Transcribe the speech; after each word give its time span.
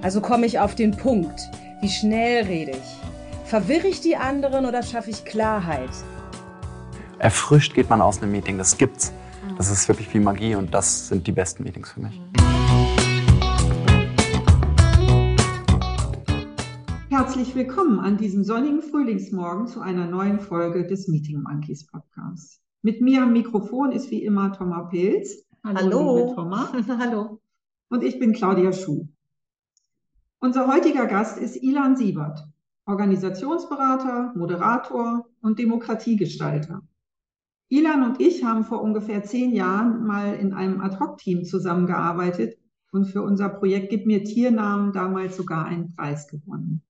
Also 0.00 0.20
komme 0.20 0.46
ich 0.46 0.60
auf 0.60 0.76
den 0.76 0.92
Punkt. 0.92 1.50
Wie 1.80 1.88
schnell 1.88 2.44
rede 2.44 2.70
ich? 2.70 3.48
Verwirre 3.50 3.88
ich 3.88 4.00
die 4.00 4.14
anderen 4.14 4.64
oder 4.64 4.84
schaffe 4.84 5.10
ich 5.10 5.24
Klarheit? 5.24 5.90
Erfrischt 7.18 7.74
geht 7.74 7.90
man 7.90 8.00
aus 8.00 8.22
einem 8.22 8.30
Meeting, 8.30 8.58
das 8.58 8.78
gibt's. 8.78 9.12
Das 9.56 9.72
ist 9.72 9.88
wirklich 9.88 10.14
wie 10.14 10.20
Magie 10.20 10.54
und 10.54 10.72
das 10.72 11.08
sind 11.08 11.26
die 11.26 11.32
besten 11.32 11.64
Meetings 11.64 11.90
für 11.90 12.00
mich. 12.00 12.20
Herzlich 17.08 17.56
willkommen 17.56 17.98
an 17.98 18.18
diesem 18.18 18.44
sonnigen 18.44 18.82
Frühlingsmorgen 18.82 19.66
zu 19.66 19.80
einer 19.80 20.06
neuen 20.06 20.38
Folge 20.38 20.86
des 20.86 21.08
Meeting 21.08 21.42
Monkeys 21.42 21.88
Podcasts. 21.88 22.62
Mit 22.82 23.00
mir 23.00 23.24
am 23.24 23.32
Mikrofon 23.32 23.90
ist 23.90 24.12
wie 24.12 24.22
immer 24.22 24.52
Thomas 24.52 24.90
Pilz. 24.90 25.44
Hallo. 25.64 26.18
liebe 26.18 26.34
Thomas. 26.36 26.70
Hallo. 27.00 27.40
Und 27.90 28.04
ich 28.04 28.20
bin 28.20 28.32
Claudia 28.32 28.72
Schuh. 28.72 29.08
Unser 30.40 30.68
heutiger 30.68 31.06
Gast 31.06 31.36
ist 31.36 31.56
Ilan 31.56 31.96
Siebert, 31.96 32.46
Organisationsberater, 32.86 34.32
Moderator 34.36 35.26
und 35.40 35.58
Demokratiegestalter. 35.58 36.82
Ilan 37.68 38.04
und 38.04 38.20
ich 38.20 38.44
haben 38.44 38.62
vor 38.62 38.80
ungefähr 38.80 39.24
zehn 39.24 39.52
Jahren 39.52 40.06
mal 40.06 40.34
in 40.34 40.52
einem 40.52 40.80
Ad-Hoc-Team 40.80 41.44
zusammengearbeitet 41.44 42.56
und 42.92 43.06
für 43.06 43.22
unser 43.22 43.48
Projekt 43.48 43.90
Gib 43.90 44.06
mir 44.06 44.22
Tiernamen 44.22 44.92
damals 44.92 45.36
sogar 45.36 45.64
einen 45.64 45.92
Preis 45.96 46.28
gewonnen. 46.28 46.82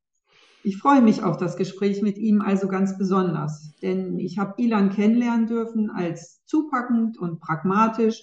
Ich 0.63 0.77
freue 0.77 1.01
mich 1.01 1.23
auf 1.23 1.39
das 1.39 1.57
Gespräch 1.57 2.03
mit 2.03 2.19
ihm 2.19 2.43
also 2.43 2.69
ganz 2.69 2.99
besonders, 2.99 3.73
denn 3.81 4.19
ich 4.19 4.37
habe 4.37 4.61
Ilan 4.63 4.91
kennenlernen 4.91 5.47
dürfen 5.47 5.91
als 5.91 6.45
zupackend 6.45 7.17
und 7.17 7.41
pragmatisch, 7.41 8.23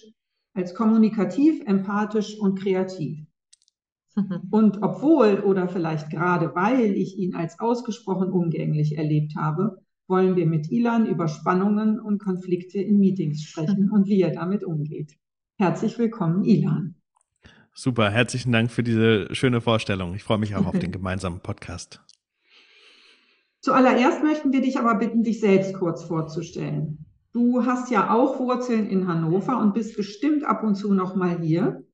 als 0.54 0.72
kommunikativ, 0.72 1.62
empathisch 1.66 2.38
und 2.38 2.60
kreativ. 2.60 3.26
Und 4.50 4.82
obwohl 4.82 5.40
oder 5.40 5.68
vielleicht 5.68 6.10
gerade 6.10 6.54
weil 6.54 6.92
ich 6.92 7.18
ihn 7.18 7.34
als 7.34 7.60
ausgesprochen 7.60 8.30
umgänglich 8.30 8.96
erlebt 8.96 9.34
habe, 9.36 9.78
wollen 10.08 10.36
wir 10.36 10.46
mit 10.46 10.70
Ilan 10.70 11.06
über 11.06 11.28
Spannungen 11.28 12.00
und 12.00 12.18
Konflikte 12.18 12.78
in 12.78 12.98
Meetings 12.98 13.42
sprechen 13.42 13.90
und 13.90 14.06
wie 14.06 14.22
er 14.22 14.30
damit 14.30 14.64
umgeht. 14.64 15.16
Herzlich 15.58 15.98
willkommen, 15.98 16.44
Ilan. 16.44 16.94
Super, 17.74 18.10
herzlichen 18.10 18.52
Dank 18.52 18.70
für 18.70 18.82
diese 18.82 19.34
schöne 19.34 19.60
Vorstellung. 19.60 20.14
Ich 20.14 20.22
freue 20.22 20.38
mich 20.38 20.54
auch 20.56 20.66
auf 20.66 20.78
den 20.78 20.92
gemeinsamen 20.92 21.40
Podcast. 21.40 22.02
Zuallererst 23.60 24.22
möchten 24.22 24.52
wir 24.52 24.62
dich 24.62 24.78
aber 24.78 24.94
bitten, 24.94 25.24
dich 25.24 25.40
selbst 25.40 25.74
kurz 25.74 26.04
vorzustellen. 26.04 27.04
Du 27.32 27.66
hast 27.66 27.90
ja 27.90 28.14
auch 28.14 28.38
Wurzeln 28.38 28.86
in 28.86 29.08
Hannover 29.08 29.58
und 29.58 29.74
bist 29.74 29.96
bestimmt 29.96 30.44
ab 30.44 30.62
und 30.62 30.76
zu 30.76 30.94
noch 30.94 31.16
mal 31.16 31.40
hier. 31.40 31.85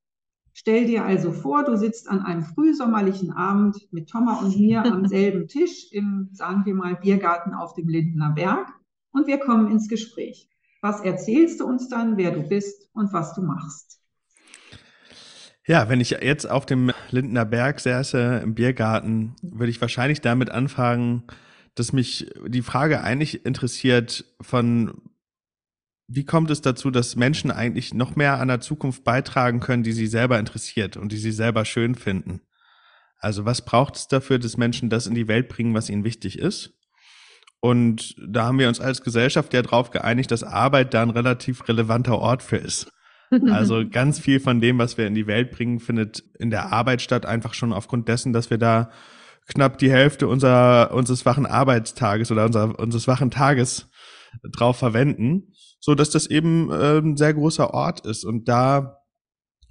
Stell 0.55 0.87
dir 0.87 1.05
also 1.05 1.33
vor, 1.33 1.65
du 1.65 1.77
sitzt 1.77 2.09
an 2.09 2.21
einem 2.21 2.43
frühsommerlichen 2.43 3.33
Abend 3.33 3.77
mit 3.91 4.11
Thomas 4.11 4.43
und 4.43 4.59
mir 4.59 4.85
am 4.85 5.07
selben 5.09 5.49
Tisch 5.49 5.91
im, 5.93 6.29
sagen 6.33 6.65
wir 6.67 6.75
mal, 6.75 6.97
Biergarten 6.97 7.55
auf 7.55 7.75
dem 7.75 7.89
Lindener 7.89 8.31
Berg 8.31 8.69
und 9.13 9.27
wir 9.27 9.39
kommen 9.39 9.71
ins 9.71 9.89
Gespräch. 9.89 10.49
Was 10.83 11.01
erzählst 11.01 11.61
du 11.61 11.65
uns 11.65 11.89
dann, 11.89 12.17
wer 12.17 12.33
du 12.33 12.43
bist 12.43 12.91
und 12.93 13.13
was 13.13 13.35
du 13.35 13.43
machst? 13.43 14.01
Ja, 15.65 15.89
wenn 15.89 16.01
ich 16.01 16.11
jetzt 16.11 16.51
auf 16.51 16.67
dem 16.67 16.91
Lindener 17.11 17.45
Berg 17.45 17.79
säße 17.79 18.41
im 18.43 18.55
Biergarten, 18.55 19.37
würde 19.43 19.71
ich 19.71 19.81
wahrscheinlich 19.81 20.21
damit 20.21 20.51
anfangen, 20.51 21.23
dass 21.77 21.93
mich 21.93 22.31
die 22.47 22.63
Frage 22.63 23.03
eigentlich 23.03 23.47
interessiert 23.47 24.25
von 24.41 25.12
wie 26.09 26.25
kommt 26.25 26.51
es 26.51 26.61
dazu, 26.61 26.91
dass 26.91 27.17
Menschen 27.17 27.51
eigentlich 27.51 27.95
noch 27.95 28.17
mehr 28.17 28.41
an 28.41 28.49
der 28.49 28.61
Zukunft 28.61 29.05
beitragen 29.05 29.61
können, 29.61 29.83
die 29.83 29.93
sie 29.93 30.07
selber 30.07 30.39
interessiert 30.39 30.97
und 30.97 31.13
die 31.13 31.17
sie 31.17 31.33
selber 31.33 31.65
schön 31.65 31.95
finden? 31.95 32.43
Also 33.19 33.45
was 33.45 33.65
braucht 33.65 33.97
es 33.97 34.09
dafür, 34.09 34.39
dass 34.39 34.57
Menschen 34.57 34.91
das 34.91 35.07
in 35.07 35.15
die 35.15 35.29
Welt 35.29 35.49
bringen, 35.49 35.75
was 35.75 35.89
ihnen 35.89 36.05
wichtig 36.05 36.39
ist? 36.39 36.75
Und 37.61 38.17
da 38.19 38.47
haben 38.47 38.59
wir 38.59 38.67
uns 38.67 38.81
als 38.81 39.03
Gesellschaft 39.03 39.55
ja 39.55 39.63
darauf 39.63 39.91
geeinigt, 39.91 40.33
dass 40.33 40.43
Arbeit 40.43 40.93
da 40.95 41.03
ein 41.03 41.11
relativ 41.11 41.69
relevanter 41.69 42.19
Ort 42.19 42.43
für 42.43 42.57
ist. 42.57 42.91
Also 43.31 43.85
ganz 43.91 44.19
viel 44.19 44.41
von 44.41 44.61
dem, 44.61 44.79
was 44.79 44.99
wir 44.99 45.07
in 45.07 45.15
die 45.15 45.29
Welt 45.29 45.53
bringen, 45.53 45.79
findet 45.79 46.25
in 46.41 46.51
der 46.51 46.73
Arbeit 46.73 47.01
statt, 47.01 47.25
einfach 47.25 47.55
schon 47.55 47.73
aufgrund 47.73 48.09
dessen, 48.09 48.33
dass 48.33 48.51
wir 48.51 48.59
da 48.59 48.91
knapp 49.47 49.79
die 49.79 49.91
Hälfte 49.91 50.27
unserer, 50.27 50.93
unseres 50.93 51.25
wachen 51.25 51.47
Arbeitstages 51.47 52.33
oder 52.33 52.45
unser, 52.45 52.79
unseres 52.81 53.07
wachen 53.07 53.31
Tages 53.31 53.89
drauf 54.51 54.77
verwenden, 54.77 55.53
so 55.83 55.97
dass 55.97 56.11
das 56.11 56.27
eben 56.27 56.71
äh, 56.71 56.99
ein 56.99 57.17
sehr 57.17 57.35
großer 57.35 57.75
Ort 57.75 58.07
ist. 58.07 58.25
Und 58.25 58.49
da 58.49 58.99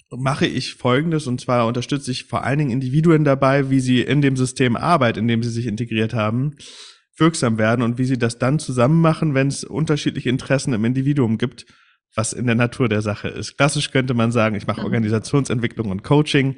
mache 0.09 0.45
ich 0.45 0.75
Folgendes, 0.75 1.25
und 1.25 1.39
zwar 1.39 1.66
unterstütze 1.66 2.11
ich 2.11 2.25
vor 2.25 2.44
allen 2.44 2.59
Dingen 2.59 2.72
Individuen 2.72 3.23
dabei, 3.23 3.69
wie 3.69 3.79
sie 3.79 4.01
in 4.01 4.22
dem 4.22 4.35
System 4.35 4.75
Arbeit, 4.75 5.16
in 5.16 5.29
dem 5.29 5.41
sie 5.41 5.49
sich 5.49 5.67
integriert 5.67 6.13
haben, 6.13 6.57
wirksam 7.16 7.57
werden 7.57 7.81
und 7.81 7.97
wie 7.97 8.03
sie 8.03 8.17
das 8.17 8.38
dann 8.38 8.59
zusammen 8.59 8.99
machen, 8.99 9.33
wenn 9.33 9.47
es 9.47 9.63
unterschiedliche 9.63 10.29
Interessen 10.29 10.73
im 10.73 10.83
Individuum 10.83 11.38
gibt, 11.38 11.66
was 12.13 12.33
in 12.33 12.45
der 12.45 12.55
Natur 12.55 12.89
der 12.89 13.01
Sache 13.01 13.29
ist. 13.29 13.55
Klassisch 13.55 13.91
könnte 13.91 14.13
man 14.13 14.33
sagen, 14.33 14.57
ich 14.57 14.67
mache 14.67 14.83
Organisationsentwicklung 14.83 15.89
und 15.91 16.03
Coaching. 16.03 16.57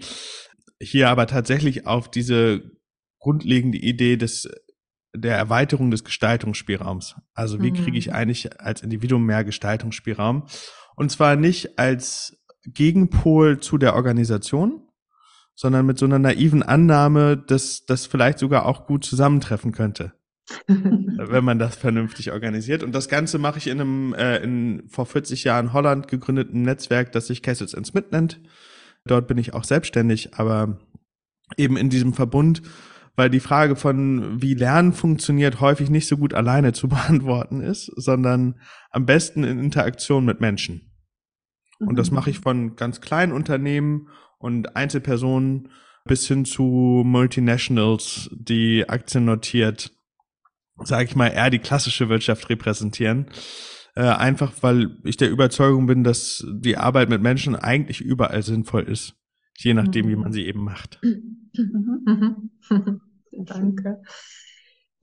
Hier 0.82 1.10
aber 1.10 1.28
tatsächlich 1.28 1.86
auf 1.86 2.10
diese 2.10 2.72
grundlegende 3.20 3.78
Idee 3.78 4.18
des 4.18 4.50
der 5.16 5.38
Erweiterung 5.38 5.92
des 5.92 6.04
Gestaltungsspielraums. 6.04 7.16
Also 7.34 7.62
wie 7.62 7.72
kriege 7.72 7.98
ich 7.98 8.14
eigentlich 8.14 8.60
als 8.60 8.82
Individuum 8.82 9.26
mehr 9.26 9.44
Gestaltungsspielraum? 9.44 10.46
Und 10.96 11.12
zwar 11.12 11.36
nicht 11.36 11.78
als 11.78 12.38
Gegenpol 12.66 13.60
zu 13.60 13.78
der 13.78 13.96
Organisation, 13.96 14.88
sondern 15.56 15.86
mit 15.86 16.00
so 16.00 16.06
einer 16.06 16.20
naiven 16.20 16.64
Annahme, 16.64 17.38
dass 17.38 17.86
das 17.86 18.06
vielleicht 18.06 18.40
sogar 18.40 18.66
auch 18.66 18.88
gut 18.88 19.06
zusammentreffen 19.06 19.72
könnte, 19.72 20.14
wenn 20.68 21.44
man 21.44 21.60
das 21.60 21.76
vernünftig 21.76 22.32
organisiert. 22.32 22.82
Und 22.82 22.94
das 22.94 23.08
Ganze 23.08 23.38
mache 23.38 23.60
ich 23.60 23.68
in 23.68 23.80
einem 23.80 24.14
äh, 24.16 24.38
in 24.38 24.84
vor 24.88 25.06
40 25.06 25.44
Jahren 25.44 25.74
Holland 25.74 26.08
gegründeten 26.08 26.64
Netzwerk, 26.64 27.12
das 27.12 27.28
sich 27.28 27.44
Castles 27.44 27.76
and 27.76 27.86
Smith 27.86 28.06
nennt. 28.12 28.42
Dort 29.06 29.28
bin 29.28 29.38
ich 29.38 29.54
auch 29.54 29.64
selbstständig, 29.64 30.36
aber 30.36 30.80
eben 31.58 31.78
in 31.78 31.90
diesem 31.90 32.14
Verbund 32.14 32.62
weil 33.16 33.30
die 33.30 33.40
Frage 33.40 33.76
von, 33.76 34.42
wie 34.42 34.56
Lernen 34.56 34.94
funktioniert, 34.94 35.62
häufig 35.62 35.90
nicht 35.90 36.08
so 36.08 36.18
gut 36.18 36.34
alleine 36.34 36.74
zu 36.74 36.88
beantworten 36.90 37.62
ist, 37.62 37.92
sondern 37.96 38.60
am 38.92 39.06
besten 39.06 39.44
in 39.44 39.60
Interaktion 39.60 40.26
mit 40.26 40.42
Menschen. 40.42 40.90
Und 41.80 41.98
das 41.98 42.12
mache 42.12 42.30
ich 42.30 42.40
von 42.40 42.76
ganz 42.76 43.02
kleinen 43.02 43.34
Unternehmen 43.34 44.08
und 44.38 44.76
Einzelpersonen 44.76 45.70
bis 46.06 46.28
hin 46.28 46.46
zu 46.46 47.04
Multinationals, 47.06 48.30
die 48.34 48.88
Aktien 48.88 49.26
notiert, 49.26 49.92
sage 50.78 51.06
ich 51.06 51.16
mal, 51.16 51.28
eher 51.28 51.50
die 51.50 51.60
klassische 51.60 52.10
Wirtschaft 52.10 52.50
repräsentieren. 52.50 53.28
Äh, 53.96 54.04
einfach 54.04 54.52
weil 54.62 54.98
ich 55.04 55.18
der 55.18 55.30
Überzeugung 55.30 55.86
bin, 55.86 56.04
dass 56.04 56.46
die 56.52 56.78
Arbeit 56.78 57.10
mit 57.10 57.22
Menschen 57.22 57.56
eigentlich 57.56 58.02
überall 58.02 58.42
sinnvoll 58.42 58.84
ist, 58.84 59.16
je 59.58 59.74
nachdem, 59.74 60.08
wie 60.10 60.16
man 60.16 60.32
sie 60.32 60.46
eben 60.46 60.64
macht. 60.64 61.00
Danke. 63.32 64.02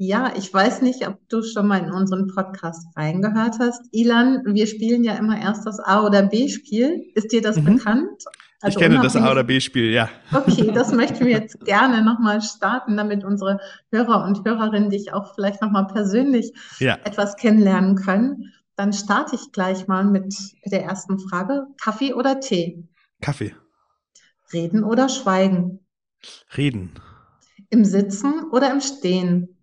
Ja, 0.02 0.32
ich 0.36 0.52
weiß 0.52 0.80
nicht, 0.80 1.06
ob 1.06 1.18
du 1.28 1.42
schon 1.42 1.66
mal 1.66 1.78
in 1.84 1.90
unseren 1.92 2.26
Podcast 2.28 2.86
reingehört 2.96 3.58
hast. 3.58 3.82
Ilan, 3.92 4.42
wir 4.46 4.66
spielen 4.66 5.04
ja 5.04 5.12
immer 5.14 5.38
erst 5.38 5.66
das 5.66 5.78
A- 5.78 6.06
oder 6.06 6.22
B-Spiel. 6.22 7.02
Ist 7.14 7.32
dir 7.32 7.42
das 7.42 7.56
Mhm. 7.60 7.76
bekannt? 7.76 8.24
ich 8.66 8.76
kenne 8.76 9.00
das 9.02 9.14
A- 9.16 9.30
oder 9.30 9.44
B-Spiel, 9.44 9.90
ja. 9.90 10.08
Okay, 10.32 10.70
das 10.72 10.92
möchten 10.94 11.20
wir 11.26 11.32
jetzt 11.32 11.60
gerne 11.66 12.02
nochmal 12.02 12.40
starten, 12.40 12.96
damit 12.96 13.24
unsere 13.24 13.58
Hörer 13.92 14.24
und 14.24 14.42
Hörerinnen 14.46 14.88
dich 14.90 15.12
auch 15.12 15.34
vielleicht 15.34 15.60
nochmal 15.60 15.86
persönlich 15.86 16.52
Ja. 16.78 16.98
etwas 17.04 17.36
kennenlernen 17.36 17.94
können. 17.96 18.52
Dann 18.76 18.92
starte 18.94 19.36
ich 19.36 19.52
gleich 19.52 19.86
mal 19.86 20.04
mit 20.04 20.34
der 20.64 20.82
ersten 20.84 21.18
Frage. 21.18 21.66
Kaffee 21.82 22.14
oder 22.14 22.40
Tee? 22.40 22.88
Kaffee. 23.20 23.54
Reden 24.52 24.84
oder 24.84 25.08
schweigen? 25.08 25.80
Reden. 26.56 26.92
Im 27.70 27.84
Sitzen 27.84 28.50
oder 28.50 28.72
im 28.72 28.80
Stehen? 28.80 29.56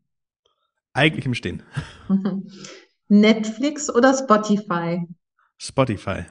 Eigentlich 0.93 1.25
im 1.25 1.33
Stehen. 1.33 1.63
Netflix 3.07 3.93
oder 3.93 4.13
Spotify? 4.17 5.07
Spotify. 5.57 6.25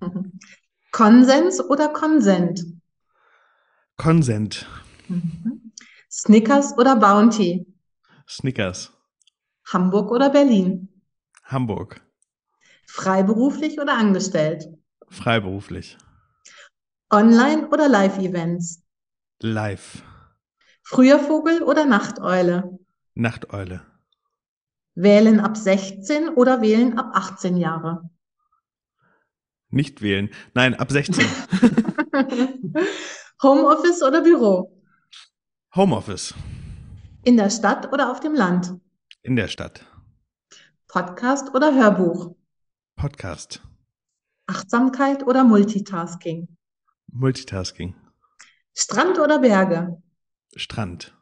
Konsens 0.92 1.60
oder 1.60 1.88
Konsent? 1.88 2.64
Konsent. 3.96 4.66
Snickers 6.10 6.76
oder 6.76 6.96
Bounty? 6.96 7.66
Snickers. 8.28 8.92
Hamburg 9.72 10.10
oder 10.10 10.30
Berlin? 10.30 10.88
Hamburg. 11.44 12.00
Freiberuflich 12.86 13.80
oder 13.80 13.96
angestellt? 13.96 14.68
Freiberuflich. 15.08 15.96
Online 17.12 17.68
oder 17.68 17.90
Live-Events? 17.90 18.82
Live. 19.42 20.02
Früher 20.82 21.18
Vogel 21.18 21.62
oder 21.62 21.84
Nachteule? 21.84 22.78
Nachteule. 23.12 23.82
Wählen 24.94 25.38
ab 25.38 25.58
16 25.58 26.30
oder 26.30 26.62
wählen 26.62 26.98
ab 26.98 27.10
18 27.12 27.58
Jahre? 27.58 28.08
Nicht 29.68 30.00
wählen. 30.00 30.30
Nein, 30.54 30.74
ab 30.74 30.90
16. 30.90 31.22
Homeoffice 33.42 34.02
oder 34.02 34.22
Büro? 34.22 34.82
Homeoffice. 35.76 36.32
In 37.24 37.36
der 37.36 37.50
Stadt 37.50 37.92
oder 37.92 38.10
auf 38.10 38.20
dem 38.20 38.34
Land? 38.34 38.74
In 39.20 39.36
der 39.36 39.48
Stadt. 39.48 39.84
Podcast 40.88 41.54
oder 41.54 41.74
Hörbuch? 41.74 42.34
Podcast. 42.96 43.60
Achtsamkeit 44.46 45.26
oder 45.26 45.44
Multitasking? 45.44 46.48
Multitasking. 47.12 47.94
Strand 48.74 49.18
oder 49.18 49.38
Berge? 49.38 50.02
Strand. 50.56 51.14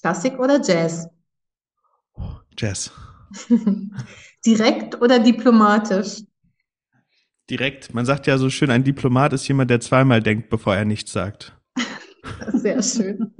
Klassik 0.00 0.38
oder 0.38 0.60
Jazz? 0.62 1.08
Jazz. 2.56 2.90
Direkt 4.46 5.00
oder 5.00 5.18
diplomatisch? 5.18 6.22
Direkt. 7.50 7.92
Man 7.92 8.06
sagt 8.06 8.26
ja 8.26 8.38
so 8.38 8.48
schön, 8.48 8.70
ein 8.70 8.84
Diplomat 8.84 9.34
ist 9.34 9.46
jemand, 9.46 9.70
der 9.70 9.80
zweimal 9.80 10.22
denkt, 10.22 10.48
bevor 10.48 10.74
er 10.74 10.84
nichts 10.84 11.12
sagt. 11.12 11.54
Sehr 12.52 12.82
schön. 12.82 13.34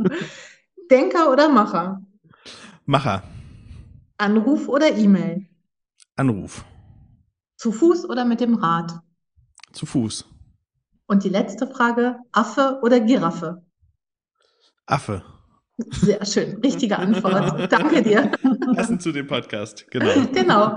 Denker 0.91 1.33
oder 1.33 1.49
Macher? 1.49 2.03
Macher. 2.85 3.23
Anruf 4.19 4.69
oder 4.69 4.95
E-Mail? 4.95 5.47
Anruf. 6.17 6.65
Zu 7.57 7.73
Fuß 7.73 8.05
oder 8.07 8.25
mit 8.25 8.41
dem 8.41 8.55
Rad? 8.55 9.01
Zu 9.73 9.87
Fuß. 9.87 10.30
Und 11.11 11.25
die 11.25 11.29
letzte 11.29 11.67
Frage, 11.67 12.21
Affe 12.31 12.79
oder 12.83 13.01
Giraffe? 13.01 13.65
Affe. 14.87 15.25
Sehr 15.89 16.25
schön, 16.25 16.61
richtige 16.61 17.01
Antwort. 17.01 17.73
Danke 17.73 18.01
dir. 18.01 18.31
Passend 18.77 19.03
zu 19.03 19.11
dem 19.11 19.27
Podcast, 19.27 19.91
genau. 19.91 20.13
Genau. 20.33 20.77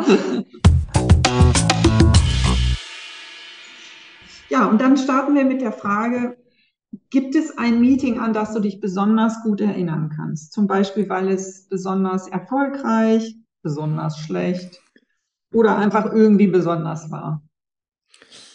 Ja, 4.50 4.66
und 4.66 4.82
dann 4.82 4.98
starten 4.98 5.36
wir 5.36 5.46
mit 5.46 5.62
der 5.62 5.72
Frage, 5.72 6.36
gibt 7.12 7.36
es 7.36 7.56
ein 7.60 7.80
Meeting, 7.80 8.20
an 8.20 8.34
das 8.34 8.56
du 8.56 8.60
dich 8.60 8.80
besonders 8.80 9.44
gut 9.44 9.62
erinnern 9.62 10.12
kannst? 10.16 10.52
Zum 10.52 10.66
Beispiel, 10.66 11.08
weil 11.10 11.30
es 11.30 11.68
besonders 11.70 12.28
erfolgreich, 12.28 13.36
besonders 13.62 14.18
schlecht 14.18 14.82
oder 15.54 15.78
einfach 15.78 16.12
irgendwie 16.12 16.48
besonders 16.48 17.12
war? 17.12 17.44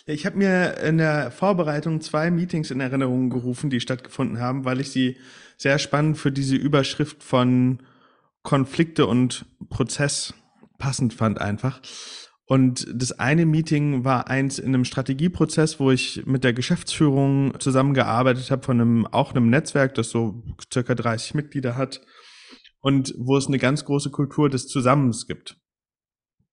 Ich 0.09 0.25
habe 0.25 0.39
mir 0.39 0.79
in 0.79 0.97
der 0.97 1.31
Vorbereitung 1.31 2.01
zwei 2.01 2.31
Meetings 2.31 2.71
in 2.71 2.81
Erinnerung 2.81 3.29
gerufen, 3.29 3.69
die 3.69 3.79
stattgefunden 3.79 4.41
haben, 4.41 4.65
weil 4.65 4.81
ich 4.81 4.91
sie 4.91 5.19
sehr 5.59 5.79
spannend 5.79 6.17
für 6.17 6.33
diese 6.33 6.57
Überschrift 6.57 7.23
von 7.23 7.83
Konflikte 8.43 9.07
und 9.07 9.45
Prozess 9.69 10.33
passend 10.79 11.13
fand 11.13 11.43
einfach. 11.43 11.83
Und 12.47 12.87
das 12.91 13.13
eine 13.19 13.45
Meeting 13.45 14.03
war 14.07 14.29
eins 14.29 14.59
in 14.59 14.69
einem 14.69 14.87
Strategieprozess, 14.87 15.79
wo 15.79 15.91
ich 15.91 16.25
mit 16.25 16.43
der 16.43 16.55
Geschäftsführung 16.55 17.61
zusammengearbeitet 17.61 18.51
habe 18.51 18.63
von 18.63 18.81
einem 18.81 19.07
auch 19.07 19.33
einem 19.33 19.51
Netzwerk, 19.51 19.95
das 19.95 20.09
so 20.09 20.43
circa 20.73 20.95
30 20.95 21.35
Mitglieder 21.35 21.77
hat 21.77 22.01
und 22.81 23.13
wo 23.19 23.37
es 23.37 23.47
eine 23.47 23.59
ganz 23.59 23.85
große 23.85 24.09
Kultur 24.09 24.49
des 24.49 24.69
Zusammens 24.69 25.27
gibt. 25.27 25.59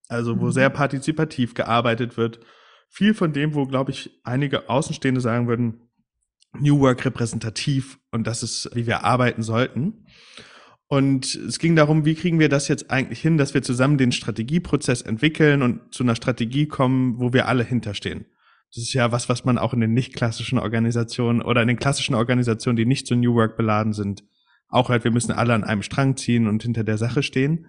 Also 0.08 0.38
wo 0.38 0.50
sehr 0.50 0.68
partizipativ 0.68 1.54
gearbeitet 1.54 2.18
wird. 2.18 2.40
Viel 2.88 3.14
von 3.14 3.32
dem, 3.32 3.54
wo 3.54 3.66
glaube 3.66 3.90
ich 3.90 4.20
einige 4.24 4.68
Außenstehende 4.68 5.20
sagen 5.20 5.48
würden, 5.48 5.80
New 6.58 6.80
Work 6.80 7.04
repräsentativ 7.04 7.98
und 8.10 8.26
das 8.26 8.42
ist, 8.42 8.70
wie 8.74 8.86
wir 8.86 9.04
arbeiten 9.04 9.42
sollten. 9.42 10.06
Und 10.88 11.34
es 11.34 11.58
ging 11.58 11.74
darum, 11.74 12.04
wie 12.04 12.14
kriegen 12.14 12.38
wir 12.38 12.48
das 12.48 12.68
jetzt 12.68 12.90
eigentlich 12.90 13.20
hin, 13.20 13.38
dass 13.38 13.54
wir 13.54 13.62
zusammen 13.62 13.98
den 13.98 14.12
Strategieprozess 14.12 15.02
entwickeln 15.02 15.62
und 15.62 15.92
zu 15.92 16.04
einer 16.04 16.14
Strategie 16.14 16.66
kommen, 16.66 17.18
wo 17.18 17.32
wir 17.32 17.48
alle 17.48 17.64
hinterstehen. 17.64 18.26
Das 18.72 18.82
ist 18.82 18.92
ja 18.92 19.10
was, 19.10 19.28
was 19.28 19.44
man 19.44 19.58
auch 19.58 19.74
in 19.74 19.80
den 19.80 19.94
nicht 19.94 20.14
klassischen 20.14 20.58
Organisationen 20.58 21.42
oder 21.42 21.62
in 21.62 21.68
den 21.68 21.78
klassischen 21.78 22.14
Organisationen, 22.14 22.76
die 22.76 22.86
nicht 22.86 23.06
so 23.06 23.14
New 23.14 23.34
Work 23.34 23.56
beladen 23.56 23.92
sind, 23.92 24.22
auch 24.68 24.88
hört, 24.88 25.04
wir 25.04 25.12
müssen 25.12 25.32
alle 25.32 25.54
an 25.54 25.64
einem 25.64 25.82
Strang 25.82 26.16
ziehen 26.16 26.46
und 26.46 26.62
hinter 26.62 26.84
der 26.84 26.98
Sache 26.98 27.22
stehen. 27.22 27.66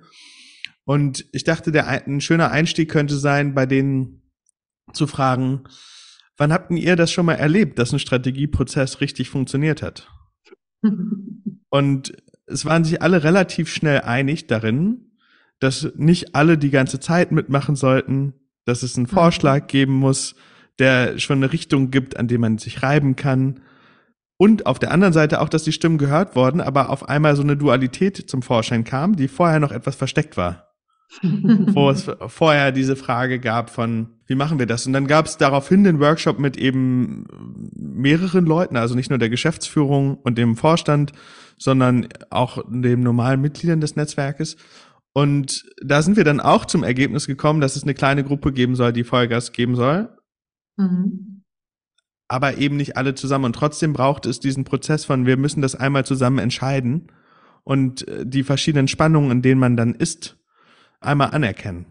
Und 0.85 1.25
ich 1.31 1.43
dachte, 1.43 1.71
der, 1.71 1.87
ein 1.87 2.21
schöner 2.21 2.51
Einstieg 2.51 2.89
könnte 2.89 3.17
sein, 3.17 3.53
bei 3.53 3.65
denen 3.65 4.21
zu 4.93 5.07
fragen, 5.07 5.63
wann 6.37 6.53
habt 6.53 6.71
ihr 6.71 6.95
das 6.95 7.11
schon 7.11 7.25
mal 7.25 7.33
erlebt, 7.33 7.79
dass 7.79 7.91
ein 7.91 7.99
Strategieprozess 7.99 9.01
richtig 9.01 9.29
funktioniert 9.29 9.81
hat? 9.81 10.09
Und 11.69 12.13
es 12.45 12.65
waren 12.65 12.83
sich 12.83 13.01
alle 13.01 13.23
relativ 13.23 13.69
schnell 13.69 14.01
einig 14.01 14.47
darin, 14.47 15.11
dass 15.59 15.91
nicht 15.95 16.35
alle 16.35 16.57
die 16.57 16.69
ganze 16.69 16.99
Zeit 16.99 17.31
mitmachen 17.31 17.75
sollten, 17.75 18.33
dass 18.65 18.83
es 18.83 18.97
einen 18.97 19.07
Vorschlag 19.07 19.67
geben 19.67 19.93
muss, 19.93 20.35
der 20.79 21.17
schon 21.19 21.37
eine 21.37 21.51
Richtung 21.51 21.91
gibt, 21.91 22.17
an 22.17 22.27
dem 22.27 22.41
man 22.41 22.57
sich 22.57 22.83
reiben 22.83 23.15
kann. 23.15 23.61
Und 24.37 24.65
auf 24.67 24.77
der 24.77 24.91
anderen 24.91 25.13
Seite 25.13 25.41
auch, 25.41 25.49
dass 25.49 25.63
die 25.63 25.71
Stimmen 25.71 25.97
gehört 25.97 26.35
wurden, 26.35 26.61
aber 26.61 26.89
auf 26.89 27.09
einmal 27.09 27.35
so 27.35 27.41
eine 27.41 27.57
Dualität 27.57 28.29
zum 28.29 28.43
Vorschein 28.43 28.83
kam, 28.83 29.15
die 29.15 29.27
vorher 29.27 29.59
noch 29.59 29.71
etwas 29.71 29.95
versteckt 29.95 30.37
war. 30.37 30.66
wo 31.23 31.89
es 31.89 32.09
vorher 32.27 32.71
diese 32.71 32.95
Frage 32.95 33.39
gab 33.39 33.69
von, 33.69 34.09
wie 34.25 34.35
machen 34.35 34.59
wir 34.59 34.65
das? 34.65 34.85
Und 34.85 34.93
dann 34.93 35.07
gab 35.07 35.25
es 35.25 35.37
daraufhin 35.37 35.83
den 35.83 35.99
Workshop 35.99 36.37
mit 36.37 36.57
eben 36.57 37.25
mehreren 37.73 38.45
Leuten, 38.45 38.75
also 38.75 38.93
nicht 38.93 39.09
nur 39.09 39.19
der 39.19 39.29
Geschäftsführung 39.29 40.17
und 40.17 40.37
dem 40.37 40.57
Vorstand, 40.57 41.13
sondern 41.57 42.07
auch 42.29 42.63
den 42.67 43.01
normalen 43.01 43.41
Mitgliedern 43.41 43.81
des 43.81 43.95
Netzwerkes. 43.95 44.57
Und 45.13 45.65
da 45.81 46.01
sind 46.01 46.17
wir 46.17 46.23
dann 46.23 46.39
auch 46.39 46.65
zum 46.65 46.83
Ergebnis 46.83 47.25
gekommen, 47.25 47.61
dass 47.61 47.75
es 47.75 47.83
eine 47.83 47.95
kleine 47.95 48.23
Gruppe 48.23 48.51
geben 48.51 48.75
soll, 48.75 48.93
die 48.93 49.03
Vollgas 49.03 49.51
geben 49.51 49.75
soll. 49.75 50.09
Mhm. 50.75 51.43
Aber 52.27 52.57
eben 52.57 52.75
nicht 52.75 52.97
alle 52.97 53.15
zusammen. 53.15 53.45
Und 53.45 53.55
trotzdem 53.55 53.93
braucht 53.93 54.25
es 54.25 54.39
diesen 54.39 54.65
Prozess 54.65 55.05
von, 55.05 55.25
wir 55.25 55.37
müssen 55.37 55.61
das 55.61 55.73
einmal 55.73 56.05
zusammen 56.05 56.39
entscheiden 56.39 57.11
und 57.63 58.05
die 58.23 58.43
verschiedenen 58.43 58.89
Spannungen, 58.89 59.31
in 59.31 59.41
denen 59.41 59.59
man 59.59 59.77
dann 59.77 59.95
ist, 59.95 60.37
einmal 60.99 61.31
anerkennen. 61.31 61.85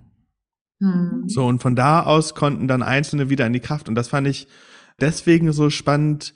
Mhm. 0.81 1.25
So, 1.27 1.47
und 1.47 1.63
von 1.63 1.77
da 1.77 2.03
aus 2.03 2.35
konnten 2.35 2.69
dann 2.69 2.83
Einzelne 2.83 3.31
wieder 3.31 3.47
in 3.47 3.53
die 3.53 3.61
Kraft. 3.61 3.89
Und 3.89 3.95
das 3.95 4.09
fand 4.09 4.27
ich 4.27 4.47
deswegen 5.01 5.53
so 5.53 5.71
spannend, 5.71 6.35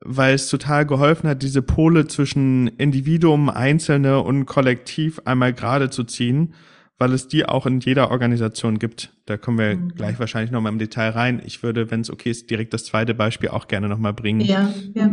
weil 0.00 0.34
es 0.34 0.48
total 0.48 0.86
geholfen 0.86 1.28
hat, 1.28 1.42
diese 1.42 1.62
Pole 1.62 2.06
zwischen 2.06 2.68
Individuum, 2.68 3.48
Einzelne 3.48 4.20
und 4.20 4.46
Kollektiv 4.46 5.20
einmal 5.24 5.52
gerade 5.52 5.90
zu 5.90 6.04
ziehen, 6.04 6.54
weil 6.98 7.12
es 7.12 7.28
die 7.28 7.46
auch 7.46 7.66
in 7.66 7.80
jeder 7.80 8.10
Organisation 8.10 8.78
gibt. 8.78 9.12
Da 9.26 9.36
kommen 9.36 9.58
wir 9.58 9.76
Mhm. 9.76 9.88
gleich 9.90 10.18
wahrscheinlich 10.18 10.50
nochmal 10.50 10.72
im 10.72 10.78
Detail 10.78 11.10
rein. 11.10 11.42
Ich 11.44 11.62
würde, 11.62 11.90
wenn 11.90 12.00
es 12.00 12.10
okay 12.10 12.30
ist, 12.30 12.50
direkt 12.50 12.74
das 12.74 12.84
zweite 12.84 13.14
Beispiel 13.14 13.50
auch 13.50 13.68
gerne 13.68 13.88
nochmal 13.88 14.12
bringen. 14.14 14.40
Ja, 14.40 14.72
ja. 14.94 15.10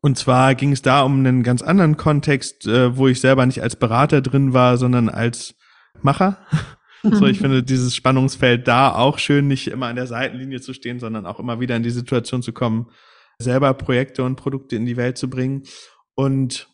Und 0.00 0.16
zwar 0.16 0.54
ging 0.54 0.72
es 0.72 0.82
da 0.82 1.02
um 1.02 1.18
einen 1.18 1.42
ganz 1.42 1.62
anderen 1.62 1.96
Kontext, 1.96 2.66
äh, 2.66 2.96
wo 2.96 3.08
ich 3.08 3.20
selber 3.20 3.44
nicht 3.44 3.62
als 3.62 3.76
Berater 3.76 4.20
drin 4.22 4.52
war, 4.52 4.76
sondern 4.76 5.08
als 5.08 5.56
Macher. 6.02 6.38
So, 7.02 7.26
ich 7.26 7.38
finde 7.38 7.62
dieses 7.62 7.94
Spannungsfeld 7.94 8.66
da 8.66 8.92
auch 8.92 9.20
schön, 9.20 9.46
nicht 9.46 9.68
immer 9.68 9.86
an 9.86 9.94
der 9.94 10.08
Seitenlinie 10.08 10.60
zu 10.60 10.72
stehen, 10.72 10.98
sondern 10.98 11.24
auch 11.24 11.38
immer 11.38 11.60
wieder 11.60 11.76
in 11.76 11.84
die 11.84 11.90
Situation 11.90 12.42
zu 12.42 12.52
kommen, 12.52 12.90
selber 13.38 13.72
Projekte 13.74 14.24
und 14.24 14.34
Produkte 14.34 14.74
in 14.74 14.86
die 14.86 14.96
Welt 14.96 15.16
zu 15.16 15.30
bringen. 15.30 15.62
Und 16.14 16.68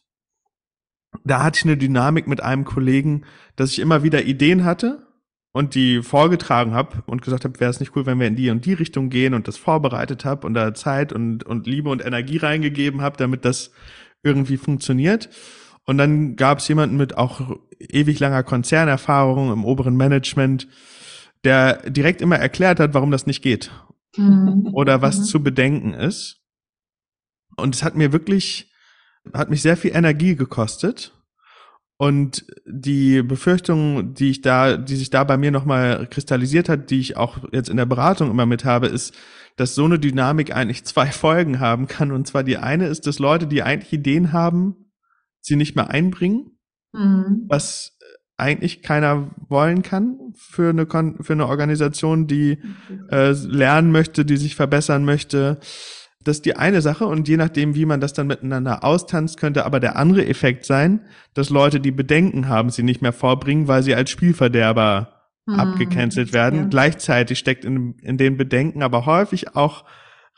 da 1.25 1.43
hatte 1.43 1.59
ich 1.59 1.64
eine 1.64 1.76
Dynamik 1.76 2.26
mit 2.29 2.43
einem 2.43 2.64
Kollegen, 2.64 3.25
dass 3.57 3.73
ich 3.73 3.79
immer 3.79 4.02
wieder 4.02 4.25
Ideen 4.25 4.64
hatte 4.64 5.07
und 5.52 5.75
die 5.75 6.02
vorgetragen 6.02 6.73
habe 6.73 7.02
und 7.07 7.23
gesagt 7.23 7.45
habe, 7.45 7.61
wäre 7.61 7.71
es 7.71 7.81
nicht 7.81 7.95
cool, 7.95 8.07
wenn 8.07 8.19
wir 8.19 8.26
in 8.26 8.37
die 8.37 8.50
und 8.50 8.64
die 8.64 8.73
Richtung 8.73 9.11
gehen 9.11 9.35
und 9.35 9.49
das 9.49 9.59
vorbereitet 9.59 10.25
habe 10.25 10.47
und 10.47 10.55
da 10.55 10.73
Zeit 10.73 11.12
und, 11.12 11.45
und 11.45 11.67
Liebe 11.67 11.91
und 11.91 12.05
Energie 12.05 12.38
reingegeben 12.38 13.02
habe, 13.02 13.17
damit 13.19 13.45
das 13.45 13.71
irgendwie 14.23 14.57
funktioniert. 14.57 15.29
Und 15.84 15.98
dann 15.98 16.36
gab 16.36 16.58
es 16.58 16.68
jemanden 16.68 16.96
mit 16.96 17.16
auch 17.16 17.56
ewig 17.78 18.20
langer 18.20 18.42
Konzernerfahrung 18.42 19.52
im 19.52 19.64
oberen 19.64 19.96
Management, 19.96 20.68
der 21.44 21.90
direkt 21.90 22.20
immer 22.22 22.36
erklärt 22.36 22.78
hat, 22.78 22.94
warum 22.94 23.10
das 23.10 23.26
nicht 23.26 23.42
geht 23.42 23.70
Mhm. 24.16 24.70
oder 24.72 25.02
was 25.02 25.18
Mhm. 25.18 25.24
zu 25.24 25.42
bedenken 25.42 25.94
ist. 25.94 26.40
Und 27.56 27.74
es 27.74 27.82
hat 27.82 27.96
mir 27.96 28.12
wirklich, 28.12 28.70
hat 29.34 29.50
mich 29.50 29.62
sehr 29.62 29.76
viel 29.76 29.94
Energie 29.94 30.36
gekostet. 30.36 31.12
Und 31.98 32.46
die 32.66 33.22
Befürchtung, 33.22 34.14
die 34.14 34.30
ich 34.30 34.40
da, 34.40 34.76
die 34.76 34.96
sich 34.96 35.10
da 35.10 35.24
bei 35.24 35.36
mir 35.36 35.50
nochmal 35.50 36.06
kristallisiert 36.08 36.68
hat, 36.68 36.90
die 36.90 36.98
ich 37.00 37.16
auch 37.16 37.38
jetzt 37.52 37.68
in 37.68 37.76
der 37.76 37.86
Beratung 37.86 38.30
immer 38.30 38.46
mit 38.46 38.64
habe, 38.64 38.88
ist, 38.88 39.14
dass 39.56 39.74
so 39.74 39.84
eine 39.84 39.98
Dynamik 39.98 40.54
eigentlich 40.54 40.84
zwei 40.84 41.06
Folgen 41.12 41.60
haben 41.60 41.86
kann. 41.86 42.10
Und 42.12 42.26
zwar 42.26 42.44
die 42.44 42.58
eine 42.58 42.86
ist, 42.86 43.06
dass 43.06 43.18
Leute, 43.18 43.46
die 43.46 43.62
eigentlich 43.62 43.92
Ideen 43.92 44.32
haben, 44.32 44.81
sie 45.42 45.56
nicht 45.56 45.76
mehr 45.76 45.90
einbringen, 45.90 46.58
Mhm. 46.94 47.44
was 47.49 47.99
eigentlich 48.37 48.82
keiner 48.82 49.30
wollen 49.49 49.82
kann 49.82 50.18
für 50.34 50.70
eine, 50.70 50.84
Kon 50.87 51.22
für 51.22 51.32
eine 51.34 51.46
Organisation, 51.46 52.26
die 52.26 52.58
äh, 53.11 53.30
lernen 53.32 53.92
möchte, 53.92 54.25
die 54.25 54.37
sich 54.37 54.56
verbessern 54.56 55.04
möchte. 55.04 55.58
Das 56.25 56.37
ist 56.37 56.44
die 56.44 56.56
eine 56.56 56.82
Sache 56.82 57.06
und 57.06 57.28
je 57.28 57.37
nachdem, 57.37 57.75
wie 57.75 57.84
man 57.87 58.00
das 58.00 58.12
dann 58.12 58.26
miteinander 58.26 58.84
austanzt, 58.84 59.38
könnte 59.38 59.64
aber 59.64 59.80
der 59.80 59.96
andere 59.96 60.26
Effekt 60.26 60.64
sein, 60.64 61.00
dass 61.34 61.50
Leute, 61.50 61.80
die 61.80 61.90
Bedenken 61.92 62.49
haben, 62.49 62.70
sie 62.70 62.82
nicht 62.82 63.02
mehr 63.02 63.12
vorbringen, 63.12 63.68
weil 63.68 63.82
sie 63.82 63.94
als 63.94 64.11
Spielverderber 64.11 65.18
Mhm. 65.46 65.54
abgecancelt 65.58 66.32
werden. 66.32 66.58
Ja. 66.61 66.66
Gleichzeitig 66.66 67.38
steckt 67.38 67.64
in, 67.64 67.94
in 68.02 68.16
den 68.16 68.37
Bedenken 68.37 68.82
aber 68.82 69.06
häufig 69.06 69.56
auch 69.56 69.84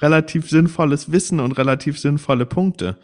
relativ 0.00 0.48
sinnvolles 0.48 1.12
Wissen 1.12 1.40
und 1.40 1.52
relativ 1.52 1.98
sinnvolle 1.98 2.46
Punkte. 2.46 2.96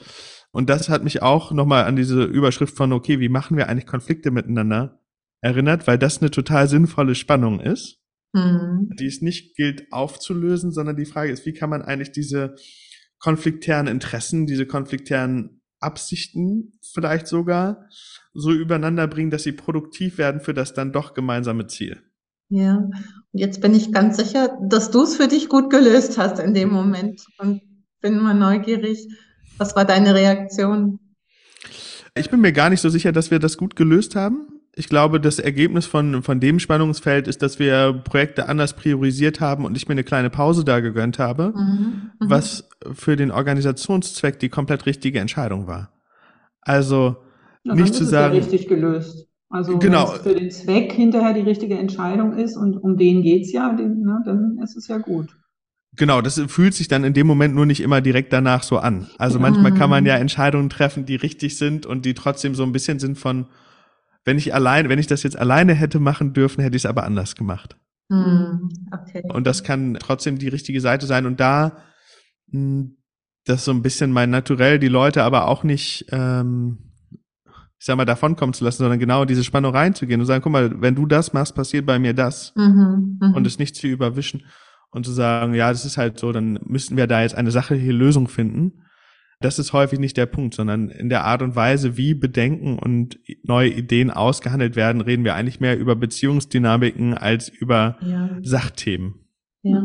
Und 0.52 0.69
das 0.69 0.88
hat 0.88 1.04
mich 1.04 1.23
auch 1.23 1.52
nochmal 1.52 1.85
an 1.85 1.97
diese 1.97 2.25
Überschrift 2.25 2.76
von, 2.76 2.92
okay, 2.92 3.21
wie 3.21 3.28
machen 3.28 3.57
wir 3.57 3.69
eigentlich 3.69 3.87
Konflikte 3.87 4.30
miteinander 4.30 5.00
erinnert, 5.40 5.87
weil 5.87 5.99
das 5.99 6.21
eine 6.21 6.30
total 6.30 6.69
sinnvolle 6.69 7.14
Spannung 7.14 7.61
ist, 7.61 7.99
Mhm. 8.33 8.90
die 8.99 9.07
es 9.07 9.23
nicht 9.23 9.57
gilt 9.57 9.92
aufzulösen, 9.92 10.71
sondern 10.71 10.97
die 10.97 11.04
Frage 11.04 11.33
ist, 11.33 11.47
wie 11.47 11.52
kann 11.52 11.71
man 11.71 11.83
eigentlich 11.83 12.12
diese 12.12 12.54
konfliktären 13.19 13.88
Interessen, 13.88 14.47
diese 14.47 14.66
konfliktären 14.66 15.61
Absichten 15.80 16.73
vielleicht 16.92 17.26
sogar 17.26 17.87
so 18.33 18.52
übereinander 18.52 19.09
bringen, 19.09 19.30
dass 19.30 19.42
sie 19.42 19.52
produktiv 19.52 20.19
werden 20.19 20.40
für 20.40 20.54
das 20.54 20.75
dann 20.75 20.92
doch 20.92 21.14
gemeinsame 21.14 21.66
Ziel. 21.66 22.02
Ja, 22.50 22.76
und 22.76 22.95
jetzt 23.33 23.61
bin 23.61 23.75
ich 23.75 23.92
ganz 23.92 24.16
sicher, 24.16 24.59
dass 24.62 24.90
du 24.90 25.02
es 25.02 25.16
für 25.16 25.28
dich 25.28 25.49
gut 25.49 25.71
gelöst 25.71 26.19
hast 26.19 26.38
in 26.38 26.54
dem 26.54 26.71
Moment 26.71 27.25
und 27.38 27.62
bin 28.00 28.21
mal 28.21 28.35
neugierig. 28.35 29.09
Was 29.61 29.76
war 29.76 29.85
deine 29.85 30.14
Reaktion? 30.14 30.99
Ich 32.14 32.31
bin 32.31 32.40
mir 32.40 32.52
gar 32.52 32.71
nicht 32.71 32.81
so 32.81 32.88
sicher, 32.88 33.12
dass 33.12 33.31
wir 33.31 33.38
das 33.38 33.59
gut 33.59 33.76
gelöst 33.76 34.17
haben. 34.17 34.49
Ich 34.75 34.88
glaube, 34.88 35.21
das 35.21 35.38
Ergebnis 35.38 35.85
von, 35.85 36.23
von 36.23 36.40
dem 36.40 36.59
Spannungsfeld 36.61 37.29
ist, 37.29 37.43
dass 37.43 37.59
wir 37.59 37.93
Projekte 38.05 38.49
anders 38.49 38.75
priorisiert 38.75 39.40
haben 39.40 39.67
und 39.67 39.76
ich 39.76 39.87
mir 39.87 39.93
eine 39.93 40.05
kleine 40.05 40.31
Pause 40.31 40.64
da 40.64 40.81
gegönnt 40.81 41.19
habe, 41.19 41.52
Mhm. 41.55 42.11
Mhm. 42.21 42.31
was 42.31 42.69
für 42.95 43.17
den 43.17 43.31
Organisationszweck 43.31 44.38
die 44.38 44.49
komplett 44.49 44.87
richtige 44.87 45.19
Entscheidung 45.21 45.67
war. 45.67 45.93
Also 46.62 47.17
Ja, 47.64 47.75
nicht 47.75 47.88
dann 47.88 47.93
zu 47.95 48.05
sagen, 48.07 48.37
es 48.38 48.47
ja 48.47 48.50
richtig 48.52 48.69
gelöst. 48.69 49.26
Also 49.50 49.79
Genau. 49.79 50.09
wenn 50.09 50.14
es 50.17 50.23
für 50.23 50.35
den 50.35 50.50
Zweck 50.50 50.93
hinterher 50.93 51.35
die 51.35 51.40
richtige 51.43 51.76
Entscheidung 51.76 52.33
ist 52.38 52.57
und 52.57 52.79
um 52.79 52.97
den 52.97 53.21
geht's 53.23 53.52
ja, 53.52 53.75
den, 53.75 54.00
ne, 54.00 54.23
dann 54.25 54.59
ist 54.62 54.76
es 54.76 54.88
ja 54.88 54.97
gut. 54.97 55.37
Genau, 55.97 56.20
das 56.20 56.40
fühlt 56.47 56.75
sich 56.75 56.88
dann 56.88 57.04
in 57.04 57.14
dem 57.14 57.26
Moment 57.26 57.54
nur 57.54 57.66
nicht 57.66 57.80
immer 57.80 58.00
direkt 58.00 58.32
danach 58.32 58.62
so 58.62 58.78
an. 58.78 59.09
Also 59.18 59.40
manchmal 59.40 59.75
kann 59.75 59.90
man 59.90 60.06
ja 60.06 60.16
Entscheidungen 60.16 60.70
treffen, 60.70 61.04
die 61.04 61.16
richtig 61.16 61.59
sind 61.59 61.85
und 61.85 62.04
die 62.04 62.14
trotzdem 62.14 62.54
so 62.54 62.62
ein 62.62 62.73
bisschen 62.73 63.00
sind 63.00 63.18
von, 63.18 63.47
wenn 64.25 64.38
ich 64.38 64.54
allein, 64.54 64.88
wenn 64.88 65.00
ich 65.00 65.09
das 65.09 65.25
jetzt 65.25 65.38
alleine 65.38 65.75
hätte 65.75 65.99
machen 65.99 66.32
dürfen, 66.32 66.62
hätte 66.62 66.76
ich 66.76 66.85
es 66.85 66.87
aber 66.87 67.04
anders 67.04 67.35
gemacht. 67.35 67.76
Mhm. 68.09 68.68
Okay. 68.92 69.23
Und 69.32 69.47
das 69.47 69.64
kann 69.64 69.97
trotzdem 70.00 70.38
die 70.38 70.49
richtige 70.49 70.80
Seite 70.80 71.06
sein. 71.06 71.26
Und 71.26 71.40
da, 71.40 71.78
mh, 72.52 72.90
das 73.44 73.61
ist 73.61 73.64
so 73.64 73.73
ein 73.73 73.82
bisschen 73.82 74.12
mein 74.12 74.30
Naturell, 74.30 74.78
die 74.78 74.88
Leute 74.88 75.25
aber 75.25 75.49
auch 75.49 75.64
nicht, 75.64 76.06
ähm, 76.12 76.92
ich 77.78 77.87
sag 77.87 77.97
mal, 77.97 78.04
davonkommen 78.04 78.52
zu 78.52 78.64
lassen, 78.64 78.78
sondern 78.78 78.99
genau 78.99 79.23
in 79.23 79.28
diese 79.28 79.44
Spannung 79.44 79.75
reinzugehen 79.75 80.20
und 80.20 80.26
sagen, 80.26 80.42
guck 80.42 80.52
mal, 80.52 80.80
wenn 80.80 80.94
du 80.94 81.06
das 81.06 81.32
machst, 81.32 81.54
passiert 81.56 81.85
bei 81.85 81.99
mir 81.99 82.14
das. 82.14 82.52
Mhm. 82.54 83.18
Mhm. 83.20 83.35
Und 83.35 83.47
es 83.47 83.59
nicht 83.59 83.75
zu 83.75 83.88
überwischen 83.88 84.44
und 84.90 85.06
zu 85.06 85.12
sagen, 85.12 85.54
ja, 85.54 85.70
das 85.70 85.85
ist 85.85 85.97
halt 85.97 86.18
so, 86.18 86.32
dann 86.32 86.59
müssten 86.64 86.97
wir 86.97 87.06
da 87.06 87.23
jetzt 87.23 87.35
eine 87.35 87.50
sachliche 87.50 87.92
Lösung 87.92 88.28
finden. 88.28 88.85
Das 89.40 89.59
ist 89.59 89.73
häufig 89.73 89.99
nicht 89.99 90.16
der 90.18 90.26
Punkt, 90.26 90.54
sondern 90.54 90.90
in 90.90 91.09
der 91.09 91.25
Art 91.25 91.40
und 91.40 91.56
Weise, 91.56 91.97
wie 91.97 92.12
Bedenken 92.12 92.78
und 92.78 93.18
neue 93.42 93.70
Ideen 93.70 94.11
ausgehandelt 94.11 94.76
werden, 94.76 95.00
reden 95.00 95.25
wir 95.25 95.35
eigentlich 95.35 95.61
mehr 95.61 95.78
über 95.78 95.97
Beziehungsdynamiken 95.97 97.14
als 97.14 97.49
über 97.49 97.97
Ja. 98.02 98.37
Sachthemen. 98.42 99.14
Ja. 99.62 99.82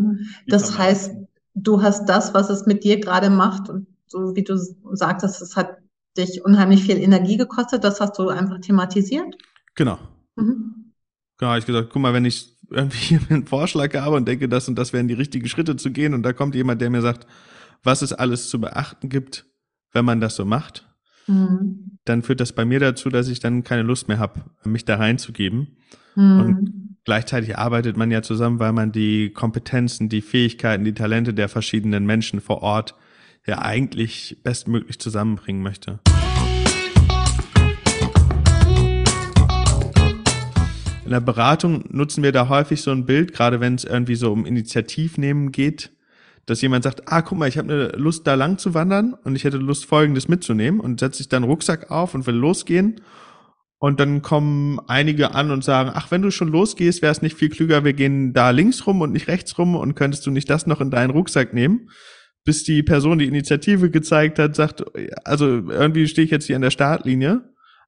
Das 0.47 0.77
heißt, 0.77 1.15
du 1.53 1.81
hast 1.81 2.05
das, 2.07 2.33
was 2.33 2.49
es 2.49 2.65
mit 2.65 2.83
dir 2.83 2.99
gerade 2.99 3.29
macht 3.29 3.69
und 3.69 3.87
so 4.07 4.35
wie 4.35 4.43
du 4.43 4.57
sagtest, 4.93 5.41
es 5.41 5.55
hat 5.55 5.77
dich 6.17 6.43
unheimlich 6.43 6.83
viel 6.83 6.97
Energie 6.97 7.37
gekostet, 7.37 7.83
das 7.83 7.99
hast 7.99 8.17
du 8.19 8.29
einfach 8.29 8.59
thematisiert. 8.59 9.35
Genau. 9.75 9.97
Mhm. 10.35 10.93
Genau, 11.37 11.57
ich 11.57 11.65
gesagt, 11.65 11.89
guck 11.91 12.01
mal, 12.01 12.13
wenn 12.13 12.25
ich 12.25 12.54
irgendwie 12.69 13.19
einen 13.29 13.45
Vorschlag 13.45 13.93
habe 13.95 14.15
und 14.15 14.27
denke, 14.27 14.49
das 14.49 14.67
und 14.67 14.75
das 14.75 14.93
wären 14.93 15.07
die 15.07 15.13
richtigen 15.13 15.47
Schritte 15.47 15.75
zu 15.75 15.91
gehen 15.91 16.13
und 16.13 16.23
da 16.23 16.33
kommt 16.33 16.55
jemand, 16.55 16.81
der 16.81 16.89
mir 16.89 17.01
sagt, 17.01 17.27
was 17.83 18.01
es 18.01 18.13
alles 18.13 18.49
zu 18.49 18.59
beachten 18.59 19.09
gibt, 19.09 19.45
wenn 19.93 20.05
man 20.05 20.19
das 20.19 20.35
so 20.35 20.45
macht, 20.45 20.85
Mhm. 21.27 21.97
dann 22.05 22.21
führt 22.21 22.39
das 22.39 22.53
bei 22.53 22.65
mir 22.65 22.79
dazu, 22.79 23.09
dass 23.09 23.27
ich 23.29 23.39
dann 23.39 23.63
keine 23.63 23.81
Lust 23.81 24.07
mehr 24.07 24.19
habe, 24.19 24.43
mich 24.63 24.85
da 24.85 24.97
reinzugeben. 24.97 25.77
Mhm. 26.15 26.39
Und 26.39 26.97
gleichzeitig 27.03 27.57
arbeitet 27.57 27.97
man 27.97 28.11
ja 28.11 28.21
zusammen, 28.21 28.59
weil 28.59 28.73
man 28.73 28.91
die 28.91 29.31
Kompetenzen, 29.31 30.09
die 30.09 30.21
Fähigkeiten, 30.21 30.83
die 30.83 30.93
Talente 30.93 31.33
der 31.33 31.49
verschiedenen 31.49 32.05
Menschen 32.05 32.41
vor 32.41 32.61
Ort 32.61 32.95
ja 33.45 33.59
eigentlich 33.59 34.39
bestmöglich 34.43 34.99
zusammenbringen 34.99 35.61
möchte. 35.61 35.99
In 41.05 41.11
der 41.11 41.19
Beratung 41.19 41.83
nutzen 41.89 42.23
wir 42.23 42.31
da 42.31 42.49
häufig 42.49 42.81
so 42.81 42.89
ein 42.89 43.05
Bild, 43.05 43.31
gerade 43.31 43.59
wenn 43.59 43.75
es 43.75 43.83
irgendwie 43.83 44.15
so 44.15 44.31
um 44.31 44.47
Initiativnehmen 44.47 45.51
geht, 45.51 45.91
dass 46.47 46.63
jemand 46.63 46.83
sagt, 46.83 47.11
ah, 47.11 47.21
guck 47.21 47.37
mal, 47.37 47.47
ich 47.47 47.59
habe 47.59 47.71
eine 47.71 47.87
Lust, 47.89 48.25
da 48.25 48.33
lang 48.33 48.57
zu 48.57 48.73
wandern 48.73 49.13
und 49.23 49.35
ich 49.35 49.43
hätte 49.43 49.57
Lust, 49.57 49.85
Folgendes 49.85 50.27
mitzunehmen 50.27 50.79
und 50.79 50.99
setzt 50.99 51.19
sich 51.19 51.29
dann 51.29 51.43
Rucksack 51.43 51.91
auf 51.91 52.15
und 52.15 52.25
will 52.25 52.33
losgehen. 52.33 53.01
Und 53.77 53.99
dann 53.99 54.23
kommen 54.23 54.79
einige 54.87 55.35
an 55.35 55.51
und 55.51 55.63
sagen, 55.63 55.91
ach, 55.93 56.09
wenn 56.09 56.23
du 56.23 56.31
schon 56.31 56.47
losgehst, 56.47 57.03
wäre 57.03 57.11
es 57.11 57.21
nicht 57.21 57.37
viel 57.37 57.49
klüger, 57.49 57.83
wir 57.83 57.93
gehen 57.93 58.33
da 58.33 58.49
links 58.49 58.87
rum 58.87 59.01
und 59.01 59.11
nicht 59.11 59.27
rechts 59.27 59.59
rum 59.59 59.75
und 59.75 59.93
könntest 59.93 60.25
du 60.25 60.31
nicht 60.31 60.49
das 60.49 60.65
noch 60.65 60.81
in 60.81 60.89
deinen 60.89 61.11
Rucksack 61.11 61.53
nehmen? 61.53 61.91
Bis 62.45 62.63
die 62.63 62.81
Person 62.81 63.19
die 63.19 63.27
Initiative 63.27 63.91
gezeigt 63.91 64.39
hat, 64.39 64.55
sagt, 64.55 64.83
also 65.23 65.45
irgendwie 65.45 66.07
stehe 66.07 66.25
ich 66.25 66.31
jetzt 66.31 66.45
hier 66.45 66.55
an 66.55 66.63
der 66.63 66.71
Startlinie, 66.71 67.43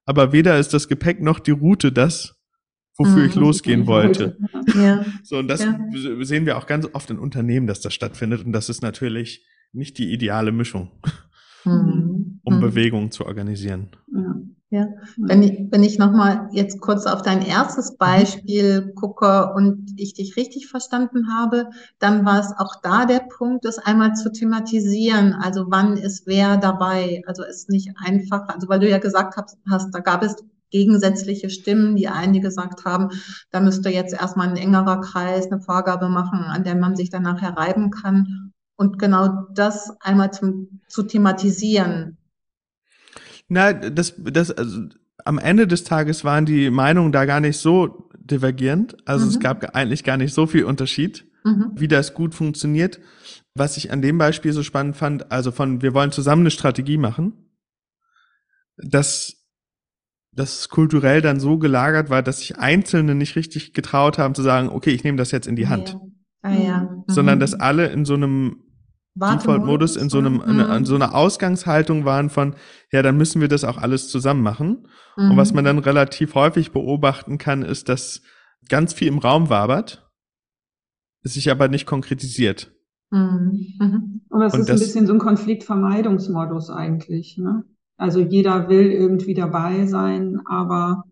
aber 0.06 0.34
weder 0.34 0.60
ist 0.60 0.76
das 0.76 0.88
Gepäck 0.88 1.20
noch 1.20 1.40
die 1.40 1.52
Route 1.52 1.92
das, 1.92 2.37
wofür 2.98 3.24
Mhm. 3.24 3.26
ich 3.30 3.36
losgehen 3.36 3.88
wollte. 3.88 4.38
Ja. 4.76 5.06
So, 5.24 5.38
und 5.38 5.48
das 5.48 5.64
Ja. 5.64 5.78
sehen 6.22 6.46
wir 6.46 6.58
auch 6.58 6.68
ganz 6.68 6.88
oft 6.94 7.10
in 7.10 7.20
Unternehmen, 7.20 7.68
dass 7.68 7.82
das 7.82 7.94
stattfindet. 7.94 8.46
Und 8.46 8.54
das 8.54 8.70
ist 8.70 8.82
natürlich 8.82 9.46
nicht 9.74 9.98
die 9.98 10.12
ideale 10.14 10.52
Mischung, 10.52 10.92
Mhm. 11.66 12.40
um 12.44 12.56
Mhm. 12.56 12.62
Bewegung 12.62 13.12
zu 13.12 13.26
organisieren. 13.26 13.90
Ja. 14.14 14.36
Ja, 14.70 14.86
wenn 15.16 15.44
ich, 15.44 15.68
wenn 15.72 15.82
ich 15.82 15.98
nochmal 15.98 16.50
jetzt 16.52 16.82
kurz 16.82 17.06
auf 17.06 17.22
dein 17.22 17.42
erstes 17.42 17.96
Beispiel 17.96 18.92
gucke 18.96 19.54
und 19.54 19.94
ich 19.96 20.14
dich 20.14 20.36
richtig 20.36 20.68
verstanden 20.68 21.28
habe, 21.34 21.70
dann 22.00 22.26
war 22.26 22.42
es 22.42 22.52
auch 22.58 22.76
da 22.84 23.06
der 23.06 23.22
Punkt, 23.38 23.64
das 23.64 23.78
einmal 23.80 24.16
zu 24.16 24.30
thematisieren. 24.30 25.32
Also 25.32 25.68
wann 25.70 25.96
ist 25.96 26.28
wer 26.28 26.58
dabei? 26.58 27.22
Also 27.28 27.44
ist 27.46 27.70
nicht 27.70 27.92
einfach, 27.96 28.50
also 28.50 28.68
weil 28.68 28.82
du 28.82 28.90
ja 28.90 28.98
gesagt 28.98 29.38
hast, 29.38 29.58
hast, 29.70 29.96
da 29.96 30.00
gab 30.00 30.22
es 30.22 30.36
gegensätzliche 30.70 31.50
Stimmen, 31.50 31.96
die 31.96 32.08
einen, 32.08 32.42
gesagt 32.42 32.86
haben, 32.86 33.10
da 33.52 33.60
müsste 33.60 33.90
jetzt 33.90 34.14
erstmal 34.14 34.50
ein 34.50 34.58
engerer 34.58 35.02
Kreis 35.02 35.52
eine 35.52 35.62
Vorgabe 35.62 36.10
machen, 36.10 36.40
an 36.40 36.64
der 36.64 36.76
man 36.76 36.96
sich 36.96 37.10
dann 37.10 37.24
nachher 37.24 37.56
reiben 37.58 37.92
kann. 37.92 38.52
Und 38.76 39.00
genau 39.00 39.48
das 39.54 39.96
einmal 40.02 40.32
zum, 40.32 40.82
zu 40.88 41.04
thematisieren. 41.04 42.18
Na, 43.48 43.74
das, 43.74 44.14
das, 44.18 44.52
also, 44.52 44.82
am 45.26 45.40
Ende 45.40 45.68
des 45.68 45.84
Tages 45.84 46.24
waren 46.24 46.46
die 46.46 46.70
Meinungen 46.70 47.12
da 47.12 47.26
gar 47.26 47.40
nicht 47.40 47.58
so 47.58 48.10
divergierend. 48.20 48.98
Also 49.06 49.28
es 49.28 49.38
Mhm. 49.38 49.42
gab 49.42 49.76
eigentlich 49.76 50.04
gar 50.04 50.18
nicht 50.18 50.34
so 50.34 50.48
viel 50.48 50.66
Unterschied, 50.66 51.26
Mhm. 51.44 51.72
wie 51.76 51.88
das 51.88 52.14
gut 52.14 52.36
funktioniert. 52.36 53.00
Was 53.56 53.78
ich 53.78 53.92
an 53.92 54.02
dem 54.02 54.18
Beispiel 54.18 54.54
so 54.54 54.64
spannend 54.64 54.96
fand, 54.98 55.32
also 55.32 55.52
von, 55.52 55.82
wir 55.82 55.94
wollen 55.94 56.12
zusammen 56.12 56.44
eine 56.44 56.52
Strategie 56.52 56.98
machen, 56.98 57.34
dass 58.78 59.37
das 60.38 60.70
kulturell 60.70 61.22
dann 61.22 61.40
so 61.42 61.58
gelagert 61.58 62.10
war, 62.10 62.22
dass 62.24 62.40
sich 62.40 62.58
Einzelne 62.58 63.16
nicht 63.16 63.36
richtig 63.36 63.74
getraut 63.74 64.18
haben 64.18 64.36
zu 64.36 64.44
sagen, 64.44 64.70
okay, 64.70 64.92
ich 64.92 65.04
nehme 65.04 65.18
das 65.18 65.32
jetzt 65.32 65.48
in 65.48 65.56
die 65.58 65.68
Hand. 65.68 65.90
Ja. 65.90 66.00
Ah, 66.44 66.54
ja. 66.54 66.78
Mhm. 66.84 67.04
Sondern 67.08 67.40
dass 67.40 67.54
alle 67.56 67.88
in 67.88 68.06
so 68.06 68.14
einem 68.14 68.64
Default-Modus 69.16 69.96
in 69.96 70.10
so 70.10 70.20
einem, 70.20 70.42
in, 70.48 70.58
Mhm. 70.58 70.72
in 70.72 70.86
so 70.86 70.94
einer 70.94 71.16
Ausgangshaltung 71.16 72.06
waren 72.06 72.30
von, 72.30 72.56
ja, 72.92 73.02
dann 73.02 73.18
müssen 73.18 73.42
wir 73.42 73.48
das 73.48 73.64
auch 73.64 73.80
alles 73.80 74.10
zusammen 74.10 74.44
machen. 74.44 74.88
Mhm. 75.18 75.32
Und 75.32 75.38
was 75.38 75.54
man 75.54 75.66
dann 75.66 75.80
relativ 75.80 76.36
häufig 76.36 76.72
beobachten 76.72 77.40
kann, 77.40 77.64
ist, 77.64 77.90
dass 77.90 78.22
ganz 78.70 78.94
viel 78.94 79.08
im 79.08 79.18
Raum 79.18 79.50
wabert, 79.50 80.08
es 81.24 81.34
sich 81.34 81.50
aber 81.50 81.68
nicht 81.68 81.88
konkretisiert. 81.88 82.72
Mhm. 83.10 83.74
Mhm. 83.80 84.22
Aber 84.30 84.46
es 84.46 84.54
Und 84.54 84.60
ist 84.62 84.70
ein 84.70 84.74
das- 84.76 84.82
bisschen 84.82 85.08
so 85.08 85.14
ein 85.14 85.20
Konfliktvermeidungsmodus 85.20 86.70
eigentlich, 86.70 87.38
ne? 87.40 87.64
Also 87.98 88.20
jeder 88.20 88.70
will 88.70 88.92
irgendwie 88.92 89.34
dabei 89.34 89.86
sein, 89.86 90.40
aber 90.46 91.04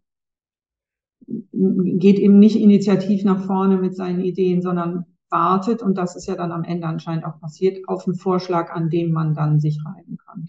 geht 1.28 2.20
eben 2.20 2.38
nicht 2.40 2.56
initiativ 2.60 3.24
nach 3.24 3.46
vorne 3.46 3.78
mit 3.78 3.96
seinen 3.96 4.22
Ideen, 4.22 4.62
sondern 4.62 5.06
wartet, 5.30 5.82
und 5.82 5.98
das 5.98 6.16
ist 6.16 6.28
ja 6.28 6.36
dann 6.36 6.52
am 6.52 6.64
Ende 6.64 6.88
anscheinend 6.88 7.26
auch 7.26 7.40
passiert, 7.40 7.88
auf 7.88 8.06
einen 8.06 8.16
Vorschlag, 8.16 8.72
an 8.72 8.90
dem 8.90 9.12
man 9.12 9.34
dann 9.34 9.60
sich 9.60 9.80
reiben 9.84 10.18
kann. 10.18 10.48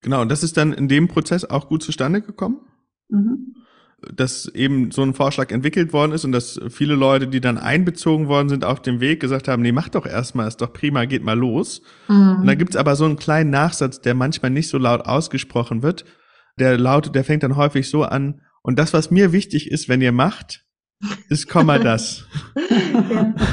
Genau, 0.00 0.22
und 0.22 0.30
das 0.30 0.42
ist 0.42 0.56
dann 0.56 0.72
in 0.72 0.88
dem 0.88 1.08
Prozess 1.08 1.44
auch 1.44 1.68
gut 1.68 1.82
zustande 1.82 2.22
gekommen? 2.22 2.60
Mhm. 3.08 3.54
Dass 4.14 4.46
eben 4.46 4.90
so 4.90 5.02
ein 5.02 5.14
Vorschlag 5.14 5.50
entwickelt 5.50 5.92
worden 5.92 6.12
ist 6.12 6.24
und 6.24 6.32
dass 6.32 6.60
viele 6.68 6.94
Leute, 6.94 7.28
die 7.28 7.40
dann 7.40 7.58
einbezogen 7.58 8.28
worden 8.28 8.48
sind 8.48 8.64
auf 8.64 8.80
dem 8.80 9.00
Weg, 9.00 9.20
gesagt 9.20 9.48
haben, 9.48 9.62
nee, 9.62 9.72
mach 9.72 9.88
doch 9.88 10.06
erstmal, 10.06 10.48
ist 10.48 10.60
doch 10.60 10.72
prima, 10.72 11.04
geht 11.04 11.24
mal 11.24 11.38
los. 11.38 11.82
Mhm. 12.08 12.36
Und 12.40 12.46
dann 12.46 12.58
gibt's 12.58 12.76
aber 12.76 12.96
so 12.96 13.04
einen 13.04 13.16
kleinen 13.16 13.50
Nachsatz, 13.50 14.00
der 14.00 14.14
manchmal 14.14 14.50
nicht 14.50 14.68
so 14.68 14.78
laut 14.78 15.06
ausgesprochen 15.06 15.82
wird. 15.82 16.04
Der 16.58 16.78
lautet, 16.78 17.14
der 17.14 17.24
fängt 17.24 17.42
dann 17.42 17.56
häufig 17.56 17.88
so 17.88 18.04
an, 18.04 18.40
und 18.62 18.78
das, 18.78 18.92
was 18.92 19.10
mir 19.10 19.32
wichtig 19.32 19.70
ist, 19.70 19.88
wenn 19.88 20.00
ihr 20.00 20.12
macht, 20.12 20.64
ist 21.28 21.48
Komma 21.48 21.78
das. 21.78 22.26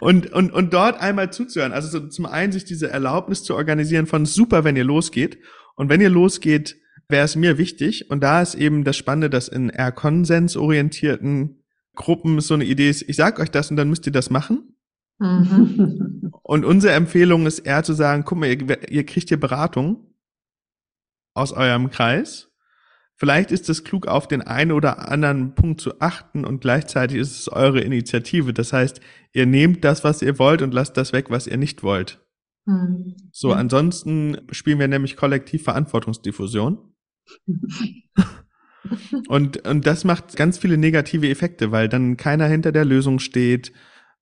Und, 0.00 0.32
und, 0.32 0.52
und 0.52 0.74
dort 0.74 1.00
einmal 1.00 1.32
zuzuhören. 1.32 1.72
Also 1.72 1.88
so 1.88 2.06
zum 2.08 2.26
einen 2.26 2.52
sich 2.52 2.64
diese 2.64 2.90
Erlaubnis 2.90 3.42
zu 3.42 3.54
organisieren 3.54 4.06
von 4.06 4.26
super, 4.26 4.62
wenn 4.64 4.76
ihr 4.76 4.84
losgeht. 4.84 5.38
Und 5.76 5.88
wenn 5.88 6.00
ihr 6.00 6.10
losgeht, 6.10 6.76
wäre 7.08 7.24
es 7.24 7.36
mir 7.36 7.58
wichtig. 7.58 8.10
Und 8.10 8.22
da 8.22 8.42
ist 8.42 8.54
eben 8.54 8.84
das 8.84 8.96
Spannende, 8.96 9.30
dass 9.30 9.48
in 9.48 9.70
eher 9.70 9.92
konsensorientierten 9.92 11.62
Gruppen 11.94 12.40
so 12.40 12.54
eine 12.54 12.64
Idee 12.64 12.90
ist, 12.90 13.08
ich 13.08 13.16
sag 13.16 13.40
euch 13.40 13.50
das 13.50 13.70
und 13.70 13.76
dann 13.76 13.88
müsst 13.88 14.06
ihr 14.06 14.12
das 14.12 14.30
machen. 14.30 14.76
Mhm. 15.18 16.32
Und 16.42 16.64
unsere 16.64 16.94
Empfehlung 16.94 17.46
ist 17.46 17.60
eher 17.60 17.82
zu 17.82 17.92
sagen, 17.92 18.24
guck 18.24 18.38
mal, 18.38 18.46
ihr, 18.46 18.90
ihr 18.90 19.04
kriegt 19.04 19.28
hier 19.28 19.40
Beratung 19.40 20.14
aus 21.34 21.52
eurem 21.52 21.90
Kreis. 21.90 22.50
Vielleicht 23.16 23.50
ist 23.50 23.68
es 23.68 23.82
klug, 23.82 24.06
auf 24.06 24.28
den 24.28 24.42
einen 24.42 24.70
oder 24.70 25.10
anderen 25.10 25.56
Punkt 25.56 25.80
zu 25.80 26.00
achten 26.00 26.44
und 26.44 26.60
gleichzeitig 26.60 27.18
ist 27.18 27.40
es 27.40 27.48
eure 27.48 27.80
Initiative. 27.80 28.52
Das 28.52 28.72
heißt, 28.72 29.00
ihr 29.32 29.44
nehmt 29.44 29.82
das, 29.82 30.04
was 30.04 30.22
ihr 30.22 30.38
wollt 30.38 30.62
und 30.62 30.72
lasst 30.72 30.96
das 30.96 31.12
weg, 31.12 31.28
was 31.28 31.48
ihr 31.48 31.56
nicht 31.56 31.82
wollt. 31.82 32.24
Mhm. 32.64 33.16
So, 33.32 33.52
ansonsten 33.52 34.38
spielen 34.52 34.78
wir 34.78 34.86
nämlich 34.86 35.16
kollektiv 35.16 35.64
Verantwortungsdiffusion. 35.64 36.87
Und, 39.28 39.66
und 39.66 39.86
das 39.86 40.04
macht 40.04 40.36
ganz 40.36 40.56
viele 40.58 40.78
negative 40.78 41.28
Effekte, 41.28 41.72
weil 41.72 41.88
dann 41.88 42.16
keiner 42.16 42.46
hinter 42.46 42.72
der 42.72 42.84
Lösung 42.86 43.18
steht, 43.18 43.72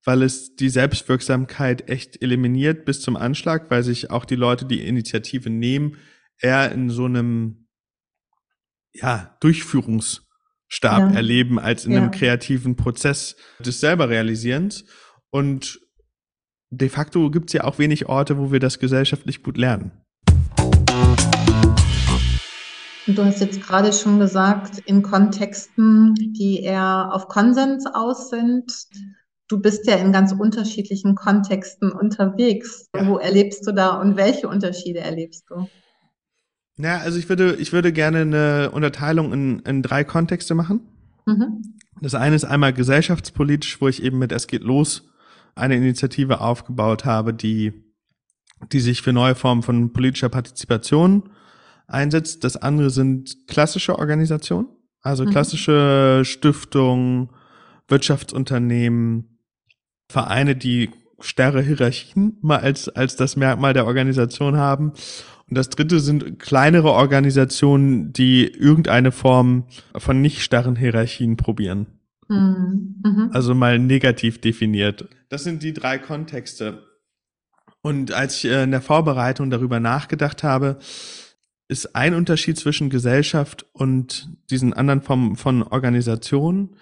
weil 0.05 0.23
es 0.23 0.57
die 0.57 0.69
Selbstwirksamkeit 0.69 1.89
echt 1.89 2.21
eliminiert 2.23 2.85
bis 2.85 3.01
zum 3.01 3.17
Anschlag, 3.17 3.71
weil 3.71 3.83
sich 3.85 4.11
auch 4.11 4.25
die 4.25 4.35
Leute, 4.37 4.65
die 4.65 4.81
Initiative 4.85 5.51
nehmen, 5.51 5.99
eher 6.41 6.73
in 6.73 6.91
so 6.91 7.05
einem 7.05 7.69
ja, 8.93 9.37
Durchführungsstab 9.41 10.25
Ja. 10.81 11.11
erleben 11.11 11.59
als 11.59 11.85
in 11.85 11.93
Ja. 11.93 11.99
einem 11.99 12.11
kreativen 12.11 12.77
Prozess 12.77 13.37
des 13.61 13.81
selber 13.81 14.09
Realisierens. 14.09 14.85
Und 15.31 15.81
de 16.71 16.89
facto 16.89 17.31
gibt's 17.31 17.53
ja 17.53 17.65
auch 17.65 17.79
wenig 17.79 18.07
Orte, 18.07 18.39
wo 18.39 18.51
wir 18.53 18.61
das 18.61 18.79
gesellschaftlich 18.79 19.43
gut 19.43 19.59
lernen. 19.59 19.93
Und 23.07 23.17
du 23.17 23.25
hast 23.25 23.41
jetzt 23.41 23.63
gerade 23.63 23.93
schon 23.93 24.19
gesagt, 24.19 24.79
in 24.87 25.03
Kontexten, 25.03 26.15
die 26.15 26.61
eher 26.63 27.11
auf 27.13 27.29
Konsens 27.29 27.87
aus 27.87 28.31
sind. 28.31 28.73
Du 29.49 29.61
bist 29.61 29.87
ja 29.87 29.95
in 29.97 30.11
ganz 30.11 30.33
unterschiedlichen 30.33 31.15
Kontexten 31.15 31.93
unterwegs. 31.93 32.89
Wo 32.93 33.19
erlebst 33.19 33.65
du 33.67 33.73
da 33.73 34.01
und 34.01 34.17
welche 34.17 34.49
Unterschiede 34.49 35.01
erlebst 35.01 35.45
du? 35.49 35.69
Ja, 36.79 36.99
also 36.99 37.19
ich 37.19 37.29
würde, 37.29 37.55
ich 37.57 37.73
würde 37.73 37.93
gerne 37.93 38.23
eine 38.23 38.71
Unterteilung 38.73 39.33
in, 39.33 39.61
in 39.61 39.83
drei 39.83 40.03
Kontexte 40.03 40.55
machen. 40.55 40.81
Mhm. 41.27 41.79
Das 42.01 42.15
eine 42.15 42.35
ist 42.35 42.45
einmal 42.45 42.73
gesellschaftspolitisch, 42.73 43.81
wo 43.81 43.89
ich 43.89 44.03
eben 44.03 44.19
mit 44.19 44.33
Es 44.33 44.49
geht 44.49 44.63
los 44.63 45.09
eine 45.55 45.77
Initiative 45.77 46.41
aufgebaut 46.41 47.05
habe, 47.05 47.33
die, 47.33 47.73
die 48.73 48.81
sich 48.81 49.01
für 49.01 49.13
neue 49.13 49.35
Formen 49.35 49.63
von 49.63 49.93
politischer 49.93 50.29
Partizipation 50.29 51.31
einsetzt. 51.87 52.45
Das 52.45 52.57
andere 52.57 52.91
sind 52.91 53.47
klassische 53.47 53.99
Organisationen, 53.99 54.69
also 55.03 55.25
Mhm. 55.25 55.31
klassische 55.31 56.23
Stiftungen, 56.25 57.31
Wirtschaftsunternehmen, 57.89 59.39
Vereine, 60.11 60.57
die 60.57 60.91
starre 61.21 61.63
Hierarchien 61.63 62.37
mal 62.43 62.59
als, 62.59 62.89
als 62.89 63.17
das 63.17 63.37
Merkmal 63.37 63.73
der 63.73 63.87
Organisation 63.87 64.57
haben. 64.57 64.93
Und 65.49 65.57
das 65.57 65.71
dritte 65.71 66.01
sind 66.01 66.39
kleinere 66.39 66.91
Organisationen, 66.91 68.13
die 68.13 68.47
irgendeine 68.47 69.13
Form 69.13 69.65
von 69.97 70.21
nicht 70.21 70.43
starren 70.43 70.77
Hierarchien 70.77 71.37
probieren. 71.37 71.87
Mhm. 72.29 72.97
Mhm. 73.05 73.31
Also 73.33 73.55
mal 73.55 73.79
negativ 73.79 74.41
definiert. 74.41 75.09
Das 75.29 75.45
sind 75.45 75.63
die 75.63 75.73
drei 75.73 75.99
Kontexte. 75.99 76.83
Und 77.83 78.13
als 78.13 78.39
ich 78.39 78.51
äh, 78.51 78.65
in 78.65 78.73
der 78.73 78.81
Vorbereitung 78.83 79.49
darüber 79.51 79.79
nachgedacht 79.79 80.43
habe, 80.43 80.79
ist 81.69 81.97
ein 81.97 82.15
Unterschied 82.15 82.59
zwischen 82.59 82.91
Gesellschaft 82.91 83.67
und 83.73 84.29
diesen 84.51 84.73
anderen 84.73 85.03
Formen 85.03 85.37
von 85.37 85.63
Organisationen, 85.63 86.77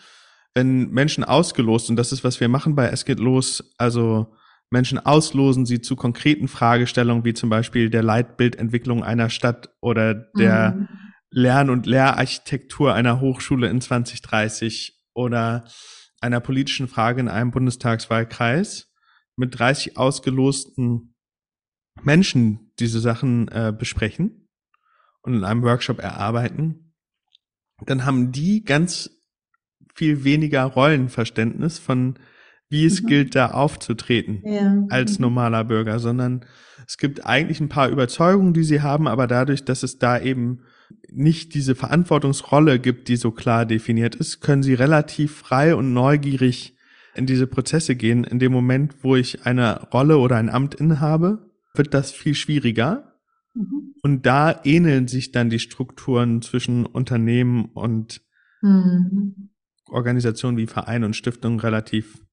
wenn 0.54 0.90
Menschen 0.90 1.24
ausgelost, 1.24 1.90
und 1.90 1.96
das 1.96 2.12
ist, 2.12 2.22
was 2.22 2.40
wir 2.40 2.48
machen 2.48 2.74
bei 2.74 2.86
Es 2.88 3.04
geht 3.04 3.18
los, 3.18 3.74
also 3.78 4.34
Menschen 4.70 4.98
auslosen, 4.98 5.66
sie 5.66 5.80
zu 5.80 5.96
konkreten 5.96 6.48
Fragestellungen, 6.48 7.24
wie 7.24 7.34
zum 7.34 7.48
Beispiel 7.48 7.90
der 7.90 8.02
Leitbildentwicklung 8.02 9.02
einer 9.02 9.30
Stadt 9.30 9.74
oder 9.80 10.14
der 10.14 10.72
Mhm. 10.72 10.88
Lern- 11.30 11.70
und 11.70 11.86
Lehrarchitektur 11.86 12.94
einer 12.94 13.20
Hochschule 13.20 13.68
in 13.68 13.80
2030 13.80 15.00
oder 15.14 15.64
einer 16.20 16.40
politischen 16.40 16.88
Frage 16.88 17.20
in 17.20 17.28
einem 17.28 17.50
Bundestagswahlkreis. 17.50 18.92
Mit 19.36 19.58
30 19.58 19.96
ausgelosten 19.96 21.14
Menschen 22.02 22.72
diese 22.78 23.00
Sachen 23.00 23.48
äh, 23.48 23.72
besprechen 23.76 24.43
und 25.24 25.34
in 25.34 25.44
einem 25.44 25.62
Workshop 25.62 25.98
erarbeiten, 26.00 26.92
dann 27.86 28.04
haben 28.04 28.30
die 28.32 28.62
ganz 28.64 29.10
viel 29.94 30.24
weniger 30.24 30.64
Rollenverständnis 30.64 31.78
von, 31.78 32.18
wie 32.68 32.84
es 32.84 33.02
Mhm. 33.02 33.06
gilt, 33.06 33.34
da 33.34 33.50
aufzutreten 33.50 34.42
Ja. 34.44 34.84
als 34.90 35.18
Mhm. 35.18 35.22
normaler 35.22 35.64
Bürger, 35.64 35.98
sondern 35.98 36.44
es 36.86 36.98
gibt 36.98 37.26
eigentlich 37.26 37.60
ein 37.60 37.68
paar 37.68 37.88
Überzeugungen, 37.88 38.52
die 38.52 38.64
sie 38.64 38.82
haben, 38.82 39.08
aber 39.08 39.26
dadurch, 39.26 39.64
dass 39.64 39.82
es 39.82 39.98
da 39.98 40.20
eben 40.20 40.60
nicht 41.10 41.54
diese 41.54 41.74
Verantwortungsrolle 41.74 42.78
gibt, 42.78 43.08
die 43.08 43.16
so 43.16 43.30
klar 43.30 43.64
definiert 43.66 44.14
ist, 44.14 44.40
können 44.40 44.62
sie 44.62 44.74
relativ 44.74 45.34
frei 45.36 45.74
und 45.74 45.92
neugierig 45.92 46.76
in 47.14 47.26
diese 47.26 47.46
Prozesse 47.46 47.94
gehen. 47.96 48.24
In 48.24 48.38
dem 48.38 48.52
Moment, 48.52 48.96
wo 49.02 49.16
ich 49.16 49.46
eine 49.46 49.82
Rolle 49.92 50.18
oder 50.18 50.36
ein 50.36 50.50
Amt 50.50 50.74
innehabe, 50.74 51.50
wird 51.74 51.94
das 51.94 52.10
viel 52.10 52.34
schwieriger. 52.34 53.13
Mhm. 53.54 53.94
Und 54.02 54.26
da 54.26 54.60
ähneln 54.64 55.08
sich 55.08 55.32
dann 55.32 55.50
die 55.50 55.58
Strukturen 55.58 56.42
zwischen 56.42 56.86
Unternehmen 56.86 57.66
und 57.66 58.20
Mhm. 58.62 59.50
Organisationen 59.90 60.56
wie 60.56 60.66
Vereine 60.66 61.04
und 61.06 61.14
Stiftungen 61.16 61.60
relativ 61.60 62.24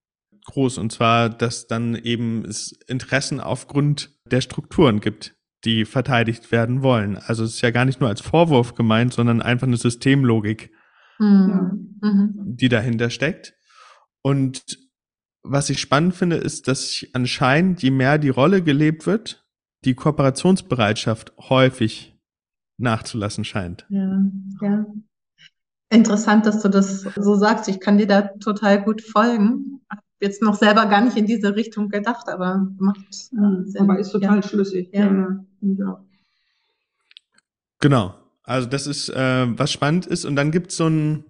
groß. 0.46 0.78
Und 0.78 0.92
zwar, 0.92 1.30
dass 1.30 1.68
dann 1.68 1.96
eben 1.96 2.46
es 2.46 2.72
Interessen 2.88 3.40
aufgrund 3.42 4.12
der 4.32 4.42
Strukturen 4.42 5.02
gibt, 5.02 5.36
die 5.66 5.86
verteidigt 5.86 6.52
werden 6.52 6.82
wollen. 6.82 7.18
Also 7.18 7.44
es 7.44 7.56
ist 7.56 7.62
ja 7.62 7.72
gar 7.72 7.86
nicht 7.86 8.00
nur 8.00 8.10
als 8.10 8.22
Vorwurf 8.22 8.74
gemeint, 8.76 9.14
sondern 9.14 9.42
einfach 9.42 9.68
eine 9.68 9.78
Systemlogik, 9.78 10.72
Mhm. 11.20 11.98
Mhm. 12.02 12.34
die 12.56 12.70
dahinter 12.70 13.10
steckt. 13.10 13.54
Und 14.24 14.64
was 15.44 15.70
ich 15.70 15.80
spannend 15.80 16.16
finde, 16.16 16.38
ist, 16.38 16.68
dass 16.68 17.06
anscheinend, 17.14 17.84
je 17.84 17.92
mehr 17.92 18.18
die 18.18 18.30
Rolle 18.30 18.64
gelebt 18.64 19.06
wird, 19.06 19.41
die 19.86 19.96
Kooperationsbereitschaft 19.96 21.34
häufig 21.38 22.16
nachzulassen 22.78 23.44
scheint. 23.44 23.86
Ja, 23.90 24.22
ja. 24.62 24.86
Interessant, 25.90 26.46
dass 26.46 26.62
du 26.62 26.70
das 26.70 27.02
so 27.02 27.36
sagst. 27.36 27.68
Ich 27.68 27.80
kann 27.80 27.98
dir 27.98 28.08
da 28.08 28.22
total 28.22 28.82
gut 28.82 29.02
folgen. 29.02 29.82
Hab 29.90 30.00
jetzt 30.22 30.42
noch 30.42 30.56
selber 30.56 30.86
gar 30.86 31.02
nicht 31.02 31.18
in 31.18 31.26
diese 31.26 31.56
Richtung 31.56 31.90
gedacht, 31.90 32.30
aber 32.30 32.66
macht 32.78 33.00
äh. 33.10 33.66
Sinn. 33.66 33.82
Aber 33.82 34.00
ist 34.00 34.12
total 34.12 34.38
Ja. 34.38 34.44
schlüssig. 34.44 34.90
Ja. 34.94 35.06
Ja. 35.12 35.46
Ja. 35.62 36.06
Genau. 37.82 38.16
Also 38.44 38.68
das 38.68 38.88
ist, 38.88 39.10
äh, 39.10 39.48
was 39.58 39.72
spannend 39.72 40.06
ist. 40.06 40.24
Und 40.26 40.36
dann 40.36 40.52
gibt's 40.52 40.78
so 40.78 40.88
ein, 40.88 41.26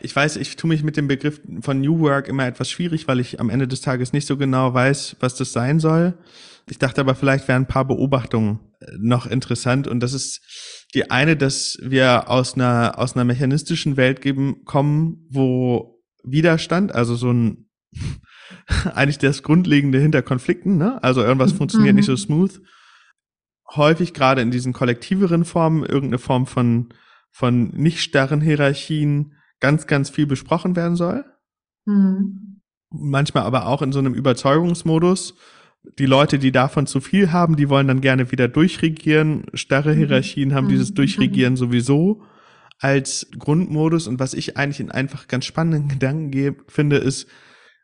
ich 0.00 0.14
weiß, 0.16 0.36
ich 0.36 0.56
tue 0.56 0.68
mich 0.68 0.82
mit 0.82 0.96
dem 0.96 1.06
Begriff 1.06 1.40
von 1.60 1.80
New 1.80 2.00
Work 2.00 2.26
immer 2.28 2.46
etwas 2.46 2.70
schwierig, 2.70 3.06
weil 3.06 3.20
ich 3.20 3.38
am 3.40 3.50
Ende 3.50 3.68
des 3.68 3.82
Tages 3.82 4.12
nicht 4.12 4.26
so 4.26 4.36
genau 4.36 4.72
weiß, 4.72 5.16
was 5.20 5.34
das 5.34 5.52
sein 5.52 5.78
soll. 5.78 6.14
Ich 6.70 6.78
dachte 6.78 7.00
aber, 7.00 7.14
vielleicht 7.14 7.48
wären 7.48 7.64
ein 7.64 7.68
paar 7.68 7.86
Beobachtungen 7.86 8.60
äh, 8.80 8.92
noch 8.98 9.26
interessant. 9.26 9.86
Und 9.86 10.00
das 10.00 10.12
ist 10.12 10.40
die 10.94 11.10
eine, 11.10 11.36
dass 11.36 11.78
wir 11.82 12.30
aus 12.30 12.54
einer, 12.54 12.98
aus 12.98 13.14
einer 13.14 13.24
mechanistischen 13.24 13.96
Welt 13.96 14.20
geben, 14.20 14.64
kommen, 14.64 15.26
wo 15.30 16.00
Widerstand, 16.22 16.94
also 16.94 17.14
so 17.16 17.32
ein, 17.32 17.68
eigentlich 18.94 19.18
das 19.18 19.42
Grundlegende 19.42 19.98
hinter 19.98 20.22
Konflikten, 20.22 20.76
ne? 20.76 21.02
Also 21.02 21.22
irgendwas 21.22 21.52
funktioniert 21.52 21.94
Mhm. 21.94 21.96
nicht 21.96 22.06
so 22.06 22.16
smooth 22.16 22.60
häufig 23.76 24.14
gerade 24.14 24.42
in 24.42 24.50
diesen 24.50 24.72
kollektiveren 24.72 25.44
Formen 25.44 25.84
irgendeine 25.84 26.18
Form 26.18 26.46
von, 26.46 26.88
von 27.30 27.68
nicht 27.68 28.00
starren 28.00 28.40
Hierarchien 28.40 29.34
ganz, 29.60 29.86
ganz 29.86 30.10
viel 30.10 30.26
besprochen 30.26 30.76
werden 30.76 30.96
soll. 30.96 31.24
Mhm. 31.86 32.60
Manchmal 32.90 33.44
aber 33.44 33.66
auch 33.66 33.82
in 33.82 33.92
so 33.92 34.00
einem 34.00 34.14
Überzeugungsmodus, 34.14 35.34
die 35.98 36.06
Leute, 36.06 36.38
die 36.38 36.52
davon 36.52 36.86
zu 36.86 37.00
viel 37.00 37.32
haben, 37.32 37.56
die 37.56 37.68
wollen 37.68 37.88
dann 37.88 38.00
gerne 38.00 38.30
wieder 38.32 38.48
durchregieren. 38.48 39.46
Starre 39.54 39.94
Hierarchien 39.94 40.54
haben 40.54 40.68
dieses 40.68 40.94
Durchregieren 40.94 41.56
sowieso 41.56 42.22
als 42.78 43.28
Grundmodus. 43.38 44.06
Und 44.06 44.20
was 44.20 44.34
ich 44.34 44.56
eigentlich 44.56 44.80
in 44.80 44.90
einfach 44.90 45.28
ganz 45.28 45.46
spannenden 45.46 45.88
Gedanken 45.88 46.30
gebe, 46.30 46.64
finde, 46.68 46.96
ist, 46.96 47.28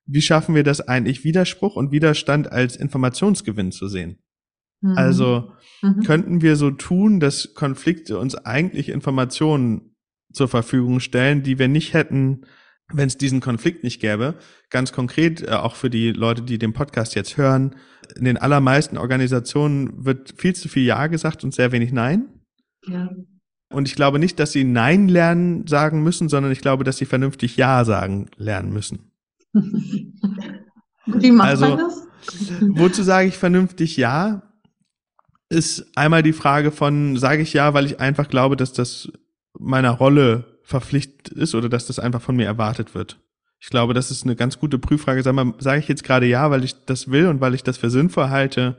wie 0.06 0.22
schaffen 0.22 0.54
wir 0.54 0.62
das 0.62 0.80
eigentlich, 0.80 1.24
Widerspruch 1.24 1.76
und 1.76 1.90
Widerstand 1.90 2.52
als 2.52 2.76
Informationsgewinn 2.76 3.72
zu 3.72 3.88
sehen? 3.88 4.18
Mhm. 4.80 4.96
Also 4.96 5.52
Mhm. 5.82 6.02
könnten 6.02 6.42
wir 6.42 6.56
so 6.56 6.70
tun, 6.70 7.20
dass 7.20 7.54
Konflikte 7.54 8.18
uns 8.18 8.34
eigentlich 8.34 8.88
Informationen 8.88 9.94
zur 10.32 10.48
Verfügung 10.48 11.00
stellen, 11.00 11.42
die 11.42 11.58
wir 11.58 11.68
nicht 11.68 11.92
hätten, 11.94 12.42
wenn 12.92 13.08
es 13.08 13.18
diesen 13.18 13.40
Konflikt 13.40 13.82
nicht 13.84 14.00
gäbe. 14.00 14.34
Ganz 14.70 14.92
konkret, 14.92 15.42
äh, 15.42 15.50
auch 15.52 15.74
für 15.74 15.90
die 15.90 16.12
Leute, 16.12 16.42
die 16.42 16.58
den 16.58 16.72
Podcast 16.72 17.14
jetzt 17.14 17.36
hören, 17.36 17.74
in 18.16 18.24
den 18.24 18.36
allermeisten 18.36 18.96
Organisationen 18.98 20.04
wird 20.04 20.34
viel 20.38 20.54
zu 20.54 20.68
viel 20.68 20.84
Ja 20.84 21.06
gesagt 21.08 21.42
und 21.44 21.52
sehr 21.52 21.72
wenig 21.72 21.92
Nein. 21.92 22.28
Ja. 22.86 23.10
Und 23.72 23.88
ich 23.88 23.96
glaube 23.96 24.20
nicht, 24.20 24.38
dass 24.38 24.52
sie 24.52 24.62
Nein 24.62 25.08
lernen 25.08 25.66
sagen 25.66 26.02
müssen, 26.04 26.28
sondern 26.28 26.52
ich 26.52 26.60
glaube, 26.60 26.84
dass 26.84 26.98
sie 26.98 27.06
vernünftig 27.06 27.56
Ja 27.56 27.84
sagen 27.84 28.28
lernen 28.36 28.72
müssen. 28.72 29.10
Wie 31.06 31.30
macht 31.32 31.48
Also- 31.48 31.68
man 31.68 31.78
das? 31.78 32.02
Wozu 32.60 33.02
sage 33.04 33.28
ich 33.28 33.36
vernünftig 33.36 33.96
Ja? 33.96 34.42
Ist 35.48 35.86
einmal 35.96 36.24
die 36.24 36.32
Frage 36.32 36.72
von, 36.72 37.16
sage 37.16 37.42
ich 37.42 37.52
Ja, 37.52 37.72
weil 37.72 37.86
ich 37.86 38.00
einfach 38.00 38.28
glaube, 38.28 38.56
dass 38.56 38.72
das 38.72 39.10
meiner 39.58 39.90
Rolle 39.92 40.55
verpflichtet 40.66 41.28
ist 41.28 41.54
oder 41.54 41.68
dass 41.68 41.86
das 41.86 41.98
einfach 42.00 42.20
von 42.20 42.34
mir 42.36 42.46
erwartet 42.46 42.94
wird. 42.94 43.18
Ich 43.60 43.68
glaube, 43.70 43.94
das 43.94 44.10
ist 44.10 44.24
eine 44.24 44.36
ganz 44.36 44.58
gute 44.58 44.78
Prüffrage. 44.78 45.22
Sag 45.22 45.34
mal, 45.34 45.54
sage 45.58 45.78
ich 45.80 45.88
jetzt 45.88 46.04
gerade 46.04 46.26
Ja, 46.26 46.50
weil 46.50 46.64
ich 46.64 46.84
das 46.84 47.10
will 47.10 47.26
und 47.28 47.40
weil 47.40 47.54
ich 47.54 47.62
das 47.62 47.78
für 47.78 47.88
sinnvoll 47.88 48.28
halte, 48.30 48.76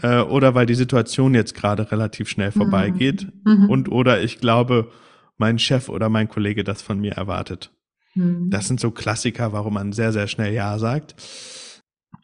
äh, 0.00 0.20
oder 0.20 0.54
weil 0.54 0.66
die 0.66 0.74
Situation 0.74 1.34
jetzt 1.34 1.54
gerade 1.54 1.90
relativ 1.90 2.28
schnell 2.28 2.52
vorbeigeht 2.52 3.26
Mhm. 3.44 3.68
und 3.70 3.88
oder 3.90 4.22
ich 4.22 4.38
glaube, 4.38 4.90
mein 5.38 5.58
Chef 5.58 5.88
oder 5.88 6.08
mein 6.08 6.28
Kollege 6.28 6.64
das 6.64 6.82
von 6.82 7.00
mir 7.00 7.12
erwartet. 7.12 7.72
Mhm. 8.14 8.50
Das 8.50 8.68
sind 8.68 8.78
so 8.78 8.90
Klassiker, 8.90 9.52
warum 9.52 9.74
man 9.74 9.92
sehr, 9.92 10.12
sehr 10.12 10.28
schnell 10.28 10.52
Ja 10.52 10.78
sagt. 10.78 11.14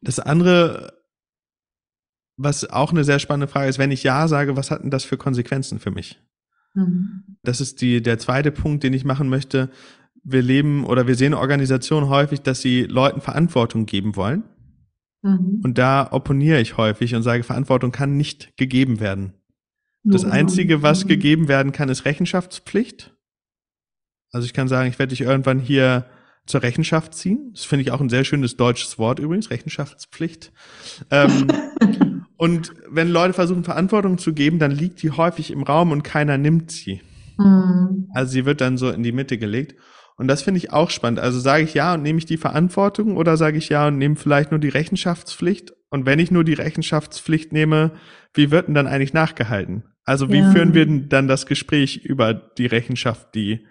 Das 0.02 0.20
andere, 0.20 0.92
was 2.36 2.68
auch 2.70 2.92
eine 2.92 3.04
sehr 3.04 3.18
spannende 3.18 3.48
Frage 3.50 3.68
ist, 3.68 3.78
wenn 3.78 3.90
ich 3.90 4.02
Ja 4.04 4.28
sage, 4.28 4.56
was 4.56 4.70
hat 4.70 4.82
denn 4.84 4.90
das 4.90 5.04
für 5.04 5.16
Konsequenzen 5.16 5.80
für 5.80 5.90
mich? 5.90 6.20
Mhm. 6.78 7.36
Das 7.42 7.60
ist 7.60 7.80
die, 7.80 8.02
der 8.02 8.18
zweite 8.18 8.50
Punkt, 8.50 8.82
den 8.84 8.92
ich 8.92 9.04
machen 9.04 9.28
möchte. 9.28 9.70
Wir 10.24 10.42
leben 10.42 10.84
oder 10.84 11.06
wir 11.06 11.14
sehen 11.14 11.34
Organisationen 11.34 12.08
häufig, 12.08 12.40
dass 12.42 12.60
sie 12.60 12.82
Leuten 12.84 13.20
Verantwortung 13.20 13.86
geben 13.86 14.16
wollen. 14.16 14.44
Mhm. 15.22 15.60
Und 15.64 15.78
da 15.78 16.08
opponiere 16.10 16.60
ich 16.60 16.76
häufig 16.76 17.14
und 17.14 17.22
sage, 17.22 17.42
Verantwortung 17.42 17.92
kann 17.92 18.16
nicht 18.16 18.56
gegeben 18.56 19.00
werden. 19.00 19.32
Das 20.04 20.24
Einzige, 20.24 20.82
was 20.82 21.04
Mhm. 21.04 21.08
gegeben 21.08 21.48
werden 21.48 21.72
kann, 21.72 21.88
ist 21.88 22.04
Rechenschaftspflicht. 22.04 23.14
Also 24.32 24.46
ich 24.46 24.54
kann 24.54 24.68
sagen, 24.68 24.88
ich 24.88 24.98
werde 24.98 25.10
dich 25.10 25.22
irgendwann 25.22 25.58
hier 25.58 26.06
zur 26.46 26.62
Rechenschaft 26.62 27.14
ziehen. 27.14 27.50
Das 27.52 27.64
finde 27.64 27.82
ich 27.82 27.90
auch 27.90 28.00
ein 28.00 28.08
sehr 28.08 28.24
schönes 28.24 28.56
deutsches 28.56 28.98
Wort 28.98 29.18
übrigens, 29.18 29.50
Rechenschaftspflicht. 29.50 30.52
Ähm, 31.10 31.48
und 32.38 32.72
wenn 32.90 33.08
Leute 33.10 33.34
versuchen, 33.34 33.64
Verantwortung 33.64 34.16
zu 34.16 34.32
geben, 34.32 34.58
dann 34.58 34.70
liegt 34.70 35.02
die 35.02 35.10
häufig 35.10 35.50
im 35.50 35.62
Raum 35.62 35.90
und 35.92 36.02
keiner 36.04 36.38
nimmt 36.38 36.70
sie. 36.70 37.02
Mhm. 37.36 38.08
Also 38.14 38.32
sie 38.32 38.46
wird 38.46 38.60
dann 38.60 38.78
so 38.78 38.90
in 38.90 39.02
die 39.02 39.12
Mitte 39.12 39.36
gelegt. 39.38 39.74
Und 40.16 40.26
das 40.26 40.42
finde 40.42 40.58
ich 40.58 40.72
auch 40.72 40.90
spannend. 40.90 41.20
Also 41.20 41.38
sage 41.38 41.62
ich 41.62 41.74
ja 41.74 41.94
und 41.94 42.02
nehme 42.02 42.18
ich 42.18 42.26
die 42.26 42.36
Verantwortung 42.38 43.16
oder 43.16 43.36
sage 43.36 43.58
ich 43.58 43.68
ja 43.68 43.86
und 43.86 43.98
nehme 43.98 44.16
vielleicht 44.16 44.50
nur 44.50 44.58
die 44.58 44.68
Rechenschaftspflicht? 44.68 45.72
Und 45.90 46.06
wenn 46.06 46.18
ich 46.18 46.30
nur 46.30 46.42
die 46.44 46.54
Rechenschaftspflicht 46.54 47.52
nehme, 47.52 47.92
wie 48.34 48.50
wird 48.50 48.66
denn 48.66 48.74
dann 48.74 48.88
eigentlich 48.88 49.12
nachgehalten? 49.12 49.84
Also 50.04 50.30
wie 50.32 50.38
Ja. 50.38 50.50
führen 50.50 50.74
wir 50.74 50.86
denn 50.86 51.08
dann 51.08 51.28
das 51.28 51.46
Gespräch 51.46 51.98
über 52.04 52.34
die 52.34 52.66
Rechenschaft, 52.66 53.34
die, 53.34 53.66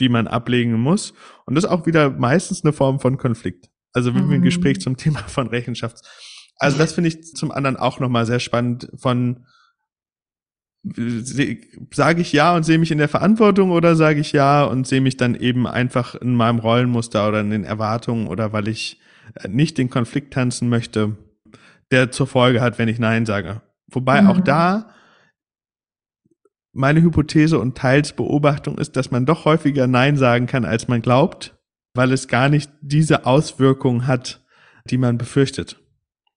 die 0.00 0.08
man 0.08 0.26
ablegen 0.26 0.72
muss? 0.74 1.14
Und 1.46 1.54
das 1.54 1.64
ist 1.64 1.70
auch 1.70 1.86
wieder 1.86 2.10
meistens 2.10 2.64
eine 2.64 2.72
Form 2.72 2.98
von 3.00 3.16
Konflikt. 3.16 3.70
Also 3.92 4.14
wie 4.14 4.18
ein 4.18 4.26
Mhm. 4.28 4.42
Gespräch 4.42 4.80
zum 4.80 4.96
Thema 4.96 5.20
von 5.20 5.46
Rechenschafts. 5.46 6.02
Also 6.58 6.78
das 6.78 6.92
finde 6.92 7.08
ich 7.08 7.34
zum 7.34 7.50
anderen 7.50 7.76
auch 7.76 8.00
nochmal 8.00 8.26
sehr 8.26 8.40
spannend 8.40 8.90
von 8.96 9.44
sage 11.90 12.20
ich 12.20 12.32
ja 12.32 12.54
und 12.54 12.64
sehe 12.64 12.78
mich 12.78 12.90
in 12.90 12.98
der 12.98 13.08
Verantwortung 13.08 13.70
oder 13.70 13.96
sage 13.96 14.20
ich 14.20 14.32
ja 14.32 14.64
und 14.64 14.86
sehe 14.86 15.00
mich 15.00 15.16
dann 15.16 15.34
eben 15.34 15.66
einfach 15.66 16.14
in 16.14 16.34
meinem 16.34 16.58
Rollenmuster 16.58 17.26
oder 17.26 17.40
in 17.40 17.50
den 17.50 17.64
Erwartungen 17.64 18.26
oder 18.26 18.52
weil 18.52 18.68
ich 18.68 19.00
äh, 19.34 19.48
nicht 19.48 19.78
den 19.78 19.88
Konflikt 19.88 20.34
tanzen 20.34 20.68
möchte, 20.68 21.16
der 21.90 22.10
zur 22.10 22.26
Folge 22.26 22.60
hat, 22.60 22.78
wenn 22.78 22.88
ich 22.88 22.98
Nein 22.98 23.24
sage. 23.24 23.62
Wobei 23.90 24.20
Mhm. 24.20 24.28
auch 24.28 24.40
da 24.40 24.90
meine 26.74 27.00
Hypothese 27.00 27.58
und 27.58 27.78
teils 27.78 28.12
Beobachtung 28.12 28.76
ist, 28.76 28.96
dass 28.96 29.10
man 29.10 29.24
doch 29.24 29.44
häufiger 29.46 29.86
Nein 29.86 30.16
sagen 30.16 30.46
kann, 30.46 30.64
als 30.66 30.88
man 30.88 31.00
glaubt, 31.00 31.56
weil 31.94 32.12
es 32.12 32.28
gar 32.28 32.48
nicht 32.48 32.70
diese 32.82 33.24
Auswirkung 33.24 34.06
hat, 34.06 34.44
die 34.90 34.98
man 34.98 35.16
befürchtet. 35.16 35.80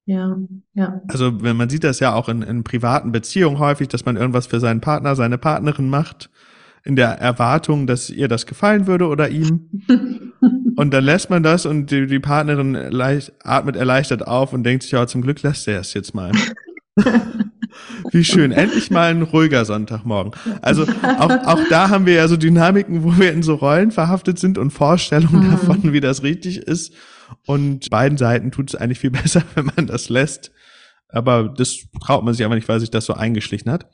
Ja, 0.08 0.38
ja. 0.72 1.02
Also 1.08 1.42
wenn 1.42 1.58
man 1.58 1.68
sieht 1.68 1.84
das 1.84 2.00
ja 2.00 2.14
auch 2.14 2.30
in, 2.30 2.40
in 2.40 2.64
privaten 2.64 3.12
Beziehungen 3.12 3.58
häufig, 3.58 3.88
dass 3.88 4.06
man 4.06 4.16
irgendwas 4.16 4.46
für 4.46 4.58
seinen 4.58 4.80
Partner, 4.80 5.14
seine 5.14 5.36
Partnerin 5.36 5.90
macht, 5.90 6.30
in 6.82 6.96
der 6.96 7.10
Erwartung, 7.20 7.86
dass 7.86 8.08
ihr 8.08 8.26
das 8.26 8.46
gefallen 8.46 8.86
würde 8.86 9.06
oder 9.06 9.28
ihm. 9.28 9.68
Und 10.76 10.94
dann 10.94 11.04
lässt 11.04 11.28
man 11.28 11.42
das 11.42 11.66
und 11.66 11.90
die, 11.90 12.06
die 12.06 12.20
Partnerin 12.20 12.72
leicht, 12.72 13.32
atmet 13.42 13.74
erleichtert 13.76 14.24
auf 14.26 14.52
und 14.52 14.62
denkt 14.62 14.84
sich, 14.84 14.92
ja, 14.92 15.08
zum 15.08 15.22
Glück 15.22 15.42
lässt 15.42 15.66
er 15.66 15.80
es 15.80 15.92
jetzt 15.92 16.14
mal. 16.14 16.30
Wie 18.12 18.22
schön, 18.24 18.52
endlich 18.52 18.90
mal 18.90 19.10
ein 19.10 19.22
ruhiger 19.22 19.64
Sonntagmorgen. 19.64 20.32
Also 20.62 20.84
auch, 21.18 21.30
auch 21.46 21.60
da 21.68 21.90
haben 21.90 22.06
wir 22.06 22.14
ja 22.14 22.28
so 22.28 22.36
Dynamiken, 22.36 23.02
wo 23.02 23.18
wir 23.18 23.32
in 23.32 23.42
so 23.42 23.56
Rollen 23.56 23.90
verhaftet 23.90 24.38
sind 24.38 24.56
und 24.56 24.70
Vorstellungen 24.70 25.46
Mhm. 25.48 25.50
davon, 25.50 25.92
wie 25.92 26.00
das 26.00 26.22
richtig 26.22 26.58
ist. 26.58 26.94
Und 27.46 27.90
beiden 27.90 28.18
Seiten 28.18 28.50
tut 28.50 28.70
es 28.70 28.74
eigentlich 28.76 28.98
viel 28.98 29.10
besser, 29.22 29.42
wenn 29.54 29.66
man 29.76 29.86
das 29.86 30.08
lässt. 30.08 30.50
Aber 31.08 31.48
das 31.48 31.78
traut 32.04 32.24
man 32.24 32.34
sich 32.34 32.44
einfach 32.44 32.56
nicht, 32.56 32.68
weil 32.68 32.80
sich 32.80 32.90
das 32.90 33.06
so 33.06 33.14
eingeschlichen 33.14 33.70
hat. 33.72 33.86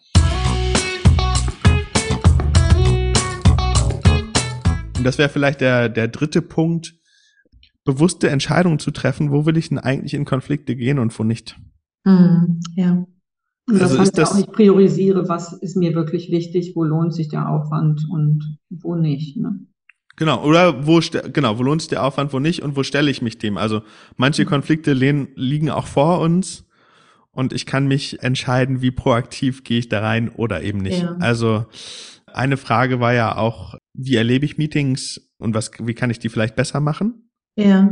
Und 4.97 5.05
das 5.05 5.19
wäre 5.19 5.29
vielleicht 5.29 5.61
der, 5.61 5.89
der 5.89 6.09
dritte 6.09 6.41
Punkt, 6.43 6.95
bewusste 7.85 8.31
Entscheidungen 8.31 8.79
zu 8.79 8.91
treffen, 8.91 9.31
wo 9.31 9.45
will 9.45 9.57
ich 9.57 9.69
denn 9.69 9.79
eigentlich 9.79 10.15
in 10.15 10.25
Konflikte 10.25 10.75
gehen 10.77 10.99
und 10.99 11.17
wo 11.19 11.25
nicht. 11.25 11.59
Mhm. 12.05 12.61
Ja. 12.77 13.07
Und 13.67 13.81
das 13.81 13.83
Also 13.93 13.99
heißt 13.99 14.13
ist 14.13 14.19
ja 14.19 14.25
das- 14.25 14.33
auch, 14.35 14.39
ich 14.39 14.47
priorisiere, 14.47 15.29
was 15.29 15.53
ist 15.53 15.77
mir 15.77 15.95
wirklich 15.95 16.31
wichtig, 16.31 16.73
wo 16.75 16.85
lohnt 16.85 17.15
sich 17.15 17.29
der 17.29 17.49
Aufwand 17.49 18.07
und 18.11 18.59
wo 18.71 18.95
nicht. 18.95 19.37
Ne? 19.37 19.67
Genau, 20.17 20.45
oder 20.45 20.87
wo 20.87 21.01
genau, 21.33 21.59
wo 21.59 21.63
lohnt 21.63 21.83
sich 21.83 21.89
der 21.89 22.05
Aufwand, 22.05 22.33
wo 22.33 22.39
nicht 22.39 22.63
und 22.63 22.77
wo 22.77 22.83
stelle 22.83 23.11
ich 23.11 23.21
mich 23.21 23.39
dem? 23.39 23.57
Also 23.57 23.83
manche 24.17 24.45
Konflikte 24.45 24.93
lehnen, 24.93 25.29
liegen 25.35 25.71
auch 25.71 25.87
vor 25.87 26.21
uns 26.21 26.65
und 27.33 27.53
ich 27.53 27.67
kann 27.67 27.89
mich 27.89 28.23
entscheiden, 28.23 28.81
wie 28.81 28.93
proaktiv 28.93 29.65
gehe 29.65 29.81
ich 29.81 29.89
da 29.89 30.01
rein 30.01 30.29
oder 30.29 30.63
eben 30.63 30.79
nicht. 30.79 31.03
Ja. 31.03 31.17
Also 31.19 31.67
eine 32.33 32.57
Frage 32.57 33.01
war 33.01 33.13
ja 33.13 33.37
auch, 33.37 33.77
wie 33.93 34.15
erlebe 34.15 34.45
ich 34.45 34.57
Meetings 34.57 35.21
und 35.39 35.55
was, 35.55 35.73
wie 35.81 35.95
kann 35.95 36.11
ich 36.11 36.21
die 36.21 36.29
vielleicht 36.29 36.55
besser 36.55 36.81
machen? 36.81 37.31
Ja. 37.57 37.89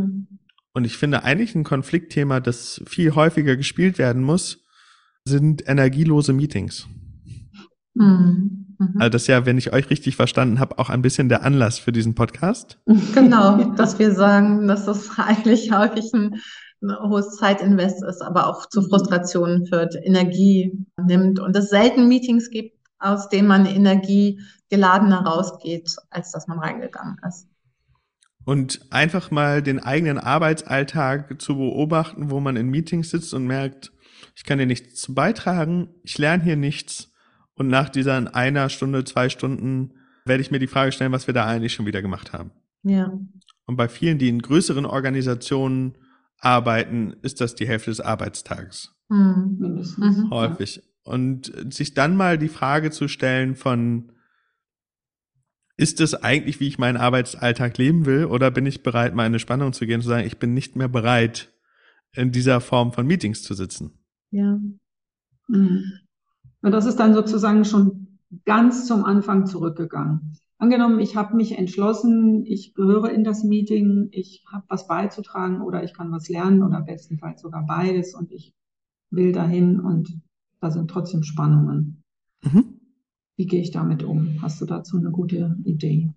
Und 0.74 0.85
ich 0.85 0.96
finde 0.96 1.24
eigentlich 1.24 1.54
ein 1.54 1.64
Konfliktthema, 1.64 2.40
das 2.40 2.82
viel 2.87 3.14
häufiger 3.14 3.56
gespielt 3.56 3.98
werden 3.98 4.22
muss, 4.22 4.64
sind 5.24 5.68
energielose 5.68 6.32
Meetings. 6.32 6.87
Mhm. 7.94 8.62
Mhm. 8.78 8.94
Also 8.98 9.11
das 9.11 9.22
ist 9.22 9.28
ja, 9.28 9.46
wenn 9.46 9.58
ich 9.58 9.72
euch 9.72 9.90
richtig 9.90 10.16
verstanden 10.16 10.61
habe, 10.61 10.78
auch 10.78 10.90
ein 10.90 11.02
bisschen 11.02 11.28
der 11.28 11.44
Anlass 11.44 11.78
für 11.78 11.92
diesen 11.92 12.14
Podcast. 12.14 12.78
Genau, 13.14 13.72
dass 13.74 13.98
wir 13.98 14.12
sagen, 14.14 14.66
dass 14.68 14.87
das 14.87 15.11
eigentlich 15.18 15.72
häufig 15.72 16.12
ein, 16.14 16.40
ein 16.82 17.08
hohes 17.08 17.37
Zeitinvest 17.37 18.02
ist, 18.04 18.22
aber 18.22 18.46
auch 18.48 18.66
zu 18.68 18.82
Frustrationen 18.82 19.66
führt, 19.66 19.94
Energie 20.02 20.72
nimmt 20.96 21.40
und 21.40 21.56
es 21.56 21.70
selten 21.70 22.08
Meetings 22.08 22.50
gibt, 22.50 22.76
aus 22.98 23.28
denen 23.28 23.48
man 23.48 23.66
Energie 23.66 24.40
geladener 24.70 25.24
rausgeht, 25.24 25.94
als 26.11 26.32
dass 26.32 26.46
man 26.48 26.58
reingegangen 26.58 27.16
ist. 27.28 27.46
Und 28.44 28.80
einfach 28.90 29.30
mal 29.30 29.62
den 29.62 29.78
eigenen 29.78 30.18
Arbeitsalltag 30.18 31.40
zu 31.40 31.56
beobachten, 31.56 32.30
wo 32.30 32.40
man 32.40 32.56
in 32.56 32.68
Meetings 32.68 33.11
sitzt 33.11 33.35
und 33.35 33.46
merkt, 33.46 33.92
ich 34.35 34.44
kann 34.44 34.58
hier 34.58 34.66
nichts 34.66 35.14
beitragen, 35.14 35.88
ich 36.02 36.18
lerne 36.18 36.42
hier 36.42 36.56
nichts. 36.56 37.12
Und 37.54 37.68
nach 37.68 37.88
dieser 37.88 38.34
einer 38.34 38.68
Stunde, 38.68 39.04
zwei 39.04 39.28
Stunden 39.28 39.94
werde 40.24 40.42
ich 40.42 40.50
mir 40.50 40.58
die 40.58 40.66
Frage 40.66 40.92
stellen, 40.92 41.12
was 41.12 41.26
wir 41.26 41.34
da 41.34 41.46
eigentlich 41.46 41.72
schon 41.72 41.86
wieder 41.86 42.02
gemacht 42.02 42.32
haben. 42.32 42.52
Ja. 42.82 43.12
Und 43.66 43.76
bei 43.76 43.88
vielen, 43.88 44.18
die 44.18 44.28
in 44.28 44.42
größeren 44.42 44.86
Organisationen 44.86 45.98
arbeiten, 46.38 47.14
ist 47.22 47.40
das 47.40 47.54
die 47.54 47.66
Hälfte 47.66 47.90
des 47.90 48.00
Arbeitstages. 48.00 48.94
Mhm. 49.08 49.56
Mindestens. 49.58 50.18
Mhm. 50.18 50.30
Häufig. 50.30 50.82
Und 51.04 51.52
sich 51.72 51.94
dann 51.94 52.16
mal 52.16 52.38
die 52.38 52.48
Frage 52.48 52.90
zu 52.90 53.08
stellen 53.08 53.56
von, 53.56 54.12
ist 55.76 56.00
es 56.00 56.14
eigentlich, 56.14 56.60
wie 56.60 56.68
ich 56.68 56.78
meinen 56.78 56.96
Arbeitsalltag 56.96 57.78
leben 57.78 58.06
will, 58.06 58.26
oder 58.26 58.50
bin 58.50 58.66
ich 58.66 58.82
bereit, 58.82 59.14
mal 59.14 59.24
in 59.24 59.32
eine 59.32 59.38
Spannung 59.38 59.72
zu 59.72 59.86
gehen 59.86 59.96
und 59.96 60.02
zu 60.02 60.08
sagen, 60.08 60.26
ich 60.26 60.38
bin 60.38 60.54
nicht 60.54 60.76
mehr 60.76 60.88
bereit, 60.88 61.52
in 62.14 62.30
dieser 62.30 62.60
Form 62.60 62.92
von 62.92 63.06
Meetings 63.06 63.42
zu 63.42 63.54
sitzen. 63.54 63.98
Ja. 64.30 64.60
Mhm. 65.48 65.92
Und 66.62 66.72
das 66.72 66.87
ist 66.87 66.96
dann 66.96 67.14
sozusagen 67.14 67.64
schon 67.64 68.18
ganz 68.44 68.87
zum 68.87 69.05
Anfang 69.05 69.46
zurückgegangen. 69.46 70.38
Angenommen, 70.59 71.01
ich 71.01 71.16
habe 71.16 71.35
mich 71.35 71.59
entschlossen, 71.59 72.44
ich 72.46 72.75
gehöre 72.75 73.11
in 73.11 73.25
das 73.25 73.42
Meeting, 73.42 74.09
ich 74.12 74.44
habe 74.51 74.64
was 74.68 74.87
beizutragen 74.87 75.61
oder 75.61 75.83
ich 75.83 75.92
kann 75.92 76.12
was 76.12 76.29
lernen 76.29 76.62
oder 76.62 76.81
bestenfalls 76.81 77.42
sogar 77.42 77.66
beides 77.66 78.14
und 78.14 78.31
ich 78.31 78.55
will 79.11 79.33
dahin 79.33 79.81
und 79.81 80.20
da 80.61 80.70
sind 80.70 80.88
trotzdem 80.88 81.25
Spannungen. 81.25 82.05
Mhm. 82.44 82.79
Wie 83.37 83.46
gehe 83.46 83.61
ich 83.61 83.72
damit 83.72 84.05
um? 84.05 84.38
Hast 84.40 84.61
du 84.61 84.66
dazu 84.66 84.98
eine 84.98 85.11
gute 85.11 85.57
Idee? 85.64 86.12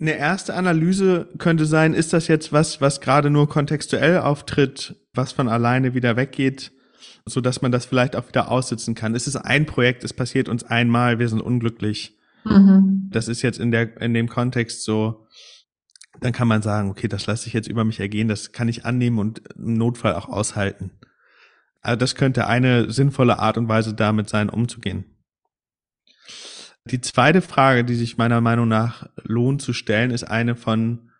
Eine 0.00 0.16
erste 0.16 0.54
Analyse 0.54 1.28
könnte 1.36 1.66
sein, 1.66 1.92
ist 1.92 2.14
das 2.14 2.28
jetzt 2.28 2.52
was, 2.52 2.80
was 2.80 3.02
gerade 3.02 3.28
nur 3.28 3.48
kontextuell 3.48 4.20
auftritt, 4.20 4.96
was 5.12 5.32
von 5.32 5.48
alleine 5.48 5.94
wieder 5.94 6.16
weggeht, 6.16 6.72
so 7.24 7.40
dass 7.40 7.62
man 7.62 7.72
das 7.72 7.86
vielleicht 7.86 8.16
auch 8.16 8.28
wieder 8.28 8.50
aussitzen 8.50 8.94
kann. 8.94 9.14
Es 9.14 9.26
ist 9.26 9.36
ein 9.36 9.66
Projekt, 9.66 10.04
es 10.04 10.12
passiert 10.12 10.48
uns 10.48 10.64
einmal, 10.64 11.18
wir 11.18 11.28
sind 11.28 11.40
unglücklich. 11.40 12.18
Mhm. 12.44 13.08
Das 13.10 13.28
ist 13.28 13.42
jetzt 13.42 13.58
in 13.58 13.70
der, 13.70 14.00
in 14.00 14.14
dem 14.14 14.28
Kontext 14.28 14.84
so, 14.84 15.26
dann 16.20 16.32
kann 16.32 16.48
man 16.48 16.62
sagen, 16.62 16.90
okay, 16.90 17.08
das 17.08 17.26
lasse 17.26 17.46
ich 17.46 17.52
jetzt 17.52 17.68
über 17.68 17.84
mich 17.84 18.00
ergehen, 18.00 18.28
das 18.28 18.52
kann 18.52 18.68
ich 18.68 18.84
annehmen 18.84 19.18
und 19.18 19.42
im 19.56 19.74
Notfall 19.74 20.14
auch 20.14 20.28
aushalten. 20.28 20.90
Also 21.80 21.96
das 21.96 22.14
könnte 22.14 22.46
eine 22.46 22.90
sinnvolle 22.90 23.38
Art 23.38 23.56
und 23.56 23.68
Weise 23.68 23.94
damit 23.94 24.28
sein, 24.28 24.48
umzugehen. 24.48 25.04
Die 26.84 27.00
zweite 27.00 27.42
Frage, 27.42 27.84
die 27.84 27.94
sich 27.94 28.16
meiner 28.16 28.40
Meinung 28.40 28.66
nach 28.66 29.08
lohnt 29.22 29.62
zu 29.62 29.72
stellen, 29.72 30.10
ist 30.10 30.24
eine 30.24 30.56
von, 30.56 31.10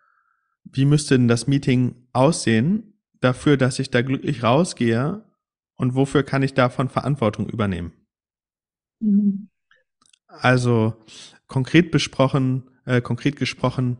wie 0.63 0.85
müsste 0.85 1.17
denn 1.17 1.27
das 1.27 1.47
Meeting 1.47 1.95
aussehen 2.11 2.99
dafür, 3.21 3.55
dass 3.55 3.79
ich 3.79 3.91
da 3.91 4.01
glücklich 4.01 4.43
rausgehe 4.43 5.23
und 5.79 5.95
wofür 5.95 6.23
kann 6.23 6.43
ich 6.43 6.53
davon 6.53 6.89
Verantwortung 6.89 7.47
übernehmen? 7.47 7.93
Mhm. 8.99 9.47
Also 10.27 10.93
konkret 11.47 11.89
besprochen, 11.89 12.69
äh, 12.85 13.01
konkret 13.01 13.37
gesprochen, 13.37 13.97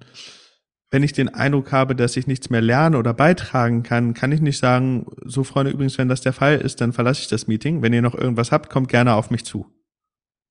wenn 0.92 1.04
ich 1.04 1.14
den 1.14 1.30
Eindruck 1.30 1.72
habe, 1.72 1.96
dass 1.96 2.18
ich 2.18 2.28
nichts 2.28 2.50
mehr 2.50 2.62
lernen 2.62 2.96
oder 2.96 3.14
beitragen 3.14 3.84
kann, 3.84 4.14
kann 4.14 4.32
ich 4.32 4.42
nicht 4.42 4.58
sagen, 4.58 5.06
so 5.24 5.44
Freunde, 5.44 5.72
übrigens, 5.72 5.98
wenn 5.98 6.10
das 6.10 6.22
der 6.22 6.34
Fall 6.34 6.58
ist, 6.58 6.82
dann 6.82 6.94
verlasse 6.94 7.22
ich 7.22 7.28
das 7.28 7.48
Meeting. 7.48 7.82
Wenn 7.82 7.94
ihr 7.94 8.02
noch 8.02 8.16
irgendwas 8.16 8.52
habt, 8.52 8.70
kommt 8.70 8.90
gerne 8.90 9.14
auf 9.14 9.30
mich 9.30 9.46
zu. 9.46 9.68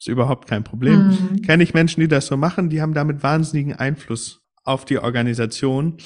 Ist 0.01 0.09
überhaupt 0.09 0.49
kein 0.49 0.64
Problem. 0.64 1.09
Mhm. 1.09 1.43
Kenne 1.43 1.62
ich 1.62 1.75
Menschen, 1.75 2.01
die 2.01 2.09
das 2.09 2.27
so 2.27 2.37
machen, 2.37 2.71
die 2.71 2.81
haben 2.81 2.95
damit 2.95 3.23
wahnsinnigen 3.23 3.75
Einfluss 3.75 4.41
auf 4.64 4.85
die 4.85 4.99
Organisation. 4.99 5.99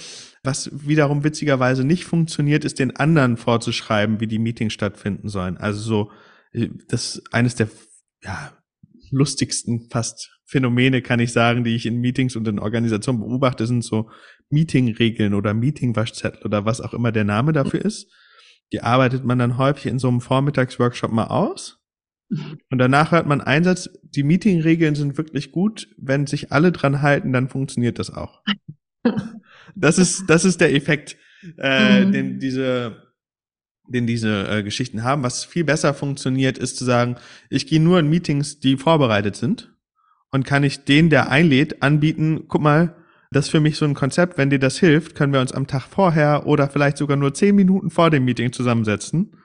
Was 0.45 0.71
wiederum 0.73 1.23
witzigerweise 1.23 1.85
nicht 1.85 2.05
funktioniert, 2.05 2.65
ist 2.65 2.79
den 2.79 2.97
anderen 2.97 3.37
vorzuschreiben, 3.37 4.21
wie 4.21 4.27
die 4.27 4.41
Meetings 4.41 4.73
stattfinden 4.73 5.29
sollen. 5.29 5.57
Also 5.57 5.81
so, 5.81 6.11
äh, 6.53 6.69
das 6.89 7.17
ist 7.17 7.35
eines 7.35 7.55
der 7.55 7.69
ja, 8.23 8.53
lustigsten 9.11 9.89
fast 9.91 10.31
Phänomene, 10.45 11.01
kann 11.01 11.21
ich 11.21 11.33
sagen, 11.33 11.65
die 11.65 11.75
ich 11.75 11.87
in 11.87 12.01
Meetings 12.01 12.37
und 12.37 12.47
in 12.47 12.59
Organisationen 12.59 13.21
beobachte, 13.21 13.67
sind 13.67 13.83
so 13.83 14.11
Meetingregeln 14.51 15.33
oder 15.33 15.55
Meetingwaschzettel 15.55 16.43
oder 16.45 16.67
was 16.67 16.81
auch 16.81 16.93
immer 16.93 17.11
der 17.11 17.25
Name 17.25 17.53
dafür 17.53 17.83
ist. 17.83 18.13
Die 18.73 18.83
arbeitet 18.83 19.25
man 19.25 19.39
dann 19.39 19.57
häufig 19.57 19.87
in 19.87 19.99
so 19.99 20.09
einem 20.09 20.21
Vormittagsworkshop 20.21 21.11
mal 21.11 21.29
aus. 21.29 21.79
Und 22.71 22.79
danach 22.79 23.13
hört 23.13 23.27
man 23.27 23.41
Einsatz, 23.41 23.91
die 24.03 24.23
Meetingregeln 24.23 24.95
sind 24.95 25.17
wirklich 25.17 25.53
gut. 25.53 25.89
Wenn 25.99 26.27
sich 26.27 26.53
alle 26.53 26.73
dran 26.73 27.03
halten, 27.03 27.33
dann 27.33 27.49
funktioniert 27.49 27.99
das 27.99 28.11
auch. 28.11 28.43
Das 29.75 29.99
ist, 29.99 30.27
das 30.29 30.45
ist 30.45 30.61
der 30.61 30.75
Effekt, 30.75 31.17
äh, 31.59 32.05
Mhm. 32.05 32.13
den 32.13 32.39
diese, 32.39 33.03
den 33.89 34.07
diese 34.07 34.49
äh, 34.49 34.63
Geschichten 34.63 35.03
haben. 35.03 35.23
Was 35.23 35.45
viel 35.45 35.65
besser 35.65 35.95
funktioniert, 35.95 36.59
ist 36.59 36.77
zu 36.77 36.85
sagen, 36.85 37.17
ich 37.51 37.67
gehe 37.67 37.81
nur 37.81 37.99
in 37.99 38.09
Meetings, 38.09 38.61
die 38.61 38.77
vorbereitet 38.77 39.37
sind 39.37 39.75
und 40.31 40.45
kann 40.47 40.63
ich 40.65 40.85
den, 40.85 41.11
der 41.11 41.31
einlädt, 41.31 41.83
anbieten, 41.83 42.45
guck 42.49 42.63
mal, 42.63 42.97
das 43.31 43.47
ist 43.47 43.51
für 43.51 43.61
mich 43.61 43.77
so 43.77 43.87
ein 43.87 43.95
Konzept, 43.95 44.37
wenn 44.37 44.51
dir 44.51 44.59
das 44.59 44.79
hilft, 44.79 45.15
können 45.15 45.33
wir 45.33 45.41
uns 45.41 45.53
am 45.53 45.67
Tag 45.67 45.87
vorher 45.87 46.47
oder 46.47 46.69
vielleicht 46.69 46.99
sogar 46.99 47.17
nur 47.17 47.33
zehn 47.35 47.57
Minuten 47.57 47.91
vor 47.91 48.11
dem 48.11 48.25
Meeting 48.27 48.53
zusammensetzen 48.53 49.37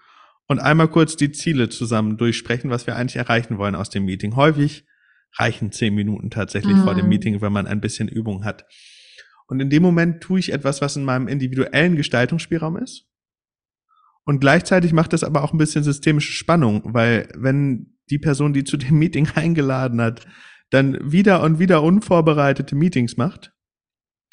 und 0.47 0.59
einmal 0.59 0.89
kurz 0.89 1.15
die 1.15 1.31
Ziele 1.31 1.69
zusammen 1.69 2.17
durchsprechen, 2.17 2.69
was 2.69 2.85
wir 2.85 2.95
eigentlich 2.97 3.15
erreichen 3.15 3.57
wollen 3.57 3.75
aus 3.75 3.89
dem 3.89 4.03
Meeting. 4.05 4.35
Häufig 4.35 4.85
reichen 5.37 5.71
zehn 5.71 5.95
Minuten 5.95 6.29
tatsächlich 6.29 6.75
Mhm. 6.77 6.83
vor 6.83 6.95
dem 6.95 7.07
Meeting, 7.07 7.41
wenn 7.41 7.53
man 7.53 7.65
ein 7.65 7.79
bisschen 7.81 8.07
Übung 8.09 8.43
hat. 8.43 8.65
Und 9.47 9.59
in 9.59 9.69
dem 9.69 9.81
Moment 9.81 10.21
tue 10.21 10.39
ich 10.39 10.51
etwas, 10.51 10.81
was 10.81 10.95
in 10.95 11.05
meinem 11.05 11.27
individuellen 11.27 11.95
Gestaltungsspielraum 11.95 12.77
ist. 12.77 13.07
Und 14.25 14.39
gleichzeitig 14.39 14.91
macht 14.91 15.13
das 15.13 15.23
aber 15.23 15.43
auch 15.43 15.53
ein 15.53 15.57
bisschen 15.57 15.83
systemische 15.83 16.33
Spannung, 16.33 16.81
weil 16.93 17.29
wenn 17.35 17.97
die 18.09 18.19
Person, 18.19 18.53
die 18.53 18.65
zu 18.65 18.77
dem 18.77 18.99
Meeting 18.99 19.29
eingeladen 19.35 20.01
hat, 20.01 20.25
dann 20.69 20.97
wieder 21.01 21.41
und 21.43 21.59
wieder 21.59 21.81
unvorbereitete 21.81 22.75
Meetings 22.75 23.15
macht, 23.15 23.53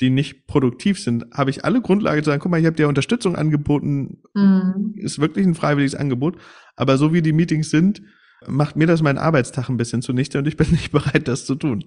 die 0.00 0.11
nicht 0.11 0.48
produktiv 0.48 0.98
sind, 0.98 1.27
habe 1.33 1.50
ich 1.50 1.64
alle 1.64 1.81
Grundlage 1.81 2.22
zu 2.22 2.31
sagen, 2.31 2.42
guck 2.42 2.50
mal, 2.50 2.59
ich 2.59 2.66
habe 2.66 2.74
dir 2.74 2.88
Unterstützung 2.88 3.37
angeboten, 3.37 4.22
Mhm. 4.35 4.94
ist 4.96 5.20
wirklich 5.20 5.46
ein 5.46 5.55
freiwilliges 5.55 5.94
Angebot, 5.94 6.38
aber 6.74 6.98
so 6.98 7.12
wie 7.12 7.22
die 7.22 7.33
Meetings 7.33 7.70
sind, 7.70 8.03
macht 8.48 8.74
mir 8.74 8.88
das 8.88 9.00
meinen 9.03 9.18
Arbeitstag 9.18 9.68
ein 9.68 9.77
bisschen 9.77 10.03
zunichte 10.03 10.38
und 10.40 10.48
ich 10.48 10.57
bin 10.57 10.66
nicht 10.72 10.90
bereit, 10.90 11.29
das 11.29 11.46
zu 11.46 11.55
tun. 11.55 11.85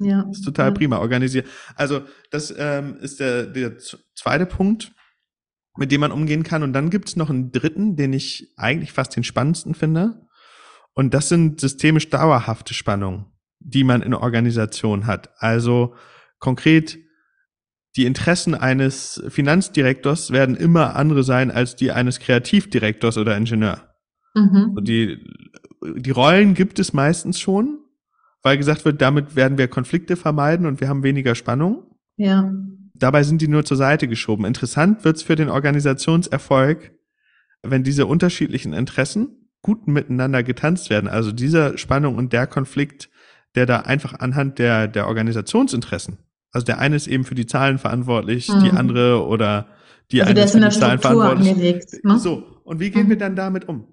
Ja. 0.00 0.24
Das 0.24 0.38
ist 0.38 0.44
total 0.44 0.68
ja. 0.68 0.74
prima 0.74 0.98
organisiert. 0.98 1.46
Also 1.76 2.02
das 2.30 2.52
ähm, 2.56 2.96
ist 3.00 3.20
der, 3.20 3.46
der 3.46 3.76
zweite 4.14 4.46
Punkt, 4.46 4.92
mit 5.76 5.92
dem 5.92 6.00
man 6.00 6.12
umgehen 6.12 6.42
kann. 6.42 6.62
Und 6.62 6.72
dann 6.72 6.90
gibt 6.90 7.08
es 7.08 7.16
noch 7.16 7.30
einen 7.30 7.52
dritten, 7.52 7.96
den 7.96 8.12
ich 8.12 8.52
eigentlich 8.56 8.92
fast 8.92 9.14
den 9.14 9.24
spannendsten 9.24 9.74
finde. 9.74 10.26
Und 10.94 11.14
das 11.14 11.28
sind 11.28 11.60
systemisch 11.60 12.08
dauerhafte 12.08 12.74
Spannungen, 12.74 13.26
die 13.58 13.84
man 13.84 14.02
in 14.02 14.14
Organisationen 14.14 15.06
hat. 15.06 15.30
Also 15.38 15.94
konkret, 16.38 16.98
die 17.96 18.06
Interessen 18.06 18.54
eines 18.54 19.22
Finanzdirektors 19.28 20.30
werden 20.30 20.56
immer 20.56 20.96
andere 20.96 21.22
sein 21.24 21.50
als 21.50 21.76
die 21.76 21.92
eines 21.92 22.20
Kreativdirektors 22.20 23.18
oder 23.18 23.36
Ingenieur. 23.36 23.94
Mhm. 24.34 24.78
Die, 24.82 25.24
die 25.96 26.10
Rollen 26.10 26.54
gibt 26.54 26.78
es 26.78 26.92
meistens 26.92 27.40
schon, 27.40 27.79
weil 28.42 28.56
gesagt 28.58 28.84
wird, 28.84 29.00
damit 29.02 29.36
werden 29.36 29.58
wir 29.58 29.68
Konflikte 29.68 30.16
vermeiden 30.16 30.66
und 30.66 30.80
wir 30.80 30.88
haben 30.88 31.02
weniger 31.02 31.34
Spannung. 31.34 31.84
Ja. 32.16 32.52
Dabei 32.94 33.22
sind 33.22 33.40
die 33.40 33.48
nur 33.48 33.64
zur 33.64 33.76
Seite 33.76 34.08
geschoben. 34.08 34.44
Interessant 34.44 35.04
wird's 35.04 35.22
für 35.22 35.36
den 35.36 35.48
Organisationserfolg, 35.48 36.92
wenn 37.62 37.82
diese 37.82 38.06
unterschiedlichen 38.06 38.72
Interessen 38.72 39.48
gut 39.62 39.86
miteinander 39.88 40.42
getanzt 40.42 40.90
werden. 40.90 41.08
Also 41.08 41.32
dieser 41.32 41.76
Spannung 41.78 42.16
und 42.16 42.32
der 42.32 42.46
Konflikt, 42.46 43.10
der 43.54 43.66
da 43.66 43.80
einfach 43.80 44.14
anhand 44.20 44.58
der, 44.58 44.88
der 44.88 45.06
Organisationsinteressen, 45.06 46.18
also 46.52 46.64
der 46.64 46.78
eine 46.78 46.96
ist 46.96 47.06
eben 47.06 47.24
für 47.24 47.34
die 47.34 47.46
Zahlen 47.46 47.78
verantwortlich, 47.78 48.48
Mhm. 48.48 48.60
die 48.64 48.70
andere 48.70 49.24
oder 49.26 49.68
die 50.10 50.22
Also 50.22 50.30
eine 50.32 50.44
ist 50.44 50.52
für 50.52 50.56
in 50.58 50.62
die 50.64 50.68
der 50.70 50.78
Zahlen 50.80 50.98
Struktur 50.98 51.22
verantwortlich. 51.22 51.52
angelegt. 51.52 52.04
Ne? 52.04 52.18
So, 52.18 52.42
und 52.64 52.80
wie 52.80 52.90
gehen 52.90 53.04
Mhm. 53.06 53.10
wir 53.10 53.18
dann 53.18 53.36
damit 53.36 53.68
um? 53.68 53.86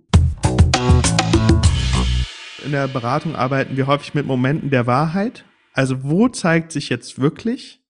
In 2.67 2.73
der 2.73 2.89
Beratung 2.89 3.37
arbeiten 3.37 3.77
wir 3.77 3.87
häufig 3.87 4.13
mit 4.13 4.25
Momenten 4.25 4.69
der 4.69 4.85
Wahrheit. 4.87 5.45
Also 5.71 6.03
wo 6.03 6.27
zeigt 6.27 6.73
sich 6.73 6.89
jetzt 6.89 7.17
wirklich, 7.17 7.81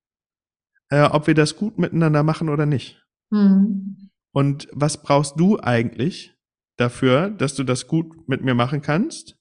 äh, 0.89 1.01
ob 1.01 1.25
wir 1.25 1.33
das 1.33 1.55
gut 1.55 1.79
miteinander 1.79 2.21
machen 2.21 2.47
oder 2.47 2.67
nicht? 2.67 3.03
Mhm. 3.31 4.11
Und 4.31 4.67
was 4.71 5.01
brauchst 5.01 5.39
du 5.39 5.59
eigentlich 5.59 6.35
dafür, 6.75 7.31
dass 7.31 7.55
du 7.55 7.63
das 7.63 7.87
gut 7.87 8.29
mit 8.29 8.43
mir 8.43 8.53
machen 8.53 8.83
kannst? 8.83 9.35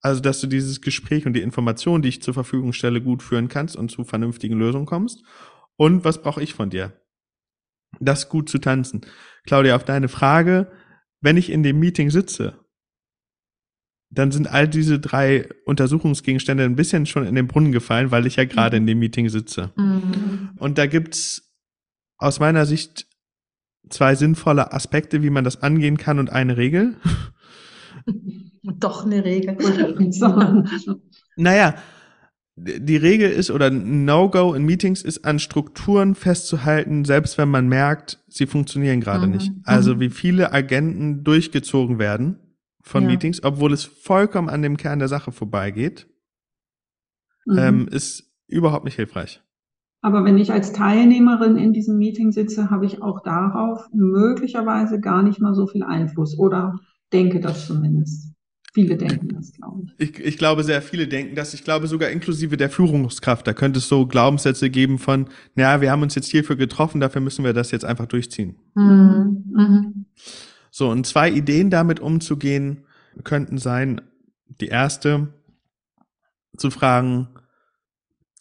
Also, 0.00 0.22
dass 0.22 0.40
du 0.40 0.46
dieses 0.46 0.80
Gespräch 0.80 1.26
und 1.26 1.34
die 1.34 1.42
Informationen, 1.42 2.00
die 2.00 2.08
ich 2.08 2.22
zur 2.22 2.32
Verfügung 2.32 2.72
stelle, 2.72 3.02
gut 3.02 3.22
führen 3.22 3.48
kannst 3.48 3.76
und 3.76 3.90
zu 3.90 4.04
vernünftigen 4.04 4.58
Lösungen 4.58 4.86
kommst. 4.86 5.22
Und 5.76 6.02
was 6.02 6.22
brauche 6.22 6.42
ich 6.42 6.54
von 6.54 6.70
dir? 6.70 6.98
Das 8.00 8.30
gut 8.30 8.48
zu 8.48 8.56
tanzen. 8.56 9.02
Claudia, 9.44 9.76
auf 9.76 9.84
deine 9.84 10.08
Frage, 10.08 10.72
wenn 11.20 11.36
ich 11.36 11.50
in 11.50 11.62
dem 11.62 11.78
Meeting 11.78 12.08
sitze, 12.08 12.61
dann 14.14 14.30
sind 14.30 14.46
all 14.46 14.68
diese 14.68 15.00
drei 15.00 15.48
Untersuchungsgegenstände 15.64 16.64
ein 16.64 16.76
bisschen 16.76 17.06
schon 17.06 17.26
in 17.26 17.34
den 17.34 17.46
Brunnen 17.46 17.72
gefallen, 17.72 18.10
weil 18.10 18.26
ich 18.26 18.36
ja 18.36 18.44
gerade 18.44 18.76
in 18.76 18.86
dem 18.86 18.98
Meeting 18.98 19.30
sitze. 19.30 19.72
Mhm. 19.76 20.50
Und 20.58 20.76
da 20.76 20.86
gibt's 20.86 21.50
aus 22.18 22.38
meiner 22.38 22.66
Sicht 22.66 23.06
zwei 23.88 24.14
sinnvolle 24.14 24.72
Aspekte, 24.72 25.22
wie 25.22 25.30
man 25.30 25.44
das 25.44 25.62
angehen 25.62 25.96
kann 25.96 26.18
und 26.18 26.30
eine 26.30 26.58
Regel. 26.58 26.96
Doch 28.62 29.04
eine 29.04 29.24
Regel. 29.24 29.56
Naja, 31.34 31.76
die 32.56 32.96
Regel 32.96 33.30
ist 33.30 33.50
oder 33.50 33.70
No-Go 33.70 34.52
in 34.52 34.66
Meetings 34.66 35.00
ist 35.00 35.24
an 35.24 35.38
Strukturen 35.38 36.14
festzuhalten, 36.14 37.06
selbst 37.06 37.38
wenn 37.38 37.48
man 37.48 37.68
merkt, 37.68 38.22
sie 38.28 38.44
funktionieren 38.44 39.00
gerade 39.00 39.26
Mhm, 39.26 39.32
nicht. 39.32 39.52
Also 39.64 39.94
mhm. 39.94 40.00
wie 40.00 40.10
viele 40.10 40.52
Agenten 40.52 41.24
durchgezogen 41.24 41.98
werden 41.98 42.41
von 42.82 43.04
Ja. 43.04 43.08
Meetings, 43.10 43.42
obwohl 43.42 43.72
es 43.72 43.84
vollkommen 43.84 44.48
an 44.48 44.62
dem 44.62 44.76
Kern 44.76 44.98
der 44.98 45.08
Sache 45.08 45.32
vorbeigeht, 45.32 46.06
Mhm. 47.46 47.58
ähm, 47.58 47.88
ist 47.88 48.30
überhaupt 48.46 48.84
nicht 48.84 48.96
hilfreich. 48.96 49.40
Aber 50.00 50.24
wenn 50.24 50.36
ich 50.36 50.52
als 50.52 50.72
Teilnehmerin 50.72 51.56
in 51.56 51.72
diesem 51.72 51.96
Meeting 51.96 52.32
sitze, 52.32 52.70
habe 52.70 52.86
ich 52.86 53.02
auch 53.02 53.22
darauf 53.22 53.88
möglicherweise 53.92 55.00
gar 55.00 55.22
nicht 55.22 55.40
mal 55.40 55.54
so 55.54 55.66
viel 55.66 55.84
Einfluss 55.84 56.36
oder 56.38 56.78
denke 57.12 57.40
das 57.40 57.66
zumindest. 57.66 58.32
Viele 58.74 58.96
denken 58.96 59.28
das, 59.28 59.52
glaube 59.52 59.82
ich. 59.98 60.10
ich. 60.10 60.18
Ich 60.24 60.38
glaube, 60.38 60.64
sehr 60.64 60.80
viele 60.82 61.06
denken 61.06 61.34
das. 61.36 61.52
Ich 61.52 61.62
glaube 61.62 61.86
sogar 61.86 62.08
inklusive 62.10 62.56
der 62.56 62.70
Führungskraft. 62.70 63.46
Da 63.46 63.52
könnte 63.52 63.78
es 63.78 63.88
so 63.88 64.06
Glaubenssätze 64.06 64.70
geben 64.70 64.98
von, 64.98 65.26
naja, 65.54 65.80
wir 65.82 65.90
haben 65.90 66.02
uns 66.02 66.14
jetzt 66.14 66.30
hierfür 66.30 66.56
getroffen, 66.56 67.00
dafür 67.00 67.20
müssen 67.20 67.44
wir 67.44 67.52
das 67.52 67.70
jetzt 67.70 67.84
einfach 67.84 68.06
durchziehen. 68.06 68.56
Mhm. 68.74 69.44
Mhm. 69.54 70.06
So, 70.74 70.88
und 70.90 71.06
zwei 71.06 71.30
Ideen 71.30 71.68
damit 71.68 72.00
umzugehen 72.00 72.86
könnten 73.24 73.58
sein, 73.58 74.00
die 74.60 74.68
erste, 74.68 75.34
zu 76.56 76.70
fragen, 76.70 77.28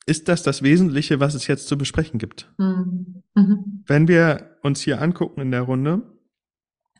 ist 0.06 0.30
das 0.30 0.42
das 0.42 0.64
Wesentliche, 0.64 1.20
was 1.20 1.36
es 1.36 1.48
jetzt 1.48 1.68
zu 1.68 1.78
besprechen 1.78 2.20
gibt? 2.20 2.50
Mhm. 2.58 3.24
Mhm. 3.36 3.84
Wenn 3.86 4.08
wir 4.08 4.58
uns 4.64 4.80
hier 4.80 5.02
angucken 5.02 5.42
in 5.42 5.52
der 5.52 5.64
Runde, 5.64 6.04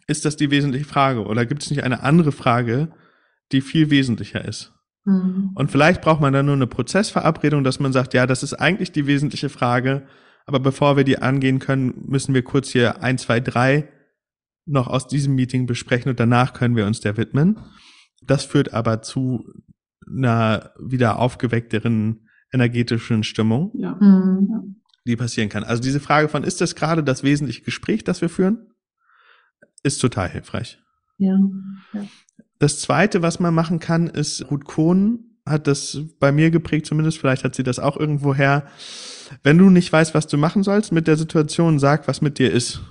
ist 0.06 0.26
das 0.26 0.36
die 0.36 0.52
wesentliche 0.52 0.86
Frage 0.86 1.26
oder 1.26 1.46
gibt 1.46 1.64
es 1.64 1.70
nicht 1.70 1.84
eine 1.84 2.04
andere 2.04 2.34
Frage, 2.34 2.92
die 3.54 3.62
viel 3.62 3.90
wesentlicher 3.90 4.44
ist? 4.44 4.74
Mhm. 5.06 5.52
Und 5.56 5.72
vielleicht 5.72 6.02
braucht 6.02 6.20
man 6.20 6.34
dann 6.34 6.46
nur 6.46 6.56
eine 6.56 6.68
Prozessverabredung, 6.68 7.64
dass 7.64 7.80
man 7.80 7.94
sagt, 7.94 8.14
ja, 8.14 8.28
das 8.28 8.44
ist 8.44 8.54
eigentlich 8.54 8.92
die 8.92 9.08
wesentliche 9.08 9.48
Frage, 9.48 10.06
aber 10.46 10.60
bevor 10.60 10.98
wir 10.98 11.06
die 11.06 11.20
angehen 11.20 11.60
können, 11.60 12.04
müssen 12.06 12.34
wir 12.34 12.44
kurz 12.44 12.70
hier 12.70 13.02
ein, 13.02 13.18
zwei, 13.18 13.40
drei 13.40 13.88
noch 14.66 14.88
aus 14.88 15.08
diesem 15.08 15.36
Meeting 15.36 15.66
besprechen 15.66 16.10
und 16.10 16.20
danach 16.20 16.54
können 16.54 16.76
wir 16.76 16.86
uns 16.86 17.00
der 17.00 17.18
widmen. 17.18 17.60
Das 18.22 18.46
führt 18.46 18.74
aber 18.74 19.02
zu 19.02 19.46
einer 20.08 20.72
wieder 20.80 21.20
aufgeweckteren 21.20 22.28
energetischen 22.54 23.24
Stimmung, 23.24 23.72
ja. 23.76 23.96
Mhm. 24.00 24.82
die 25.06 25.16
passieren 25.16 25.50
kann. 25.50 25.64
Also 25.64 25.82
diese 25.82 26.00
Frage 26.00 26.28
von, 26.28 26.44
ist 26.44 26.62
das 26.62 26.76
gerade 26.76 27.04
das 27.04 27.24
wesentliche 27.24 27.64
Gespräch, 27.64 28.04
das 28.04 28.22
wir 28.22 28.30
führen, 28.30 28.68
ist 29.84 30.00
total 30.00 30.30
hilfreich. 30.30 30.80
Ja. 31.18 31.38
ja. 31.94 32.06
Das 32.60 32.80
zweite, 32.80 33.22
was 33.22 33.40
man 33.40 33.54
machen 33.54 33.80
kann, 33.80 34.08
ist, 34.08 34.52
Ruth 34.52 34.66
Kohn 34.66 35.38
hat 35.46 35.68
das 35.68 36.00
bei 36.20 36.32
mir 36.32 36.52
geprägt, 36.52 36.86
zumindest 36.86 37.18
vielleicht 37.18 37.44
hat 37.44 37.56
sie 37.56 37.64
das 37.64 37.80
auch 37.80 37.98
irgendwo 37.98 38.36
her. 38.36 38.68
Wenn 39.44 39.58
du 39.58 39.70
nicht 39.70 39.92
weißt, 39.92 40.14
was 40.14 40.28
du 40.28 40.38
machen 40.38 40.62
sollst 40.64 40.92
mit 40.92 41.08
der 41.08 41.18
Situation, 41.18 41.80
sag, 41.80 42.08
was 42.08 42.22
mit 42.22 42.38
dir 42.38 42.52
ist. 42.52 42.82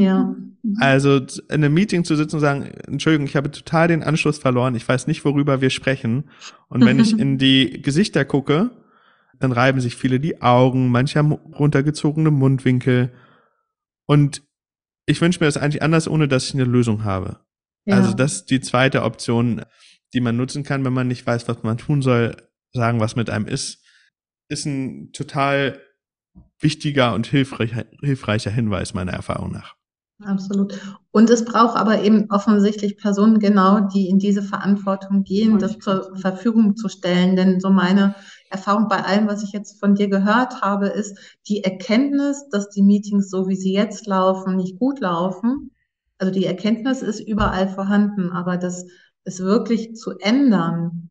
Ja. 0.00 0.34
Also 0.78 1.16
in 1.16 1.26
einem 1.48 1.72
Meeting 1.72 2.04
zu 2.04 2.16
sitzen 2.16 2.36
und 2.36 2.40
sagen, 2.40 2.64
Entschuldigung, 2.86 3.26
ich 3.26 3.36
habe 3.36 3.50
total 3.50 3.88
den 3.88 4.02
Anschluss 4.02 4.38
verloren, 4.38 4.74
ich 4.74 4.86
weiß 4.86 5.06
nicht, 5.06 5.24
worüber 5.24 5.60
wir 5.60 5.70
sprechen. 5.70 6.24
Und 6.68 6.84
wenn 6.84 7.00
ich 7.00 7.12
in 7.18 7.38
die 7.38 7.80
Gesichter 7.82 8.24
gucke, 8.24 8.70
dann 9.38 9.52
reiben 9.52 9.80
sich 9.80 9.96
viele 9.96 10.20
die 10.20 10.42
Augen, 10.42 10.90
manche 10.90 11.18
haben 11.18 11.32
runtergezogene 11.32 12.30
Mundwinkel. 12.30 13.12
Und 14.06 14.42
ich 15.06 15.20
wünsche 15.20 15.40
mir 15.40 15.46
das 15.46 15.56
eigentlich 15.56 15.82
anders, 15.82 16.08
ohne 16.08 16.28
dass 16.28 16.48
ich 16.48 16.54
eine 16.54 16.64
Lösung 16.64 17.04
habe. 17.04 17.40
Ja. 17.86 17.96
Also 17.96 18.12
das 18.12 18.34
ist 18.34 18.50
die 18.50 18.60
zweite 18.60 19.02
Option, 19.02 19.62
die 20.12 20.20
man 20.20 20.36
nutzen 20.36 20.62
kann, 20.62 20.84
wenn 20.84 20.92
man 20.92 21.08
nicht 21.08 21.26
weiß, 21.26 21.48
was 21.48 21.62
man 21.62 21.78
tun 21.78 22.02
soll, 22.02 22.36
sagen, 22.72 23.00
was 23.00 23.16
mit 23.16 23.30
einem 23.30 23.46
ist, 23.46 23.82
ist 24.48 24.66
ein 24.66 25.12
total 25.12 25.80
wichtiger 26.60 27.14
und 27.14 27.26
hilfreicher, 27.26 27.86
hilfreicher 28.02 28.50
Hinweis 28.50 28.92
meiner 28.92 29.12
Erfahrung 29.12 29.52
nach. 29.52 29.79
Absolut. 30.24 30.78
Und 31.12 31.30
es 31.30 31.44
braucht 31.46 31.76
aber 31.76 32.02
eben 32.02 32.30
offensichtlich 32.30 32.98
Personen 32.98 33.38
genau, 33.38 33.80
die 33.80 34.08
in 34.08 34.18
diese 34.18 34.42
Verantwortung 34.42 35.24
gehen, 35.24 35.58
das 35.58 35.78
zur 35.78 36.14
Verfügung 36.16 36.76
zu 36.76 36.88
stellen. 36.88 37.36
Denn 37.36 37.58
so 37.58 37.70
meine 37.70 38.14
Erfahrung 38.50 38.88
bei 38.88 39.02
allem, 39.02 39.28
was 39.28 39.42
ich 39.42 39.52
jetzt 39.52 39.80
von 39.80 39.94
dir 39.94 40.08
gehört 40.08 40.60
habe, 40.60 40.88
ist 40.88 41.16
die 41.48 41.64
Erkenntnis, 41.64 42.48
dass 42.50 42.68
die 42.68 42.82
Meetings, 42.82 43.30
so 43.30 43.48
wie 43.48 43.56
sie 43.56 43.72
jetzt 43.72 44.06
laufen, 44.06 44.56
nicht 44.56 44.78
gut 44.78 45.00
laufen. 45.00 45.70
Also 46.18 46.32
die 46.32 46.44
Erkenntnis 46.44 47.00
ist 47.00 47.20
überall 47.20 47.68
vorhanden, 47.68 48.30
aber 48.30 48.58
das 48.58 48.84
ist 49.24 49.40
wirklich 49.40 49.94
zu 49.94 50.18
ändern. 50.18 51.08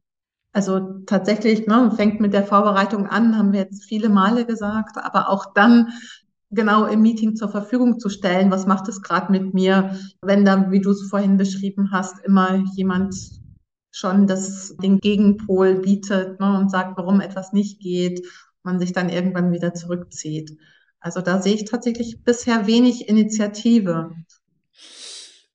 Also 0.51 0.79
tatsächlich, 1.05 1.67
ne, 1.67 1.91
fängt 1.95 2.19
mit 2.21 2.33
der 2.33 2.43
Vorbereitung 2.43 3.07
an, 3.07 3.37
haben 3.37 3.53
wir 3.53 3.61
jetzt 3.61 3.85
viele 3.85 4.09
Male 4.09 4.45
gesagt, 4.45 4.97
aber 4.97 5.29
auch 5.29 5.53
dann 5.53 5.89
genau 6.51 6.85
im 6.85 7.01
Meeting 7.01 7.35
zur 7.35 7.49
Verfügung 7.49 7.99
zu 7.99 8.09
stellen. 8.09 8.51
Was 8.51 8.65
macht 8.65 8.87
es 8.87 9.01
gerade 9.01 9.31
mit 9.31 9.53
mir, 9.53 9.97
wenn 10.21 10.45
da, 10.45 10.71
wie 10.71 10.81
du 10.81 10.91
es 10.91 11.07
vorhin 11.09 11.37
beschrieben 11.37 11.91
hast, 11.91 12.23
immer 12.25 12.63
jemand 12.75 13.15
schon 13.91 14.27
das, 14.27 14.75
den 14.77 14.99
Gegenpol 14.99 15.75
bietet 15.75 16.39
ne, 16.39 16.57
und 16.57 16.69
sagt, 16.69 16.97
warum 16.97 17.21
etwas 17.21 17.53
nicht 17.53 17.79
geht, 17.79 18.25
man 18.63 18.79
sich 18.79 18.93
dann 18.93 19.09
irgendwann 19.09 19.51
wieder 19.51 19.73
zurückzieht. 19.73 20.57
Also 20.99 21.21
da 21.21 21.41
sehe 21.41 21.55
ich 21.55 21.65
tatsächlich 21.65 22.23
bisher 22.23 22.67
wenig 22.67 23.07
Initiative. 23.07 24.11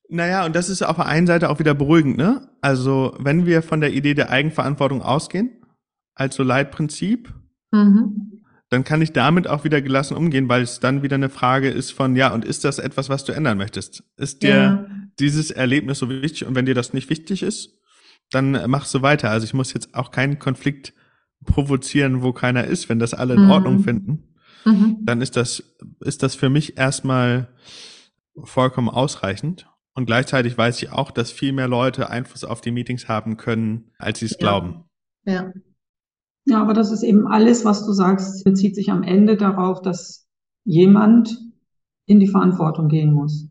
Naja, 0.09 0.45
und 0.45 0.55
das 0.55 0.69
ist 0.69 0.81
auf 0.81 0.97
der 0.97 1.05
einen 1.05 1.27
Seite 1.27 1.49
auch 1.49 1.59
wieder 1.59 1.73
beruhigend, 1.73 2.17
ne? 2.17 2.49
Also, 2.61 3.15
wenn 3.19 3.45
wir 3.45 3.63
von 3.63 3.81
der 3.81 3.91
Idee 3.91 4.13
der 4.13 4.29
Eigenverantwortung 4.29 5.01
ausgehen, 5.01 5.65
als 6.13 6.35
so 6.35 6.43
Leitprinzip, 6.43 7.33
mhm 7.71 8.34
dann 8.75 8.83
kann 8.83 9.01
ich 9.01 9.13
damit 9.13 9.47
auch 9.47 9.63
wieder 9.63 9.81
gelassen 9.81 10.17
umgehen, 10.17 10.49
weil 10.49 10.61
es 10.61 10.81
dann 10.81 11.01
wieder 11.01 11.15
eine 11.15 11.29
Frage 11.29 11.69
ist 11.69 11.91
von, 11.91 12.17
ja, 12.17 12.33
und 12.33 12.43
ist 12.43 12.65
das 12.65 12.77
etwas, 12.77 13.07
was 13.07 13.23
du 13.23 13.31
ändern 13.31 13.57
möchtest? 13.57 14.03
Ist 14.17 14.43
dir 14.43 14.49
ja. 14.49 14.85
dieses 15.17 15.49
Erlebnis 15.49 15.99
so 15.99 16.09
wichtig? 16.09 16.45
Und 16.45 16.55
wenn 16.55 16.65
dir 16.65 16.75
das 16.75 16.91
nicht 16.91 17.09
wichtig 17.09 17.41
ist, 17.41 17.69
dann 18.31 18.69
machst 18.69 18.93
du 18.93 19.01
weiter. 19.01 19.29
Also 19.31 19.45
ich 19.45 19.53
muss 19.53 19.71
jetzt 19.71 19.95
auch 19.95 20.11
keinen 20.11 20.39
Konflikt 20.39 20.93
provozieren, 21.45 22.21
wo 22.21 22.33
keiner 22.33 22.65
ist, 22.65 22.89
wenn 22.89 22.99
das 22.99 23.13
alle 23.13 23.35
in 23.35 23.45
mhm. 23.45 23.51
Ordnung 23.51 23.79
finden. 23.79 24.35
Mhm. 24.65 24.97
Dann 25.03 25.21
ist 25.21 25.37
das, 25.37 25.63
ist 26.01 26.21
das 26.21 26.35
für 26.35 26.49
mich 26.49 26.77
erstmal 26.77 27.47
vollkommen 28.43 28.89
ausreichend. 28.89 29.69
Und 29.93 30.05
gleichzeitig 30.05 30.57
weiß 30.57 30.83
ich 30.83 30.91
auch, 30.91 31.11
dass 31.11 31.31
viel 31.31 31.53
mehr 31.53 31.69
Leute 31.69 32.09
Einfluss 32.09 32.43
auf 32.43 32.59
die 32.59 32.71
Meetings 32.71 33.07
haben 33.07 33.37
können, 33.37 33.93
als 33.99 34.19
sie 34.19 34.25
es 34.25 34.31
ja. 34.31 34.37
glauben. 34.39 34.83
Ja. 35.23 35.53
Ja, 36.45 36.61
aber 36.61 36.73
das 36.73 36.91
ist 36.91 37.03
eben 37.03 37.27
alles, 37.27 37.65
was 37.65 37.85
du 37.85 37.91
sagst, 37.91 38.43
bezieht 38.43 38.75
sich 38.75 38.91
am 38.91 39.01
Ende 39.01 39.35
darauf, 39.35 39.81
dass 39.81 40.27
jemand 40.63 41.39
in 42.05 42.19
die 42.19 42.27
Verantwortung 42.27 42.87
gehen 42.87 43.13
muss. 43.13 43.47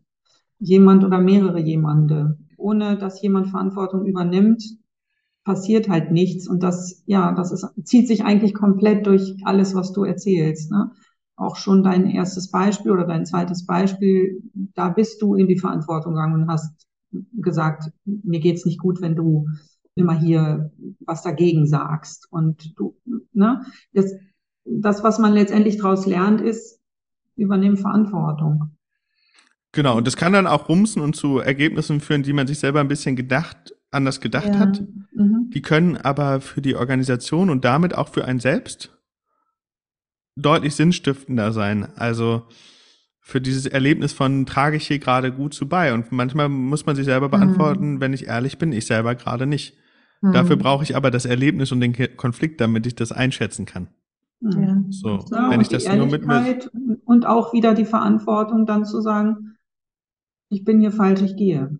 Jemand 0.59 1.03
oder 1.03 1.19
mehrere 1.19 1.59
jemande. 1.59 2.37
Ohne 2.57 2.97
dass 2.97 3.21
jemand 3.21 3.49
Verantwortung 3.49 4.05
übernimmt, 4.05 4.63
passiert 5.43 5.89
halt 5.89 6.11
nichts. 6.11 6.47
Und 6.47 6.63
das, 6.63 7.03
ja, 7.05 7.33
das 7.33 7.51
ist, 7.51 7.67
zieht 7.83 8.07
sich 8.07 8.23
eigentlich 8.23 8.53
komplett 8.53 9.05
durch 9.05 9.35
alles, 9.43 9.75
was 9.75 9.91
du 9.91 10.05
erzählst. 10.05 10.71
Ne? 10.71 10.91
Auch 11.35 11.57
schon 11.57 11.83
dein 11.83 12.09
erstes 12.09 12.49
Beispiel 12.49 12.91
oder 12.91 13.05
dein 13.05 13.25
zweites 13.25 13.65
Beispiel, 13.65 14.41
da 14.73 14.87
bist 14.87 15.21
du 15.21 15.35
in 15.35 15.47
die 15.47 15.59
Verantwortung 15.59 16.13
gegangen 16.13 16.43
und 16.43 16.49
hast 16.49 16.87
gesagt, 17.33 17.91
mir 18.05 18.39
geht's 18.39 18.65
nicht 18.65 18.79
gut, 18.79 19.01
wenn 19.01 19.15
du 19.15 19.47
immer 19.95 20.17
hier 20.19 20.71
was 20.99 21.23
dagegen 21.23 21.67
sagst. 21.67 22.27
Und 22.31 22.77
du, 22.77 22.95
ne, 23.33 23.65
das, 23.93 24.13
das 24.65 25.03
was 25.03 25.19
man 25.19 25.33
letztendlich 25.33 25.77
daraus 25.77 26.05
lernt, 26.05 26.41
ist, 26.41 26.79
übernehmen 27.35 27.77
Verantwortung. 27.77 28.75
Genau, 29.71 29.97
und 29.97 30.07
das 30.07 30.15
kann 30.15 30.33
dann 30.33 30.47
auch 30.47 30.69
rumsen 30.69 31.01
und 31.01 31.15
zu 31.15 31.39
Ergebnissen 31.39 31.99
führen, 31.99 32.23
die 32.23 32.33
man 32.33 32.47
sich 32.47 32.59
selber 32.59 32.79
ein 32.79 32.87
bisschen 32.87 33.15
gedacht, 33.15 33.75
anders 33.91 34.21
gedacht 34.21 34.47
ja. 34.47 34.59
hat. 34.59 34.81
Mhm. 35.13 35.49
Die 35.53 35.61
können 35.61 35.97
aber 35.97 36.39
für 36.39 36.61
die 36.61 36.75
Organisation 36.75 37.49
und 37.49 37.65
damit 37.65 37.93
auch 37.93 38.09
für 38.09 38.25
einen 38.25 38.39
selbst 38.39 38.97
deutlich 40.37 40.75
sinnstiftender 40.75 41.51
sein. 41.51 41.89
Also 41.95 42.43
für 43.19 43.41
dieses 43.41 43.65
Erlebnis 43.65 44.13
von 44.13 44.45
trage 44.45 44.77
ich 44.77 44.87
hier 44.87 44.99
gerade 44.99 45.31
gut 45.31 45.53
zu 45.53 45.67
bei. 45.67 45.93
Und 45.93 46.11
manchmal 46.11 46.47
muss 46.47 46.85
man 46.85 46.95
sich 46.95 47.05
selber 47.05 47.27
beantworten, 47.27 47.95
mhm. 47.95 47.99
wenn 47.99 48.13
ich 48.13 48.27
ehrlich 48.27 48.57
bin, 48.57 48.71
ich 48.71 48.85
selber 48.85 49.15
gerade 49.15 49.45
nicht. 49.45 49.75
Mhm. 50.25 50.33
Dafür 50.33 50.55
brauche 50.55 50.83
ich 50.83 50.95
aber 50.95 51.11
das 51.11 51.25
Erlebnis 51.25 51.71
und 51.71 51.81
den 51.81 51.93
Konflikt, 52.17 52.59
damit 52.59 52.87
ich 52.87 52.95
das 52.95 53.11
einschätzen 53.11 53.65
kann. 53.65 53.89
Ja. 54.41 54.83
So, 54.89 55.23
ja, 55.31 55.51
wenn 55.51 55.61
ich 55.61 55.69
das 55.69 55.87
nur 55.87 56.07
mit 56.07 56.25
mir 56.25 56.59
und 57.05 57.27
auch 57.27 57.53
wieder 57.53 57.75
die 57.75 57.85
Verantwortung, 57.85 58.65
dann 58.65 58.85
zu 58.85 59.01
sagen, 59.01 59.55
ich 60.49 60.63
bin 60.63 60.79
hier 60.79 60.91
falsch, 60.91 61.21
ich 61.21 61.35
gehe. 61.35 61.77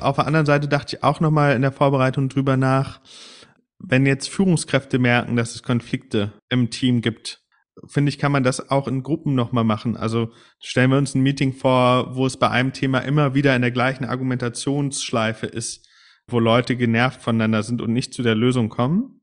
Auf 0.00 0.16
der 0.16 0.26
anderen 0.26 0.46
Seite 0.46 0.68
dachte 0.68 0.96
ich 0.96 1.02
auch 1.02 1.20
nochmal 1.20 1.56
in 1.56 1.62
der 1.62 1.72
Vorbereitung 1.72 2.28
drüber 2.28 2.58
nach, 2.58 3.00
wenn 3.78 4.04
jetzt 4.04 4.28
Führungskräfte 4.28 4.98
merken, 4.98 5.34
dass 5.36 5.54
es 5.54 5.62
Konflikte 5.62 6.32
im 6.50 6.68
Team 6.70 7.00
gibt, 7.00 7.42
finde 7.86 8.10
ich, 8.10 8.18
kann 8.18 8.32
man 8.32 8.42
das 8.42 8.70
auch 8.70 8.88
in 8.88 9.02
Gruppen 9.02 9.34
nochmal 9.34 9.64
machen. 9.64 9.96
Also 9.96 10.30
stellen 10.60 10.90
wir 10.90 10.98
uns 10.98 11.14
ein 11.14 11.22
Meeting 11.22 11.52
vor, 11.52 12.16
wo 12.16 12.26
es 12.26 12.36
bei 12.36 12.50
einem 12.50 12.72
Thema 12.72 13.00
immer 13.00 13.34
wieder 13.34 13.54
in 13.54 13.62
der 13.62 13.70
gleichen 13.70 14.04
Argumentationsschleife 14.04 15.46
ist, 15.46 15.88
wo 16.26 16.40
Leute 16.40 16.76
genervt 16.76 17.22
voneinander 17.22 17.62
sind 17.62 17.80
und 17.80 17.92
nicht 17.92 18.14
zu 18.14 18.22
der 18.22 18.34
Lösung 18.34 18.68
kommen. 18.68 19.20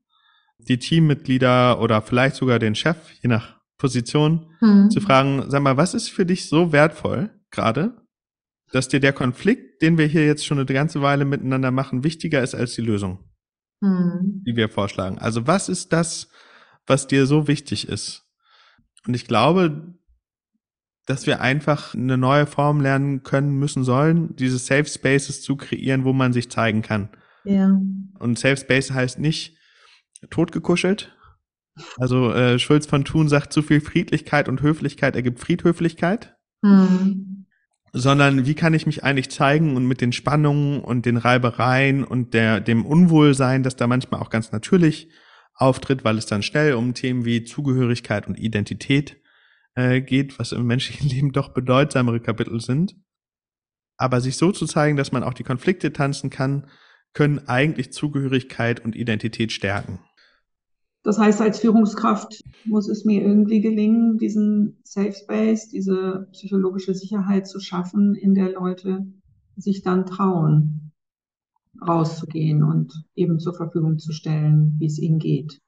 Die 0.58 0.78
Teammitglieder 0.78 1.80
oder 1.80 2.02
vielleicht 2.02 2.36
sogar 2.36 2.58
den 2.58 2.74
Chef, 2.74 2.96
je 3.22 3.28
nach 3.28 3.56
Position, 3.78 4.50
hm. 4.60 4.90
zu 4.90 5.00
fragen, 5.00 5.44
sag 5.48 5.62
mal, 5.62 5.76
was 5.76 5.94
ist 5.94 6.08
für 6.08 6.24
dich 6.24 6.48
so 6.48 6.72
wertvoll 6.72 7.30
gerade, 7.50 8.02
dass 8.72 8.88
dir 8.88 9.00
der 9.00 9.12
Konflikt, 9.12 9.82
den 9.82 9.98
wir 9.98 10.06
hier 10.06 10.26
jetzt 10.26 10.46
schon 10.46 10.58
eine 10.58 10.66
ganze 10.66 11.02
Weile 11.02 11.24
miteinander 11.24 11.70
machen, 11.70 12.04
wichtiger 12.04 12.42
ist 12.42 12.54
als 12.54 12.74
die 12.74 12.82
Lösung? 12.82 13.18
Hm. 13.82 14.42
die 14.46 14.56
wir 14.56 14.70
vorschlagen. 14.70 15.18
Also 15.18 15.46
was 15.46 15.68
ist 15.68 15.92
das, 15.92 16.28
was 16.86 17.06
dir 17.06 17.26
so 17.26 17.46
wichtig 17.46 17.88
ist? 17.88 18.25
Und 19.06 19.14
ich 19.14 19.26
glaube, 19.26 19.94
dass 21.06 21.26
wir 21.26 21.40
einfach 21.40 21.94
eine 21.94 22.16
neue 22.16 22.46
Form 22.46 22.80
lernen 22.80 23.22
können, 23.22 23.58
müssen, 23.58 23.84
sollen, 23.84 24.34
diese 24.36 24.58
Safe 24.58 24.86
Spaces 24.86 25.40
zu 25.42 25.56
kreieren, 25.56 26.04
wo 26.04 26.12
man 26.12 26.32
sich 26.32 26.50
zeigen 26.50 26.82
kann. 26.82 27.08
Ja. 27.44 27.78
Und 28.18 28.38
Safe 28.38 28.56
Space 28.56 28.90
heißt 28.90 29.20
nicht 29.20 29.56
totgekuschelt. 30.30 31.16
Also 31.96 32.32
äh, 32.32 32.58
Schulz 32.58 32.86
von 32.86 33.04
Thun 33.04 33.28
sagt, 33.28 33.52
zu 33.52 33.62
viel 33.62 33.80
Friedlichkeit 33.80 34.48
und 34.48 34.62
Höflichkeit 34.62 35.14
ergibt 35.14 35.38
Friedhöflichkeit. 35.38 36.34
Hm. 36.64 37.46
Sondern 37.92 38.46
wie 38.46 38.54
kann 38.54 38.74
ich 38.74 38.86
mich 38.86 39.04
eigentlich 39.04 39.30
zeigen 39.30 39.76
und 39.76 39.86
mit 39.86 40.00
den 40.00 40.12
Spannungen 40.12 40.80
und 40.80 41.06
den 41.06 41.16
Reibereien 41.16 42.02
und 42.02 42.34
der, 42.34 42.60
dem 42.60 42.84
Unwohlsein, 42.84 43.62
das 43.62 43.76
da 43.76 43.86
manchmal 43.86 44.20
auch 44.20 44.30
ganz 44.30 44.52
natürlich 44.52 45.08
auftritt, 45.56 46.04
weil 46.04 46.18
es 46.18 46.26
dann 46.26 46.42
schnell 46.42 46.74
um 46.74 46.94
Themen 46.94 47.24
wie 47.24 47.44
Zugehörigkeit 47.44 48.28
und 48.28 48.38
Identität 48.38 49.16
äh, 49.74 50.00
geht, 50.00 50.38
was 50.38 50.52
im 50.52 50.66
menschlichen 50.66 51.08
Leben 51.14 51.32
doch 51.32 51.50
bedeutsamere 51.50 52.20
Kapitel 52.20 52.60
sind. 52.60 52.96
Aber 53.98 54.20
sich 54.20 54.36
so 54.36 54.52
zu 54.52 54.66
zeigen, 54.66 54.96
dass 54.96 55.12
man 55.12 55.22
auch 55.22 55.34
die 55.34 55.44
Konflikte 55.44 55.92
tanzen 55.92 56.30
kann, 56.30 56.68
können 57.14 57.48
eigentlich 57.48 57.92
Zugehörigkeit 57.92 58.84
und 58.84 58.94
Identität 58.94 59.50
stärken. 59.50 60.00
Das 61.02 61.18
heißt, 61.18 61.40
als 61.40 61.60
Führungskraft 61.60 62.42
muss 62.64 62.88
es 62.88 63.04
mir 63.04 63.22
irgendwie 63.22 63.60
gelingen, 63.60 64.18
diesen 64.18 64.80
Safe 64.82 65.12
Space, 65.12 65.68
diese 65.68 66.28
psychologische 66.32 66.94
Sicherheit 66.94 67.46
zu 67.46 67.60
schaffen, 67.60 68.14
in 68.16 68.34
der 68.34 68.50
Leute 68.50 69.06
sich 69.56 69.82
dann 69.82 70.04
trauen, 70.04 70.85
rauszugehen 71.86 72.62
und 72.62 72.92
eben 73.14 73.38
zur 73.38 73.54
Verfügung 73.54 73.98
zu 73.98 74.12
stellen, 74.12 74.76
wie 74.78 74.86
es 74.86 74.98
ihnen 74.98 75.18
geht. 75.18 75.60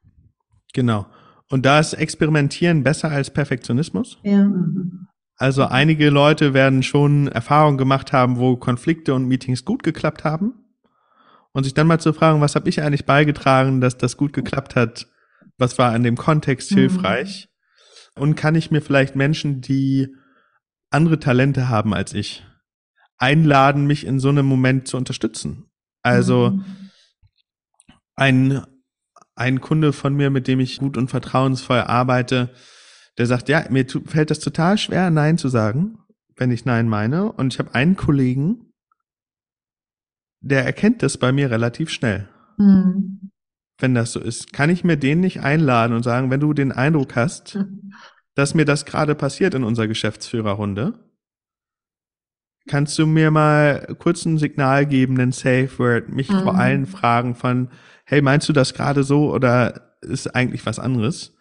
Genau. 0.75 1.07
Und 1.51 1.65
da 1.65 1.81
ist 1.81 1.95
Experimentieren 1.95 2.83
besser 2.83 3.11
als 3.11 3.31
Perfektionismus? 3.31 4.19
Ja. 4.23 4.45
Mhm. 4.47 5.09
Also 5.37 5.65
einige 5.65 6.11
Leute 6.11 6.53
werden 6.53 6.83
schon 6.83 7.29
Erfahrungen 7.29 7.79
gemacht 7.79 8.13
haben, 8.13 8.39
wo 8.39 8.57
Konflikte 8.57 9.15
und 9.15 9.27
Meetings 9.27 9.65
gut 9.65 9.83
geklappt 9.83 10.25
haben. 10.25 10.55
Und 11.53 11.65
sich 11.65 11.75
dann 11.75 11.87
mal 11.87 12.01
zu 12.01 12.13
fragen, 12.13 12.41
was 12.41 12.55
habe 12.55 12.69
ich 12.69 12.83
eigentlich 12.83 13.07
beigetragen, 13.07 13.81
dass 13.81 13.97
das 13.97 14.17
gut 14.17 14.33
geklappt 14.33 14.77
hat? 14.77 15.07
Was 15.57 15.79
war 15.79 15.95
in 15.95 16.03
dem 16.03 16.17
Kontext 16.17 16.73
Mhm. 16.73 16.77
hilfreich? 16.77 17.49
Und 18.17 18.35
kann 18.35 18.55
ich 18.57 18.71
mir 18.71 18.83
vielleicht 18.83 19.17
Menschen, 19.17 19.61
die 19.61 20.09
andere 20.91 21.19
Talente 21.21 21.69
haben 21.69 21.95
als 21.95 22.15
ich, 22.15 22.45
einladen, 23.17 23.87
mich 23.87 24.07
in 24.07 24.21
so 24.21 24.29
einem 24.29 24.47
Moment 24.47 24.89
zu 24.89 24.97
unterstützen? 24.97 25.65
Also 26.03 26.51
Mhm. 26.51 26.65
ein, 28.17 28.63
ein 29.35 29.61
Kunde 29.61 29.93
von 29.93 30.15
mir, 30.15 30.31
mit 30.31 30.49
dem 30.49 30.61
ich 30.61 30.79
gut 30.79 30.97
und 30.97 31.09
vertrauensvoll 31.11 31.81
arbeite, 31.81 32.51
der 33.19 33.27
sagt, 33.27 33.49
ja, 33.49 33.65
mir 33.71 33.85
fällt 34.07 34.31
das 34.31 34.39
total 34.41 34.79
schwer, 34.79 35.11
Nein 35.11 35.39
zu 35.39 35.49
sagen, 35.49 35.99
wenn 36.37 36.51
ich 36.51 36.65
Nein 36.65 36.89
meine. 36.89 37.33
Und 37.33 37.53
ich 37.55 37.59
habe 37.59 37.75
einen 37.75 37.97
Kollegen, 37.97 38.73
der 40.41 40.65
erkennt 40.65 41.03
das 41.03 41.19
bei 41.19 41.33
mir 41.33 41.51
relativ 41.51 41.91
schnell, 41.91 42.29
Hm. 42.59 43.31
wenn 43.79 43.95
das 43.95 44.13
so 44.13 44.21
ist. 44.21 44.53
Kann 44.53 44.71
ich 44.71 44.85
mir 44.85 44.97
den 44.97 45.21
nicht 45.21 45.41
einladen 45.41 45.95
und 45.95 46.05
sagen, 46.05 46.31
wenn 46.31 46.41
du 46.41 46.53
den 46.53 46.71
Eindruck 46.73 47.17
hast, 47.17 47.59
dass 48.35 48.55
mir 48.55 48.65
das 48.65 48.85
gerade 48.85 49.17
passiert 49.17 49.55
in 49.55 49.65
unserer 49.65 49.89
Geschäftsführerrunde, 49.89 51.08
kannst 52.69 52.99
du 52.99 53.07
mir 53.07 53.31
mal 53.31 53.97
kurz 53.99 54.25
ein 54.25 54.39
Signal 54.39 54.87
geben, 54.87 55.19
einen 55.19 55.33
Safe 55.33 55.71
Word, 55.79 56.09
mich 56.11 56.29
vor 56.29 56.53
Mhm. 56.53 56.59
allen 56.61 56.87
fragen 56.87 57.35
von, 57.35 57.69
hey, 58.05 58.23
meinst 58.23 58.49
du 58.49 58.53
das 58.53 58.75
gerade 58.75 59.03
so 59.03 59.33
oder 59.33 59.97
ist 60.01 60.35
eigentlich 60.35 60.64
was 60.66 60.79
anderes? 60.79 61.35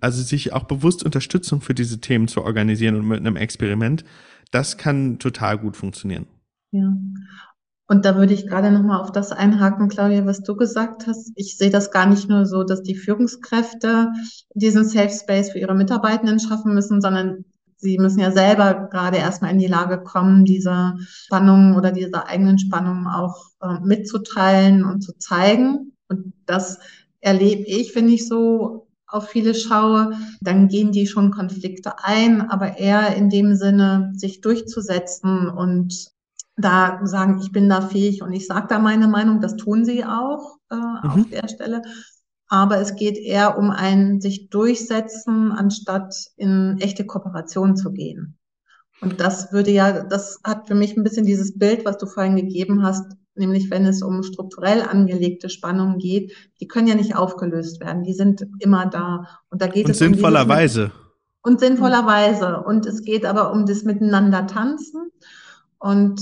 Also 0.00 0.22
sich 0.22 0.52
auch 0.52 0.64
bewusst 0.64 1.04
Unterstützung 1.04 1.60
für 1.60 1.74
diese 1.74 2.00
Themen 2.00 2.26
zu 2.28 2.42
organisieren 2.42 2.96
und 2.96 3.06
mit 3.06 3.20
einem 3.20 3.36
Experiment, 3.36 4.04
das 4.50 4.76
kann 4.78 5.18
total 5.18 5.58
gut 5.58 5.76
funktionieren. 5.76 6.26
Ja. 6.72 6.92
Und 7.86 8.04
da 8.04 8.16
würde 8.16 8.32
ich 8.32 8.46
gerade 8.46 8.70
nochmal 8.70 9.00
auf 9.00 9.12
das 9.12 9.32
einhaken, 9.32 9.88
Claudia, 9.88 10.24
was 10.24 10.42
du 10.42 10.56
gesagt 10.56 11.06
hast. 11.06 11.32
Ich 11.36 11.58
sehe 11.58 11.70
das 11.70 11.90
gar 11.90 12.06
nicht 12.06 12.28
nur 12.28 12.46
so, 12.46 12.64
dass 12.64 12.82
die 12.82 12.94
Führungskräfte 12.94 14.08
diesen 14.54 14.84
Safe 14.84 15.10
Space 15.10 15.50
für 15.50 15.58
ihre 15.58 15.74
Mitarbeitenden 15.74 16.40
schaffen 16.40 16.74
müssen, 16.74 17.00
sondern 17.02 17.44
sie 17.82 17.98
müssen 17.98 18.20
ja 18.20 18.30
selber 18.30 18.88
gerade 18.90 19.18
erstmal 19.18 19.50
in 19.50 19.58
die 19.58 19.66
Lage 19.66 20.02
kommen, 20.02 20.44
diese 20.44 20.94
Spannungen 21.00 21.74
oder 21.74 21.90
diese 21.90 22.26
eigenen 22.26 22.58
Spannungen 22.58 23.08
auch 23.08 23.46
äh, 23.60 23.80
mitzuteilen 23.82 24.84
und 24.84 25.02
zu 25.02 25.18
zeigen. 25.18 25.92
Und 26.08 26.32
das 26.46 26.78
erlebe 27.20 27.62
ich, 27.62 27.94
wenn 27.96 28.08
ich 28.08 28.28
so 28.28 28.86
auf 29.08 29.28
viele 29.28 29.54
schaue, 29.54 30.12
dann 30.40 30.68
gehen 30.68 30.92
die 30.92 31.06
schon 31.06 31.32
Konflikte 31.32 32.02
ein, 32.02 32.40
aber 32.40 32.78
eher 32.78 33.14
in 33.16 33.28
dem 33.28 33.56
Sinne, 33.56 34.12
sich 34.14 34.40
durchzusetzen 34.40 35.48
und 35.48 36.12
da 36.56 37.00
sagen, 37.04 37.40
ich 37.42 37.50
bin 37.50 37.68
da 37.68 37.80
fähig 37.80 38.22
und 38.22 38.32
ich 38.32 38.46
sage 38.46 38.68
da 38.68 38.78
meine 38.78 39.08
Meinung, 39.08 39.40
das 39.40 39.56
tun 39.56 39.84
sie 39.84 40.04
auch 40.04 40.58
äh, 40.70 40.76
auf 40.76 41.28
der 41.30 41.48
Stelle. 41.48 41.82
Aber 42.52 42.78
es 42.78 42.96
geht 42.96 43.16
eher 43.16 43.56
um 43.56 43.70
ein 43.70 44.20
sich 44.20 44.50
durchsetzen, 44.50 45.52
anstatt 45.52 46.14
in 46.36 46.76
echte 46.80 47.06
Kooperation 47.06 47.76
zu 47.76 47.92
gehen. 47.92 48.36
Und 49.00 49.20
das 49.20 49.54
würde 49.54 49.70
ja, 49.70 50.02
das 50.04 50.38
hat 50.44 50.68
für 50.68 50.74
mich 50.74 50.94
ein 50.94 51.02
bisschen 51.02 51.24
dieses 51.24 51.58
Bild, 51.58 51.86
was 51.86 51.96
du 51.96 52.04
vorhin 52.04 52.36
gegeben 52.36 52.82
hast, 52.82 53.10
nämlich 53.34 53.70
wenn 53.70 53.86
es 53.86 54.02
um 54.02 54.22
strukturell 54.22 54.82
angelegte 54.82 55.48
Spannungen 55.48 55.96
geht, 55.96 56.34
die 56.60 56.68
können 56.68 56.88
ja 56.88 56.94
nicht 56.94 57.16
aufgelöst 57.16 57.80
werden, 57.80 58.02
die 58.04 58.12
sind 58.12 58.46
immer 58.58 58.84
da. 58.84 59.26
Und 59.48 59.62
da 59.62 59.66
geht 59.66 59.86
Und 59.86 59.92
es 59.92 60.02
um 60.02 60.08
sinnvollerweise. 60.08 60.92
und 61.42 61.58
sinnvollerweise. 61.58 62.60
Und 62.60 62.84
es 62.84 63.02
geht 63.02 63.24
aber 63.24 63.50
um 63.50 63.64
das 63.64 63.82
Miteinander 63.84 64.46
tanzen 64.46 65.10
und 65.78 66.20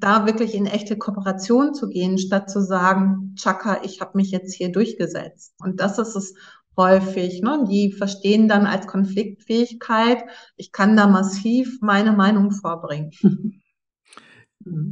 da 0.00 0.26
wirklich 0.26 0.54
in 0.54 0.66
echte 0.66 0.96
Kooperation 0.96 1.74
zu 1.74 1.88
gehen, 1.88 2.18
statt 2.18 2.50
zu 2.50 2.60
sagen, 2.60 3.34
Chaka, 3.36 3.82
ich 3.84 4.00
habe 4.00 4.16
mich 4.16 4.30
jetzt 4.30 4.54
hier 4.54 4.70
durchgesetzt. 4.70 5.54
Und 5.58 5.80
das 5.80 5.98
ist 5.98 6.14
es 6.16 6.34
häufig. 6.76 7.42
Ne? 7.42 7.64
Die 7.68 7.92
verstehen 7.92 8.48
dann 8.48 8.66
als 8.66 8.86
Konfliktfähigkeit, 8.86 10.24
ich 10.56 10.72
kann 10.72 10.96
da 10.96 11.06
massiv 11.06 11.78
meine 11.82 12.12
Meinung 12.12 12.52
vorbringen. 12.52 13.10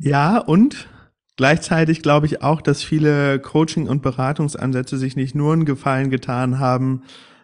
Ja, 0.01 0.39
und 0.39 0.89
gleichzeitig 1.37 2.01
glaube 2.01 2.27
ich 2.27 2.41
auch, 2.41 2.63
dass 2.63 2.83
viele 2.83 3.39
Coaching- 3.41 3.89
und 3.89 4.01
Beratungsansätze 4.01 4.97
sich 4.97 5.17
nicht 5.17 5.35
nur 5.35 5.53
einen 5.53 5.67
Gefallen 5.67 6.09
getan 6.09 6.59
haben 6.59 7.03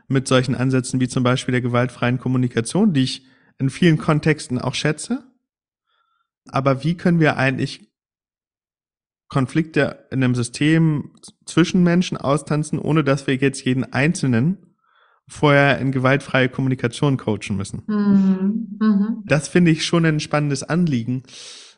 mit 0.09 0.29
solchen 0.29 0.55
Ansätzen 0.55 1.01
wie 1.01 1.09
zum 1.09 1.25
Beispiel 1.25 1.53
der 1.53 1.61
gewaltfreien 1.61 2.19
Kommunikation, 2.19 2.95
die 2.95 3.03
ich 3.03 3.27
in 3.59 3.71
vielen 3.71 3.99
Kontexten 3.99 4.59
auch 4.59 4.75
schätze. 4.75 5.25
Aber 6.51 6.84
wie 6.84 6.97
können 6.97 7.20
wir 7.20 7.36
eigentlich 7.36 7.93
Konflikte 9.28 10.07
in 10.11 10.22
einem 10.22 10.34
System 10.34 11.12
zwischen 11.47 11.82
Menschen 11.82 12.16
austanzen, 12.18 12.78
ohne 12.78 13.05
dass 13.05 13.26
wir 13.26 13.36
jetzt 13.36 13.64
jeden 13.64 13.93
Einzelnen 13.93 14.76
vorher 15.26 15.78
in 15.78 15.93
gewaltfreie 15.93 16.49
Kommunikation 16.49 17.16
coachen 17.16 17.57
müssen? 17.57 17.82
Mhm. 17.86 18.78
Mhm. 18.78 19.22
Das 19.24 19.49
finde 19.49 19.70
ich 19.70 19.86
schon 19.86 20.05
ein 20.05 20.20
spannendes 20.20 20.62
Anliegen 20.62 21.22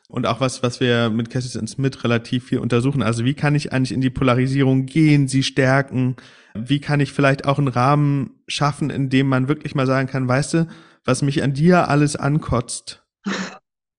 und 0.07 0.27
auch 0.27 0.39
was, 0.39 0.63
was 0.63 0.79
wir 0.79 1.09
mit 1.09 1.29
Cassis 1.29 1.57
and 1.57 1.69
Smith 1.69 2.03
relativ 2.03 2.45
viel 2.45 2.59
untersuchen. 2.59 3.01
Also 3.01 3.25
wie 3.25 3.33
kann 3.33 3.55
ich 3.55 3.73
eigentlich 3.73 3.93
in 3.93 4.01
die 4.01 4.09
Polarisierung 4.09 4.85
gehen, 4.85 5.27
sie 5.27 5.43
stärken? 5.43 6.15
Wie 6.53 6.79
kann 6.79 6.99
ich 6.99 7.11
vielleicht 7.11 7.45
auch 7.45 7.57
einen 7.57 7.67
Rahmen 7.67 8.31
schaffen, 8.47 8.89
in 8.89 9.09
dem 9.09 9.27
man 9.27 9.47
wirklich 9.47 9.75
mal 9.75 9.87
sagen 9.87 10.07
kann, 10.07 10.27
weißt 10.27 10.53
du, 10.53 10.67
was 11.03 11.21
mich 11.21 11.43
an 11.43 11.53
dir 11.53 11.89
alles 11.89 12.15
ankotzt, 12.15 13.04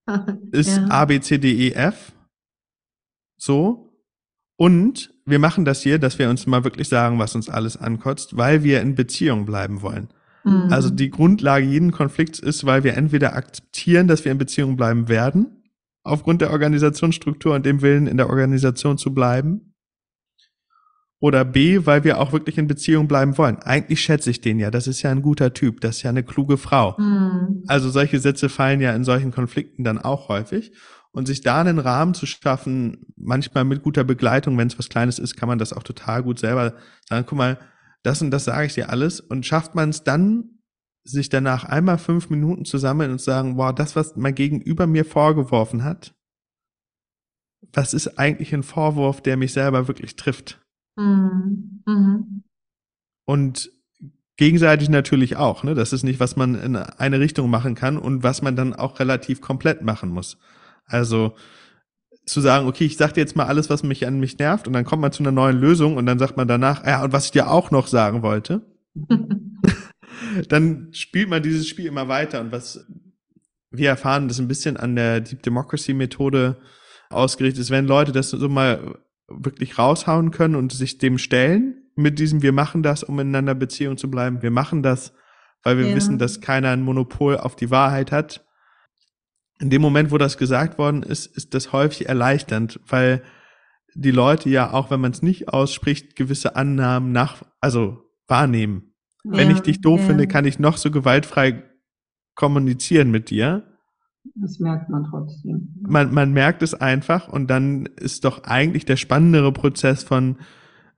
ist 0.52 0.76
Ja. 0.76 0.86
A, 0.88 1.04
B, 1.04 1.20
C, 1.20 1.38
D, 1.38 1.52
E, 1.52 1.72
F. 1.72 2.12
So. 3.38 3.92
Und 4.57 5.12
wir 5.26 5.38
machen 5.38 5.64
das 5.64 5.82
hier, 5.82 5.98
dass 5.98 6.18
wir 6.18 6.30
uns 6.30 6.46
mal 6.46 6.64
wirklich 6.64 6.88
sagen, 6.88 7.18
was 7.18 7.34
uns 7.34 7.48
alles 7.48 7.76
ankotzt, 7.76 8.36
weil 8.36 8.62
wir 8.62 8.80
in 8.80 8.94
Beziehung 8.94 9.44
bleiben 9.44 9.82
wollen. 9.82 10.09
Mhm. 10.44 10.72
Also 10.72 10.88
die 10.88 11.11
Grundlage 11.11 11.66
jeden 11.66 11.90
Konflikts 11.90 12.38
ist, 12.38 12.64
weil 12.64 12.84
wir 12.84 12.94
entweder 12.96 13.34
akzeptieren, 13.34 14.09
dass 14.09 14.24
wir 14.24 14.32
in 14.32 14.38
Beziehung 14.38 14.76
bleiben 14.76 15.09
werden, 15.09 15.64
aufgrund 16.04 16.40
der 16.40 16.52
Organisationsstruktur 16.52 17.54
und 17.54 17.66
dem 17.66 17.82
Willen, 17.82 18.07
in 18.07 18.16
der 18.16 18.30
Organisation 18.30 18.96
zu 18.96 19.12
bleiben, 19.12 19.65
oder 21.26 21.44
B, 21.44 21.84
weil 21.86 22.04
wir 22.04 22.20
auch 22.20 22.32
wirklich 22.32 22.56
in 22.56 22.68
Beziehung 22.68 23.08
bleiben 23.08 23.36
wollen. 23.36 23.58
Eigentlich 23.58 24.00
schätze 24.00 24.30
ich 24.30 24.40
den 24.40 24.60
ja, 24.60 24.70
das 24.70 24.86
ist 24.86 25.02
ja 25.02 25.10
ein 25.10 25.22
guter 25.22 25.52
Typ, 25.52 25.80
das 25.80 25.96
ist 25.96 26.02
ja 26.04 26.10
eine 26.10 26.22
kluge 26.22 26.56
Frau. 26.56 26.96
Mhm. 26.98 27.64
Also 27.66 27.90
solche 27.90 28.20
Sätze 28.20 28.48
fallen 28.48 28.80
ja 28.80 28.94
in 28.94 29.02
solchen 29.02 29.32
Konflikten 29.32 29.82
dann 29.82 29.98
auch 29.98 30.28
häufig. 30.28 30.72
Und 31.10 31.26
sich 31.26 31.40
da 31.40 31.60
einen 31.60 31.80
Rahmen 31.80 32.14
zu 32.14 32.26
schaffen, 32.26 33.06
manchmal 33.16 33.64
mit 33.64 33.82
guter 33.82 34.04
Begleitung, 34.04 34.56
wenn 34.56 34.68
es 34.68 34.78
was 34.78 34.88
Kleines 34.88 35.18
ist, 35.18 35.36
kann 35.36 35.48
man 35.48 35.58
das 35.58 35.72
auch 35.72 35.82
total 35.82 36.22
gut 36.22 36.38
selber 36.38 36.74
sagen, 37.08 37.24
guck 37.26 37.38
mal, 37.38 37.58
das 38.02 38.22
und 38.22 38.30
das 38.30 38.44
sage 38.44 38.66
ich 38.66 38.74
dir 38.74 38.90
alles. 38.90 39.20
Und 39.20 39.44
schafft 39.44 39.74
man 39.74 39.88
es 39.88 40.04
dann, 40.04 40.60
sich 41.02 41.28
danach 41.28 41.64
einmal 41.64 41.98
fünf 41.98 42.30
Minuten 42.30 42.64
zu 42.64 42.78
sammeln 42.78 43.10
und 43.10 43.18
zu 43.18 43.24
sagen, 43.26 43.56
wow, 43.56 43.74
das, 43.74 43.96
was 43.96 44.14
mein 44.16 44.34
Gegenüber 44.34 44.86
mir 44.86 45.04
vorgeworfen 45.04 45.82
hat, 45.84 46.14
was 47.72 47.94
ist 47.94 48.18
eigentlich 48.18 48.54
ein 48.54 48.62
Vorwurf, 48.62 49.22
der 49.22 49.36
mich 49.36 49.52
selber 49.52 49.88
wirklich 49.88 50.16
trifft? 50.16 50.65
Mhm. 50.97 51.82
Mhm. 51.86 52.42
Und 53.24 53.70
gegenseitig 54.36 54.88
natürlich 54.88 55.36
auch. 55.36 55.64
Ne? 55.64 55.74
Das 55.74 55.92
ist 55.92 56.03
nicht, 56.03 56.20
was 56.20 56.36
man 56.36 56.55
in 56.55 56.76
eine 56.76 57.20
Richtung 57.20 57.51
machen 57.51 57.74
kann 57.74 57.97
und 57.99 58.22
was 58.22 58.42
man 58.42 58.57
dann 58.57 58.74
auch 58.74 59.01
relativ 59.01 59.40
komplett 59.40 59.82
machen 59.82 60.11
muss. 60.11 60.38
Also 60.84 61.34
zu 62.26 62.40
sagen, 62.40 62.66
okay, 62.66 62.84
ich 62.84 62.97
sag 62.97 63.14
dir 63.14 63.20
jetzt 63.20 63.36
mal 63.36 63.47
alles, 63.47 63.70
was 63.70 63.82
mich 63.82 64.07
an 64.07 64.18
mich 64.18 64.38
nervt 64.38 64.66
und 64.66 64.72
dann 64.72 64.84
kommt 64.84 65.01
man 65.03 65.12
zu 65.12 65.22
einer 65.22 65.32
neuen 65.32 65.59
Lösung 65.59 65.97
und 65.97 66.07
dann 66.07 66.18
sagt 66.18 66.36
man 66.36 66.49
danach, 66.49 66.84
ja, 66.84 67.05
und 67.05 67.12
was 67.12 67.26
ich 67.26 67.30
dir 67.30 67.51
auch 67.51 67.70
noch 67.70 67.86
sagen 67.86 68.22
wollte, 68.22 68.62
dann 70.49 70.88
spielt 70.92 71.28
man 71.28 71.42
dieses 71.42 71.68
Spiel 71.68 71.86
immer 71.86 72.09
weiter 72.09 72.40
und 72.40 72.53
was 72.53 72.86
wir 73.70 73.88
erfahren, 73.88 74.28
das 74.28 74.38
ein 74.38 74.49
bisschen 74.49 74.76
an 74.76 74.97
der 74.97 75.20
Deep 75.20 75.42
Democracy 75.42 75.94
Methode 75.94 76.57
ausgerichtet 77.11 77.61
ist, 77.61 77.70
wenn 77.70 77.86
Leute 77.86 78.12
das 78.12 78.30
so 78.30 78.49
mal 78.49 78.99
wirklich 79.28 79.78
raushauen 79.78 80.30
können 80.30 80.54
und 80.54 80.72
sich 80.72 80.98
dem 80.98 81.18
stellen, 81.18 81.82
mit 81.96 82.18
diesem, 82.18 82.42
wir 82.42 82.52
machen 82.52 82.82
das, 82.82 83.02
um 83.02 83.18
ineinander 83.18 83.54
Beziehung 83.54 83.96
zu 83.96 84.10
bleiben, 84.10 84.42
wir 84.42 84.50
machen 84.50 84.82
das, 84.82 85.12
weil 85.62 85.78
wir 85.78 85.88
Ja. 85.88 85.96
wissen, 85.96 86.18
dass 86.18 86.40
keiner 86.40 86.70
ein 86.70 86.82
Monopol 86.82 87.36
auf 87.38 87.56
die 87.56 87.70
Wahrheit 87.70 88.12
hat. 88.12 88.44
In 89.58 89.70
dem 89.70 89.80
Moment, 89.82 90.10
wo 90.10 90.18
das 90.18 90.36
gesagt 90.36 90.78
worden 90.78 91.02
ist, 91.02 91.26
ist 91.26 91.54
das 91.54 91.72
häufig 91.72 92.08
erleichternd, 92.08 92.78
weil 92.86 93.22
die 93.94 94.10
Leute 94.10 94.50
ja 94.50 94.72
auch, 94.72 94.90
wenn 94.90 95.00
man 95.00 95.12
es 95.12 95.22
nicht 95.22 95.48
ausspricht, 95.48 96.16
gewisse 96.16 96.54
Annahmen 96.54 97.12
nach, 97.12 97.42
also 97.60 98.02
wahrnehmen. 98.28 98.94
Wenn 99.24 99.48
Ja, 99.48 99.56
ich 99.56 99.62
dich 99.62 99.80
doof 99.80 100.00
ja. 100.00 100.06
finde, 100.08 100.26
kann 100.26 100.44
ich 100.44 100.58
noch 100.58 100.76
so 100.76 100.90
gewaltfrei 100.90 101.64
kommunizieren 102.34 103.10
mit 103.10 103.30
dir. 103.30 103.75
Das 104.34 104.58
merkt 104.58 104.88
man 104.90 105.04
trotzdem. 105.04 105.74
Man, 105.82 106.12
man 106.12 106.32
merkt 106.32 106.62
es 106.62 106.74
einfach 106.74 107.28
und 107.28 107.48
dann 107.48 107.86
ist 107.96 108.24
doch 108.24 108.44
eigentlich 108.44 108.84
der 108.84 108.96
spannendere 108.96 109.52
Prozess 109.52 110.02
von, 110.04 110.36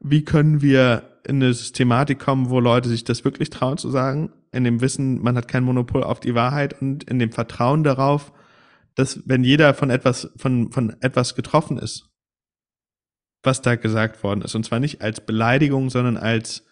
wie 0.00 0.24
können 0.24 0.62
wir 0.62 1.02
in 1.26 1.36
eine 1.36 1.52
Systematik 1.52 2.18
kommen, 2.18 2.50
wo 2.50 2.58
Leute 2.60 2.88
sich 2.88 3.04
das 3.04 3.24
wirklich 3.24 3.50
trauen 3.50 3.76
zu 3.78 3.90
sagen, 3.90 4.32
in 4.52 4.64
dem 4.64 4.80
Wissen, 4.80 5.20
man 5.22 5.36
hat 5.36 5.48
kein 5.48 5.64
Monopol 5.64 6.02
auf 6.02 6.20
die 6.20 6.34
Wahrheit 6.34 6.80
und 6.80 7.04
in 7.04 7.18
dem 7.18 7.32
Vertrauen 7.32 7.84
darauf, 7.84 8.32
dass 8.94 9.22
wenn 9.26 9.44
jeder 9.44 9.74
von 9.74 9.90
etwas, 9.90 10.30
von, 10.36 10.72
von 10.72 10.96
etwas 11.00 11.34
getroffen 11.34 11.78
ist, 11.78 12.08
was 13.42 13.62
da 13.62 13.76
gesagt 13.76 14.22
worden 14.24 14.42
ist, 14.42 14.54
und 14.54 14.64
zwar 14.64 14.80
nicht 14.80 15.02
als 15.02 15.24
Beleidigung, 15.24 15.90
sondern 15.90 16.16
als, 16.16 16.66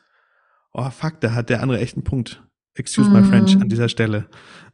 oh 0.72 0.88
fuck, 0.90 1.20
da 1.20 1.32
hat 1.34 1.50
der 1.50 1.62
andere 1.62 1.80
echt 1.80 1.96
einen 1.96 2.04
Punkt. 2.04 2.42
Excuse 2.74 3.10
my 3.10 3.20
Mhm. 3.20 3.24
French 3.26 3.56
an 3.60 3.68
dieser 3.68 3.88
Stelle. 3.88 4.26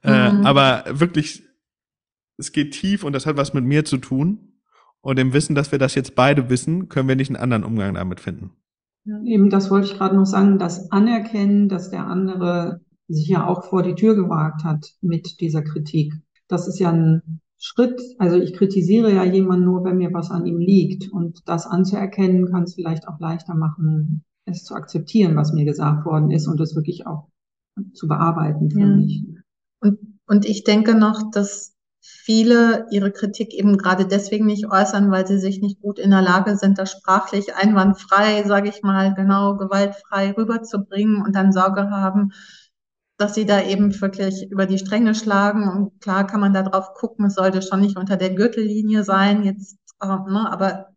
Äh, 0.02 0.32
Mhm. 0.32 0.46
aber 0.46 0.84
wirklich, 0.88 1.44
es 2.36 2.52
geht 2.52 2.72
tief 2.72 3.04
und 3.04 3.12
das 3.12 3.26
hat 3.26 3.36
was 3.36 3.54
mit 3.54 3.64
mir 3.64 3.84
zu 3.84 3.98
tun. 3.98 4.52
Und 5.00 5.18
im 5.18 5.32
Wissen, 5.32 5.54
dass 5.54 5.72
wir 5.72 5.78
das 5.80 5.94
jetzt 5.96 6.14
beide 6.14 6.48
wissen, 6.48 6.88
können 6.88 7.08
wir 7.08 7.16
nicht 7.16 7.30
einen 7.30 7.42
anderen 7.42 7.64
Umgang 7.64 7.94
damit 7.94 8.20
finden. 8.20 8.50
Eben, 9.24 9.50
das 9.50 9.68
wollte 9.70 9.88
ich 9.88 9.94
gerade 9.98 10.14
noch 10.14 10.26
sagen, 10.26 10.58
das 10.60 10.92
Anerkennen, 10.92 11.68
dass 11.68 11.90
der 11.90 12.06
andere 12.06 12.80
sich 13.08 13.26
ja 13.28 13.46
auch 13.46 13.64
vor 13.64 13.82
die 13.82 13.96
Tür 13.96 14.14
gewagt 14.14 14.62
hat 14.62 14.92
mit 15.00 15.40
dieser 15.40 15.62
Kritik. 15.62 16.14
Das 16.46 16.68
ist 16.68 16.78
ja 16.78 16.92
ein 16.92 17.40
Schritt. 17.58 18.00
Also 18.18 18.36
ich 18.36 18.52
kritisiere 18.54 19.12
ja 19.12 19.24
jemanden 19.24 19.64
nur, 19.64 19.84
wenn 19.84 19.98
mir 19.98 20.12
was 20.12 20.30
an 20.30 20.46
ihm 20.46 20.58
liegt. 20.58 21.10
Und 21.10 21.40
das 21.48 21.66
anzuerkennen, 21.66 22.46
kann 22.46 22.62
es 22.62 22.74
vielleicht 22.74 23.08
auch 23.08 23.18
leichter 23.18 23.54
machen, 23.54 24.22
es 24.44 24.62
zu 24.62 24.74
akzeptieren, 24.74 25.34
was 25.34 25.52
mir 25.52 25.64
gesagt 25.64 26.04
worden 26.06 26.30
ist 26.30 26.46
und 26.46 26.60
es 26.60 26.76
wirklich 26.76 27.06
auch 27.06 27.28
zu 27.94 28.06
bearbeiten 28.06 28.70
für 28.70 28.80
Ja. 28.80 28.86
mich. 28.86 29.24
Und, 29.80 29.98
und 30.26 30.44
ich 30.44 30.62
denke 30.62 30.94
noch, 30.96 31.30
dass 31.32 31.74
viele 32.02 32.86
ihre 32.90 33.12
Kritik 33.12 33.54
eben 33.54 33.78
gerade 33.78 34.06
deswegen 34.06 34.46
nicht 34.46 34.70
äußern, 34.70 35.10
weil 35.10 35.26
sie 35.26 35.38
sich 35.38 35.60
nicht 35.60 35.80
gut 35.80 35.98
in 35.98 36.10
der 36.10 36.22
Lage 36.22 36.56
sind, 36.56 36.78
das 36.78 36.90
sprachlich 36.90 37.54
einwandfrei, 37.54 38.42
sage 38.44 38.68
ich 38.68 38.82
mal, 38.82 39.14
genau 39.14 39.56
gewaltfrei 39.56 40.32
rüberzubringen 40.32 41.22
und 41.22 41.34
dann 41.36 41.52
Sorge 41.52 41.90
haben, 41.90 42.32
dass 43.18 43.34
sie 43.34 43.46
da 43.46 43.62
eben 43.62 44.00
wirklich 44.00 44.50
über 44.50 44.66
die 44.66 44.78
Stränge 44.78 45.14
schlagen. 45.14 45.68
Und 45.68 46.00
klar 46.00 46.26
kann 46.26 46.40
man 46.40 46.52
da 46.52 46.62
drauf 46.62 46.94
gucken, 46.94 47.26
es 47.26 47.34
sollte 47.34 47.62
schon 47.62 47.80
nicht 47.80 47.96
unter 47.96 48.16
der 48.16 48.34
Gürtellinie 48.34 49.04
sein, 49.04 49.44
jetzt, 49.44 49.78
äh, 50.00 50.06
ne, 50.06 50.48
aber 50.50 50.88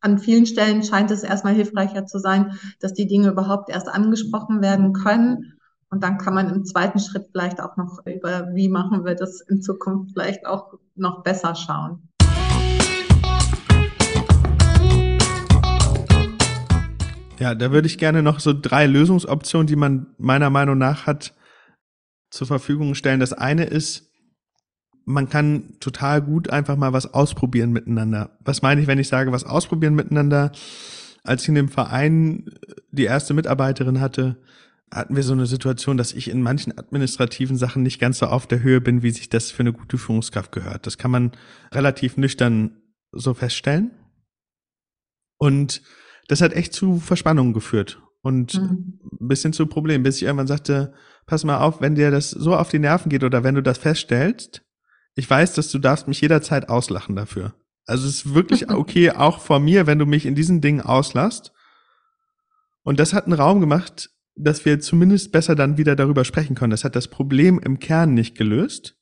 an 0.00 0.18
vielen 0.18 0.46
Stellen 0.46 0.82
scheint 0.82 1.10
es 1.10 1.22
erstmal 1.22 1.54
hilfreicher 1.54 2.04
zu 2.06 2.18
sein, 2.18 2.58
dass 2.78 2.92
die 2.92 3.06
Dinge 3.06 3.30
überhaupt 3.30 3.70
erst 3.70 3.88
angesprochen 3.88 4.60
werden 4.60 4.92
können. 4.92 5.53
Und 5.94 6.00
dann 6.00 6.18
kann 6.18 6.34
man 6.34 6.52
im 6.52 6.64
zweiten 6.64 6.98
Schritt 6.98 7.28
vielleicht 7.30 7.60
auch 7.60 7.76
noch 7.76 8.04
über, 8.04 8.52
wie 8.52 8.68
machen 8.68 9.04
wir 9.04 9.14
das 9.14 9.40
in 9.42 9.62
Zukunft 9.62 10.10
vielleicht 10.12 10.44
auch 10.44 10.74
noch 10.96 11.22
besser 11.22 11.54
schauen. 11.54 12.08
Ja, 17.38 17.54
da 17.54 17.70
würde 17.70 17.86
ich 17.86 17.96
gerne 17.96 18.24
noch 18.24 18.40
so 18.40 18.52
drei 18.52 18.86
Lösungsoptionen, 18.86 19.68
die 19.68 19.76
man 19.76 20.08
meiner 20.18 20.50
Meinung 20.50 20.78
nach 20.78 21.06
hat, 21.06 21.32
zur 22.28 22.48
Verfügung 22.48 22.96
stellen. 22.96 23.20
Das 23.20 23.32
eine 23.32 23.62
ist, 23.62 24.10
man 25.04 25.28
kann 25.28 25.74
total 25.78 26.22
gut 26.22 26.50
einfach 26.50 26.74
mal 26.74 26.92
was 26.92 27.14
ausprobieren 27.14 27.70
miteinander. 27.70 28.36
Was 28.40 28.62
meine 28.62 28.80
ich, 28.80 28.88
wenn 28.88 28.98
ich 28.98 29.06
sage, 29.06 29.30
was 29.30 29.44
ausprobieren 29.44 29.94
miteinander? 29.94 30.50
Als 31.22 31.42
ich 31.42 31.50
in 31.50 31.54
dem 31.54 31.68
Verein 31.68 32.50
die 32.90 33.04
erste 33.04 33.32
Mitarbeiterin 33.32 34.00
hatte, 34.00 34.42
hatten 34.90 35.16
wir 35.16 35.22
so 35.22 35.32
eine 35.32 35.46
Situation, 35.46 35.96
dass 35.96 36.12
ich 36.12 36.28
in 36.28 36.42
manchen 36.42 36.76
administrativen 36.78 37.56
Sachen 37.56 37.82
nicht 37.82 37.98
ganz 37.98 38.18
so 38.18 38.26
auf 38.26 38.46
der 38.46 38.62
Höhe 38.62 38.80
bin, 38.80 39.02
wie 39.02 39.10
sich 39.10 39.28
das 39.28 39.50
für 39.50 39.60
eine 39.60 39.72
gute 39.72 39.98
Führungskraft 39.98 40.52
gehört. 40.52 40.86
Das 40.86 40.98
kann 40.98 41.10
man 41.10 41.32
relativ 41.72 42.16
nüchtern 42.16 42.76
so 43.10 43.34
feststellen. 43.34 43.90
Und 45.38 45.82
das 46.28 46.40
hat 46.40 46.52
echt 46.52 46.72
zu 46.72 47.00
Verspannungen 47.00 47.52
geführt 47.52 48.00
und 48.22 48.54
Mhm. 48.54 49.00
ein 49.20 49.28
bisschen 49.28 49.52
zu 49.52 49.66
Problemen, 49.66 50.04
bis 50.04 50.16
ich 50.16 50.22
irgendwann 50.22 50.46
sagte, 50.46 50.94
pass 51.26 51.44
mal 51.44 51.58
auf, 51.58 51.80
wenn 51.80 51.94
dir 51.94 52.10
das 52.10 52.30
so 52.30 52.56
auf 52.56 52.70
die 52.70 52.78
Nerven 52.78 53.10
geht 53.10 53.24
oder 53.24 53.44
wenn 53.44 53.54
du 53.54 53.62
das 53.62 53.78
feststellst, 53.78 54.62
ich 55.16 55.28
weiß, 55.28 55.54
dass 55.54 55.70
du 55.70 55.78
darfst 55.78 56.08
mich 56.08 56.20
jederzeit 56.20 56.68
auslachen 56.68 57.14
dafür. 57.16 57.54
Also 57.86 58.08
es 58.08 58.24
ist 58.24 58.34
wirklich 58.34 58.68
okay, 58.70 59.10
auch 59.10 59.40
vor 59.40 59.58
mir, 59.60 59.86
wenn 59.86 59.98
du 59.98 60.06
mich 60.06 60.24
in 60.26 60.34
diesen 60.34 60.60
Dingen 60.60 60.80
auslachst. 60.80 61.52
Und 62.82 63.00
das 63.00 63.12
hat 63.12 63.24
einen 63.24 63.34
Raum 63.34 63.60
gemacht, 63.60 64.10
dass 64.36 64.64
wir 64.64 64.80
zumindest 64.80 65.32
besser 65.32 65.54
dann 65.54 65.78
wieder 65.78 65.96
darüber 65.96 66.24
sprechen 66.24 66.56
können. 66.56 66.72
Das 66.72 66.84
hat 66.84 66.96
das 66.96 67.08
Problem 67.08 67.58
im 67.58 67.78
Kern 67.78 68.14
nicht 68.14 68.36
gelöst. 68.36 68.98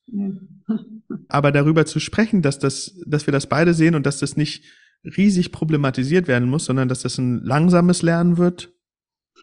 Aber 1.28 1.52
darüber 1.52 1.86
zu 1.86 2.00
sprechen, 2.00 2.42
dass 2.42 2.58
das, 2.58 3.00
dass 3.06 3.26
wir 3.26 3.32
das 3.32 3.46
beide 3.46 3.74
sehen 3.74 3.94
und 3.94 4.04
dass 4.04 4.18
das 4.18 4.36
nicht 4.36 4.64
riesig 5.04 5.50
problematisiert 5.50 6.28
werden 6.28 6.48
muss, 6.48 6.66
sondern 6.66 6.88
dass 6.88 7.02
das 7.02 7.18
ein 7.18 7.42
langsames 7.42 8.02
Lernen 8.02 8.36
wird. 8.36 8.72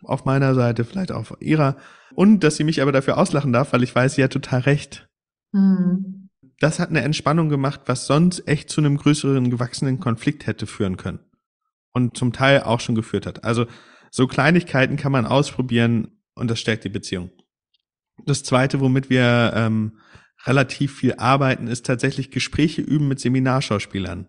Auf 0.03 0.25
meiner 0.25 0.55
Seite, 0.55 0.85
vielleicht 0.85 1.11
auch 1.11 1.31
auf 1.31 1.37
ihrer. 1.41 1.75
Und 2.13 2.43
dass 2.43 2.55
sie 2.55 2.63
mich 2.63 2.81
aber 2.81 2.91
dafür 2.91 3.17
auslachen 3.17 3.51
darf, 3.51 3.73
weil 3.73 3.83
ich 3.83 3.93
weiß, 3.93 4.15
sie 4.15 4.23
hat 4.23 4.31
total 4.31 4.61
recht. 4.61 5.09
Hm. 5.53 6.29
Das 6.59 6.79
hat 6.79 6.89
eine 6.89 7.01
Entspannung 7.01 7.49
gemacht, 7.49 7.81
was 7.85 8.05
sonst 8.05 8.47
echt 8.47 8.69
zu 8.69 8.81
einem 8.81 8.97
größeren 8.97 9.49
gewachsenen 9.49 9.99
Konflikt 9.99 10.45
hätte 10.45 10.67
führen 10.67 10.97
können. 10.97 11.19
Und 11.91 12.15
zum 12.15 12.31
Teil 12.31 12.63
auch 12.63 12.79
schon 12.79 12.95
geführt 12.95 13.25
hat. 13.25 13.43
Also 13.43 13.65
so 14.11 14.27
Kleinigkeiten 14.27 14.97
kann 14.97 15.11
man 15.11 15.25
ausprobieren 15.25 16.19
und 16.35 16.49
das 16.49 16.59
stärkt 16.59 16.83
die 16.83 16.89
Beziehung. 16.89 17.31
Das 18.25 18.43
zweite, 18.43 18.79
womit 18.79 19.09
wir 19.09 19.53
ähm, 19.55 19.99
relativ 20.45 20.95
viel 20.95 21.15
arbeiten, 21.15 21.67
ist 21.67 21.85
tatsächlich 21.85 22.31
Gespräche 22.31 22.81
üben 22.81 23.07
mit 23.07 23.19
Seminarschauspielern. 23.19 24.27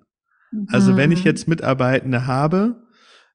Also 0.69 0.97
wenn 0.97 1.13
ich 1.13 1.21
Mhm. 1.21 1.27
jetzt 1.27 1.49
Mitarbeitende 1.49 2.27
habe, 2.27 2.87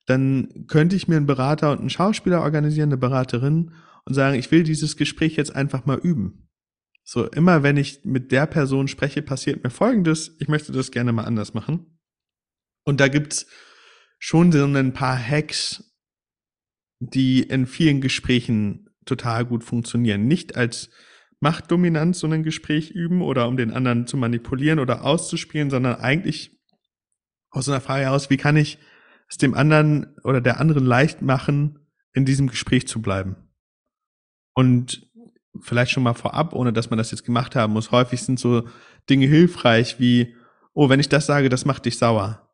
dann 0.05 0.65
könnte 0.67 0.95
ich 0.95 1.07
mir 1.07 1.17
einen 1.17 1.25
Berater 1.25 1.71
und 1.71 1.79
einen 1.79 1.89
Schauspieler 1.89 2.41
organisieren, 2.41 2.89
eine 2.89 2.97
Beraterin 2.97 3.71
und 4.05 4.13
sagen, 4.13 4.37
ich 4.37 4.51
will 4.51 4.63
dieses 4.63 4.97
Gespräch 4.97 5.35
jetzt 5.35 5.55
einfach 5.55 5.85
mal 5.85 5.97
üben. 5.97 6.49
So, 7.03 7.27
immer 7.27 7.63
wenn 7.63 7.77
ich 7.77 8.03
mit 8.03 8.31
der 8.31 8.45
Person 8.45 8.87
spreche, 8.87 9.21
passiert 9.21 9.63
mir 9.63 9.69
Folgendes, 9.69 10.35
ich 10.39 10.47
möchte 10.47 10.71
das 10.71 10.91
gerne 10.91 11.11
mal 11.11 11.23
anders 11.25 11.53
machen. 11.53 11.99
Und 12.83 12.99
da 12.99 13.07
gibt's 13.07 13.47
schon 14.19 14.51
so 14.51 14.63
ein 14.63 14.93
paar 14.93 15.17
Hacks, 15.17 15.84
die 16.99 17.43
in 17.43 17.65
vielen 17.65 18.01
Gesprächen 18.01 18.89
total 19.05 19.45
gut 19.45 19.63
funktionieren. 19.63 20.27
Nicht 20.27 20.55
als 20.55 20.89
Machtdominanz 21.39 22.19
so 22.19 22.27
ein 22.27 22.43
Gespräch 22.43 22.91
üben 22.91 23.21
oder 23.21 23.47
um 23.47 23.57
den 23.57 23.71
anderen 23.71 24.07
zu 24.07 24.17
manipulieren 24.17 24.79
oder 24.79 25.03
auszuspielen, 25.03 25.69
sondern 25.69 25.95
eigentlich 25.95 26.59
aus 27.51 27.69
einer 27.69 27.81
Frage 27.81 28.05
heraus, 28.05 28.29
wie 28.29 28.37
kann 28.37 28.57
ich 28.57 28.79
es 29.29 29.37
dem 29.37 29.53
anderen 29.53 30.15
oder 30.23 30.41
der 30.41 30.59
anderen 30.59 30.85
leicht 30.85 31.21
machen, 31.21 31.79
in 32.13 32.25
diesem 32.25 32.47
Gespräch 32.47 32.87
zu 32.87 33.01
bleiben. 33.01 33.35
Und 34.53 35.09
vielleicht 35.61 35.91
schon 35.91 36.03
mal 36.03 36.13
vorab, 36.13 36.53
ohne 36.53 36.73
dass 36.73 36.89
man 36.89 36.97
das 36.97 37.11
jetzt 37.11 37.25
gemacht 37.25 37.55
haben 37.55 37.73
muss, 37.73 37.91
häufig 37.91 38.21
sind 38.21 38.39
so 38.39 38.67
Dinge 39.09 39.27
hilfreich 39.27 39.99
wie, 39.99 40.35
oh, 40.73 40.89
wenn 40.89 40.99
ich 40.99 41.09
das 41.09 41.25
sage, 41.25 41.49
das 41.49 41.65
macht 41.65 41.85
dich 41.85 41.97
sauer. 41.97 42.49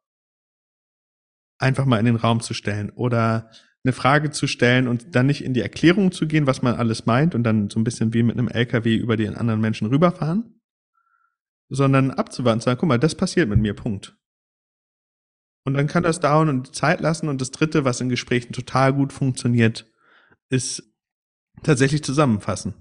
Einfach 1.58 1.86
mal 1.86 2.00
in 2.00 2.06
den 2.06 2.16
Raum 2.16 2.42
zu 2.42 2.54
stellen 2.54 2.89
oder 2.92 3.52
eine 3.84 3.94
Frage 3.94 4.30
zu 4.30 4.48
stellen 4.48 4.88
und 4.88 5.16
dann 5.16 5.26
nicht 5.26 5.44
in 5.44 5.54
die 5.54 5.62
Erklärung 5.62 6.12
zu 6.12 6.28
gehen, 6.28 6.48
was 6.48 6.62
man 6.62 6.76
alles 6.76 7.06
meint 7.06 7.34
und 7.34 7.44
dann 7.44 7.70
so 7.70 7.80
ein 7.80 7.84
bisschen 7.84 8.14
wie 8.14 8.24
mit 8.24 8.38
einem 8.38 8.48
LKW 8.48 8.96
über 8.96 9.18
den 9.18 9.36
anderen 9.36 9.60
Menschen 9.60 9.88
rüberfahren, 9.88 10.62
sondern 11.70 12.12
abzuwarten 12.12 12.62
zu 12.62 12.66
sagen, 12.66 12.80
guck 12.80 12.90
mal, 12.90 13.00
das 13.00 13.16
passiert 13.16 13.50
mit 13.50 13.60
mir, 13.60 13.74
Punkt. 13.74 14.16
Und 15.64 15.76
dann 15.76 15.88
kann 15.88 16.04
das 16.04 16.20
dauern 16.20 16.50
und 16.50 16.76
Zeit 16.76 17.02
lassen. 17.02 17.30
Und 17.30 17.40
das 17.40 17.52
dritte, 17.52 17.86
was 17.86 18.02
in 18.02 18.10
Gesprächen 18.10 18.54
total 18.54 18.94
gut 18.94 19.14
funktioniert, 19.14 19.86
ist 20.50 20.84
tatsächlich 21.64 22.04
zusammenfassen. 22.04 22.74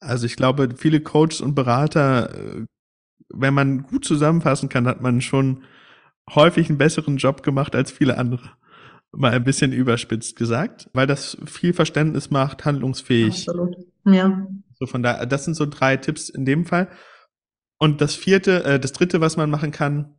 Also 0.00 0.26
ich 0.26 0.36
glaube, 0.36 0.74
viele 0.76 1.00
Coaches 1.00 1.40
und 1.40 1.54
Berater, 1.54 2.34
äh, 2.34 2.66
wenn 3.30 3.54
man 3.54 3.82
gut 3.82 4.04
zusammenfassen 4.04 4.68
kann, 4.68 4.86
hat 4.86 5.00
man 5.00 5.20
schon 5.20 5.64
häufig 6.30 6.68
einen 6.68 6.78
besseren 6.78 7.16
Job 7.16 7.42
gemacht 7.42 7.74
als 7.74 7.90
viele 7.90 8.18
andere. 8.18 8.56
Mal 9.12 9.32
ein 9.32 9.44
bisschen 9.44 9.72
überspitzt 9.72 10.36
gesagt, 10.36 10.90
weil 10.92 11.06
das 11.06 11.38
viel 11.46 11.72
Verständnis 11.72 12.30
macht, 12.30 12.64
handlungsfähig. 12.64 13.48
Absolut. 13.48 13.76
Ja. 14.04 14.46
So 14.78 14.86
von 14.86 15.02
da, 15.02 15.24
das 15.26 15.44
sind 15.44 15.54
so 15.54 15.66
drei 15.66 15.96
Tipps 15.96 16.28
in 16.28 16.44
dem 16.44 16.66
Fall. 16.66 16.88
Und 17.78 18.00
das 18.00 18.14
vierte, 18.14 18.64
äh, 18.64 18.80
das 18.80 18.92
dritte, 18.92 19.20
was 19.20 19.36
man 19.36 19.50
machen 19.50 19.70
kann, 19.70 20.18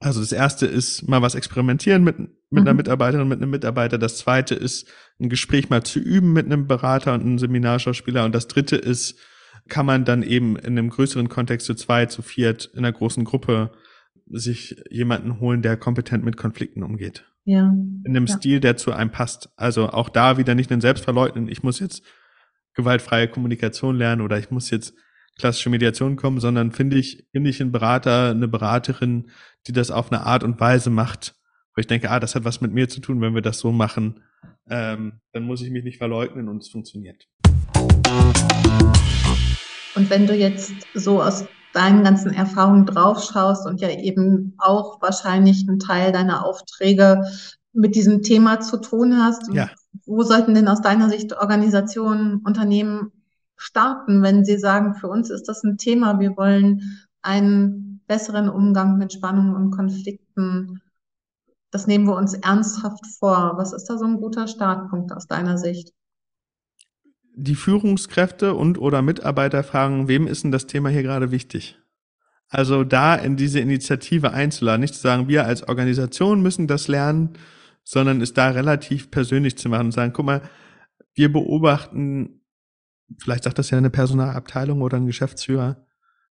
also 0.00 0.20
das 0.20 0.32
erste 0.32 0.66
ist 0.66 1.08
mal 1.08 1.22
was 1.22 1.34
experimentieren 1.34 2.04
mit, 2.04 2.18
mit 2.18 2.30
mhm. 2.50 2.58
einer 2.58 2.74
Mitarbeiterin, 2.74 3.26
mit 3.26 3.42
einem 3.42 3.50
Mitarbeiter. 3.50 3.98
Das 3.98 4.16
zweite 4.18 4.54
ist 4.54 4.86
ein 5.18 5.28
Gespräch 5.28 5.70
mal 5.70 5.82
zu 5.82 5.98
üben 5.98 6.32
mit 6.32 6.46
einem 6.46 6.68
Berater 6.68 7.14
und 7.14 7.22
einem 7.22 7.38
Seminarschauspieler. 7.38 8.24
Und 8.24 8.34
das 8.34 8.46
dritte 8.46 8.76
ist, 8.76 9.18
kann 9.68 9.86
man 9.86 10.04
dann 10.04 10.22
eben 10.22 10.56
in 10.56 10.78
einem 10.78 10.90
größeren 10.90 11.28
Kontext 11.28 11.66
zu 11.66 11.74
zwei, 11.74 12.06
zu 12.06 12.22
viert, 12.22 12.70
in 12.72 12.80
einer 12.80 12.92
großen 12.92 13.24
Gruppe 13.24 13.72
sich 14.30 14.76
jemanden 14.90 15.40
holen, 15.40 15.62
der 15.62 15.76
kompetent 15.76 16.24
mit 16.24 16.36
Konflikten 16.36 16.82
umgeht. 16.82 17.24
Ja. 17.44 17.72
In 18.04 18.04
einem 18.06 18.26
ja. 18.26 18.36
Stil, 18.36 18.60
der 18.60 18.76
zu 18.76 18.92
einem 18.92 19.10
passt. 19.10 19.50
Also 19.56 19.88
auch 19.88 20.08
da 20.08 20.36
wieder 20.36 20.54
nicht 20.54 20.70
den 20.70 20.80
Selbstverleugnen, 20.80 21.48
ich 21.48 21.62
muss 21.62 21.80
jetzt 21.80 22.02
gewaltfreie 22.74 23.28
Kommunikation 23.28 23.96
lernen 23.96 24.22
oder 24.22 24.38
ich 24.38 24.50
muss 24.50 24.70
jetzt 24.70 24.94
klassische 25.38 25.70
Mediation 25.70 26.16
kommen, 26.16 26.40
sondern 26.40 26.72
finde 26.72 26.98
ich, 26.98 27.26
finde 27.32 27.50
ich 27.50 27.60
einen 27.60 27.72
Berater, 27.72 28.30
eine 28.30 28.48
Beraterin, 28.48 29.30
die 29.66 29.72
das 29.72 29.90
auf 29.90 30.12
eine 30.12 30.26
Art 30.26 30.44
und 30.44 30.60
Weise 30.60 30.90
macht, 30.90 31.36
wo 31.74 31.80
ich 31.80 31.86
denke, 31.86 32.10
ah, 32.10 32.20
das 32.20 32.34
hat 32.34 32.44
was 32.44 32.60
mit 32.60 32.72
mir 32.72 32.88
zu 32.88 33.00
tun, 33.00 33.20
wenn 33.20 33.34
wir 33.34 33.42
das 33.42 33.58
so 33.58 33.72
machen, 33.72 34.20
ähm, 34.68 35.20
dann 35.32 35.44
muss 35.44 35.62
ich 35.62 35.70
mich 35.70 35.84
nicht 35.84 35.98
verleugnen 35.98 36.48
und 36.48 36.62
es 36.62 36.68
funktioniert. 36.68 37.28
Und 39.94 40.10
wenn 40.10 40.26
du 40.26 40.34
jetzt 40.34 40.74
so 40.94 41.22
aus 41.22 41.46
deinen 41.72 42.02
ganzen 42.02 42.32
Erfahrungen 42.32 42.86
draufschaust 42.86 43.66
und 43.66 43.80
ja 43.80 43.90
eben 43.90 44.54
auch 44.58 45.00
wahrscheinlich 45.00 45.66
einen 45.68 45.78
Teil 45.78 46.12
deiner 46.12 46.44
Aufträge 46.44 47.22
mit 47.72 47.94
diesem 47.94 48.22
Thema 48.22 48.60
zu 48.60 48.78
tun 48.78 49.22
hast, 49.22 49.52
ja. 49.52 49.68
wo 50.06 50.22
sollten 50.22 50.54
denn 50.54 50.68
aus 50.68 50.80
deiner 50.80 51.08
Sicht 51.08 51.36
Organisationen, 51.36 52.38
Unternehmen 52.38 53.12
starten, 53.56 54.22
wenn 54.22 54.44
sie 54.44 54.58
sagen, 54.58 54.94
für 54.94 55.08
uns 55.08 55.30
ist 55.30 55.48
das 55.48 55.62
ein 55.64 55.76
Thema, 55.76 56.18
wir 56.20 56.36
wollen 56.36 57.00
einen 57.22 58.00
besseren 58.06 58.48
Umgang 58.48 58.96
mit 58.96 59.12
Spannungen 59.12 59.54
und 59.54 59.70
Konflikten. 59.70 60.80
Das 61.70 61.86
nehmen 61.86 62.06
wir 62.06 62.16
uns 62.16 62.34
ernsthaft 62.34 63.04
vor. 63.18 63.54
Was 63.56 63.72
ist 63.72 63.84
da 63.84 63.98
so 63.98 64.06
ein 64.06 64.20
guter 64.20 64.48
Startpunkt 64.48 65.12
aus 65.12 65.26
deiner 65.26 65.58
Sicht? 65.58 65.92
Die 67.40 67.54
Führungskräfte 67.54 68.54
und 68.54 68.78
oder 68.78 69.00
Mitarbeiter 69.00 69.62
fragen, 69.62 70.08
wem 70.08 70.26
ist 70.26 70.42
denn 70.42 70.50
das 70.50 70.66
Thema 70.66 70.88
hier 70.88 71.04
gerade 71.04 71.30
wichtig? 71.30 71.78
Also 72.48 72.82
da 72.82 73.14
in 73.14 73.36
diese 73.36 73.60
Initiative 73.60 74.32
einzuladen, 74.32 74.80
nicht 74.80 74.94
zu 74.94 75.00
sagen, 75.00 75.28
wir 75.28 75.44
als 75.44 75.68
Organisation 75.68 76.42
müssen 76.42 76.66
das 76.66 76.88
lernen, 76.88 77.34
sondern 77.84 78.20
es 78.20 78.32
da 78.32 78.50
relativ 78.50 79.12
persönlich 79.12 79.56
zu 79.56 79.68
machen 79.68 79.86
und 79.86 79.92
sagen, 79.92 80.12
guck 80.12 80.26
mal, 80.26 80.42
wir 81.14 81.32
beobachten, 81.32 82.40
vielleicht 83.18 83.44
sagt 83.44 83.58
das 83.58 83.70
ja 83.70 83.78
eine 83.78 83.90
Personalabteilung 83.90 84.82
oder 84.82 84.96
ein 84.96 85.06
Geschäftsführer, 85.06 85.86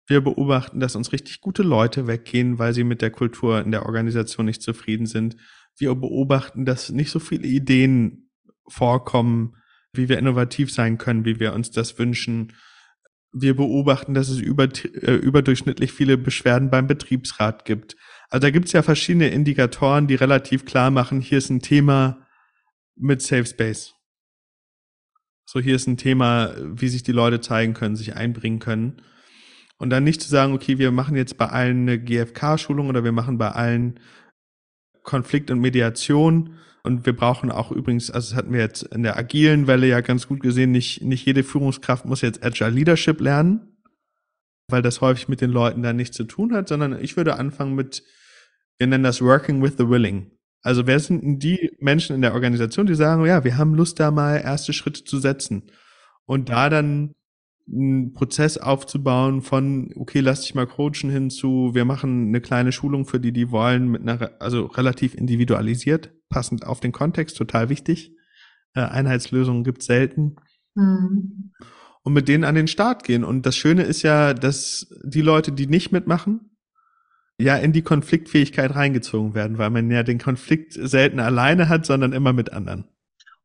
wir 0.08 0.20
beobachten, 0.20 0.82
dass 0.82 0.98
uns 0.98 1.14
richtig 1.14 1.40
gute 1.40 1.64
Leute 1.64 2.06
weggehen, 2.08 2.60
weil 2.60 2.74
sie 2.74 2.84
mit 2.84 3.02
der 3.02 3.12
Kultur 3.12 3.62
in 3.62 3.72
der 3.72 3.86
Organisation 3.86 4.46
nicht 4.46 4.62
zufrieden 4.62 5.06
sind. 5.06 5.38
Wir 5.78 5.96
beobachten, 5.96 6.66
dass 6.66 6.90
nicht 6.90 7.12
so 7.12 7.20
viele 7.20 7.48
Ideen 7.48 8.30
vorkommen, 8.68 9.56
wie 9.98 10.10
wir 10.10 10.18
innovativ 10.18 10.72
sein 10.72 10.98
können, 10.98 11.26
wie 11.26 11.40
wir 11.40 11.54
uns 11.54 11.72
das 11.72 11.98
wünschen. 12.00 12.54
Wir 13.32 13.56
beobachten, 13.56 14.14
dass 14.14 14.30
es 14.30 14.40
über, 14.40 14.66
äh, 14.66 15.16
überdurchschnittlich 15.16 15.92
viele 15.92 16.18
Beschwerden 16.18 16.70
beim 16.70 16.88
Betriebsrat 16.88 17.66
gibt. 17.66 17.96
Also 18.30 18.48
da 18.48 18.52
gibt 18.52 18.68
es 18.68 18.74
ja 18.74 18.82
verschiedene 18.82 19.30
Indikatoren, 19.30 20.08
die 20.08 20.16
relativ 20.16 20.66
klar 20.66 20.92
machen, 20.92 21.22
hier 21.22 21.38
ist 21.38 21.50
ein 21.50 21.62
Thema 21.62 22.26
mit 22.96 23.22
Safe 23.22 23.46
Space. 23.46 23.94
So, 25.46 25.60
hier 25.60 25.76
ist 25.76 25.88
ein 25.88 25.98
Thema, 25.98 26.54
wie 26.60 26.90
sich 26.90 27.04
die 27.04 27.14
Leute 27.14 27.40
zeigen 27.40 27.74
können, 27.74 27.96
sich 27.96 28.16
einbringen 28.16 28.60
können. 28.60 29.02
Und 29.78 29.92
dann 29.92 30.04
nicht 30.04 30.22
zu 30.22 30.30
sagen, 30.30 30.54
okay, 30.54 30.78
wir 30.78 30.92
machen 30.92 31.16
jetzt 31.16 31.38
bei 31.38 31.48
allen 31.48 31.84
eine 31.84 32.00
GFK-Schulung 32.00 32.90
oder 32.90 33.04
wir 33.04 33.12
machen 33.12 33.38
bei 33.38 33.52
allen 33.52 34.00
Konflikt 35.04 35.50
und 35.52 35.60
Mediation. 35.60 36.58
Und 36.88 37.06
wir 37.06 37.14
brauchen 37.14 37.52
auch 37.52 37.70
übrigens, 37.74 38.10
also 38.10 38.30
das 38.30 38.38
hatten 38.38 38.54
wir 38.54 38.62
jetzt 38.62 38.82
in 38.82 39.04
der 39.04 39.18
agilen 39.18 39.68
Welle 39.68 39.88
ja 39.88 40.00
ganz 40.00 40.26
gut 40.26 40.40
gesehen, 40.40 40.72
nicht, 40.72 41.02
nicht 41.02 41.26
jede 41.26 41.44
Führungskraft 41.44 42.06
muss 42.06 42.22
jetzt 42.22 42.46
Agile 42.46 42.70
Leadership 42.70 43.20
lernen, 43.20 43.78
weil 44.70 44.82
das 44.82 45.02
häufig 45.02 45.28
mit 45.28 45.42
den 45.42 45.52
Leuten 45.52 45.84
dann 45.84 45.98
nichts 45.98 46.16
zu 46.16 46.24
tun 46.24 46.54
hat, 46.54 46.70
sondern 46.70 46.98
ich 47.04 47.18
würde 47.18 47.36
anfangen 47.36 47.76
mit, 47.76 48.04
wir 48.78 48.88
nennen 48.88 49.04
das 49.04 49.22
Working 49.22 49.62
with 49.62 49.74
the 49.78 49.90
Willing. 49.90 50.32
Also 50.62 50.88
wer 50.88 50.98
sind 51.02 51.24
denn 51.24 51.40
die 51.40 51.76
Menschen 51.82 52.16
in 52.16 52.22
der 52.22 52.34
Organisation, 52.34 52.86
die 52.86 52.96
sagen, 52.96 53.26
ja, 53.26 53.44
wir 53.44 53.58
haben 53.58 53.76
Lust 53.76 54.00
da 54.00 54.10
mal 54.10 54.38
erste 54.38 54.72
Schritte 54.72 55.04
zu 55.04 55.20
setzen 55.20 55.64
und 56.26 56.48
da 56.48 56.70
dann 56.70 57.16
einen 57.72 58.14
Prozess 58.14 58.58
aufzubauen 58.58 59.42
von, 59.42 59.92
okay, 59.96 60.20
lass 60.20 60.42
dich 60.42 60.56
mal 60.56 60.68
coachen 60.68 61.10
hinzu, 61.10 61.72
wir 61.74 61.86
machen 61.86 62.30
eine 62.30 62.42
kleine 62.42 62.72
Schulung 62.72 63.06
für 63.06 63.20
die, 63.20 63.34
die 63.34 63.52
wollen, 63.52 63.90
mit 63.90 64.02
einer, 64.02 64.32
also 64.40 64.66
relativ 64.66 65.16
individualisiert, 65.16 66.12
passend 66.30 66.66
auf 66.66 66.80
den 66.80 66.92
Kontext, 66.92 67.38
total 67.38 67.70
wichtig. 67.70 68.16
Äh, 68.74 68.82
Einheitslösungen 68.82 69.64
gibt's 69.64 69.86
selten. 69.86 70.38
Mhm. 70.76 71.52
Und 72.04 72.14
mit 72.14 72.30
denen 72.30 72.46
an 72.46 72.56
den 72.56 72.70
Start 72.70 73.04
gehen. 73.04 73.26
Und 73.26 73.46
das 73.46 73.58
Schöne 73.58 73.84
ist 73.84 74.02
ja, 74.02 74.34
dass 74.34 74.88
die 75.04 75.22
Leute, 75.22 75.52
die 75.52 75.68
nicht 75.68 75.92
mitmachen, 75.92 76.52
ja 77.40 77.56
in 77.58 77.74
die 77.74 77.82
Konfliktfähigkeit 77.82 78.74
reingezogen 78.76 79.34
werden, 79.34 79.58
weil 79.58 79.70
man 79.70 79.92
ja 79.92 80.04
den 80.04 80.18
Konflikt 80.18 80.74
selten 80.74 81.20
alleine 81.20 81.70
hat, 81.70 81.86
sondern 81.86 82.14
immer 82.14 82.34
mit 82.34 82.54
anderen. 82.54 82.86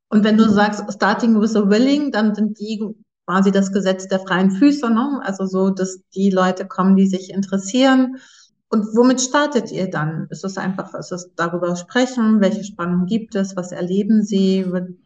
Und 0.09 0.25
wenn 0.25 0.37
du 0.37 0.49
sagst, 0.49 0.85
starting 0.93 1.41
with 1.41 1.57
a 1.57 1.69
willing, 1.69 2.13
dann 2.13 2.35
sind 2.35 2.59
die 2.59 2.83
quasi 3.27 3.53
das 3.53 3.73
Gesetz 3.73 4.09
der 4.09 4.21
freien 4.21 4.51
Füße, 4.51 4.91
ne? 4.91 5.21
also 5.23 5.47
so, 5.47 5.71
dass 5.71 6.01
die 6.15 6.31
Leute 6.31 6.67
kommen, 6.67 6.97
die 6.97 7.07
sich 7.07 7.31
interessieren. 7.31 8.17
Und 8.69 8.87
womit 8.97 9.21
startet 9.21 9.71
ihr 9.71 9.91
dann? 9.91 10.29
Ist 10.31 10.45
es 10.45 10.57
einfach, 10.57 10.95
ist 10.95 11.13
es 11.13 11.35
darüber 11.37 11.77
sprechen? 11.77 12.41
Welche 12.41 12.65
Spannung 12.65 13.07
gibt 13.07 13.35
es? 13.35 13.55
Was 13.55 13.71
erleben 13.71 14.23
Sie? 14.23 14.65
Du 14.65 14.97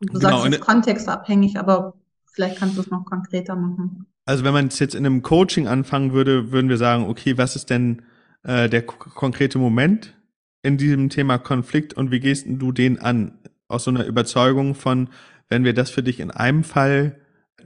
genau, 0.00 0.20
sagst, 0.20 0.46
es 0.46 0.54
ist 0.54 0.60
kontextabhängig, 0.60 1.58
aber 1.58 1.94
vielleicht 2.32 2.58
kannst 2.58 2.76
du 2.76 2.82
es 2.82 2.90
noch 2.90 3.04
konkreter 3.04 3.56
machen. 3.56 4.06
Also 4.26 4.44
wenn 4.44 4.52
man 4.52 4.68
es 4.68 4.78
jetzt 4.78 4.94
in 4.94 5.04
einem 5.04 5.22
Coaching 5.22 5.66
anfangen 5.66 6.12
würde, 6.12 6.52
würden 6.52 6.70
wir 6.70 6.78
sagen, 6.78 7.06
okay, 7.08 7.36
was 7.36 7.56
ist 7.56 7.68
denn 7.68 8.02
äh, 8.42 8.68
der 8.68 8.82
konkrete 8.82 9.58
Moment 9.58 10.14
in 10.62 10.78
diesem 10.78 11.10
Thema 11.10 11.38
Konflikt 11.38 11.94
und 11.94 12.10
wie 12.10 12.20
gehst 12.20 12.46
du 12.48 12.72
den 12.72 13.00
an? 13.00 13.38
Aus 13.68 13.84
so 13.84 13.90
einer 13.90 14.06
Überzeugung 14.06 14.74
von, 14.74 15.08
wenn 15.48 15.64
wir 15.64 15.74
das 15.74 15.90
für 15.90 16.02
dich 16.02 16.20
in 16.20 16.30
einem 16.30 16.64
Fall 16.64 17.20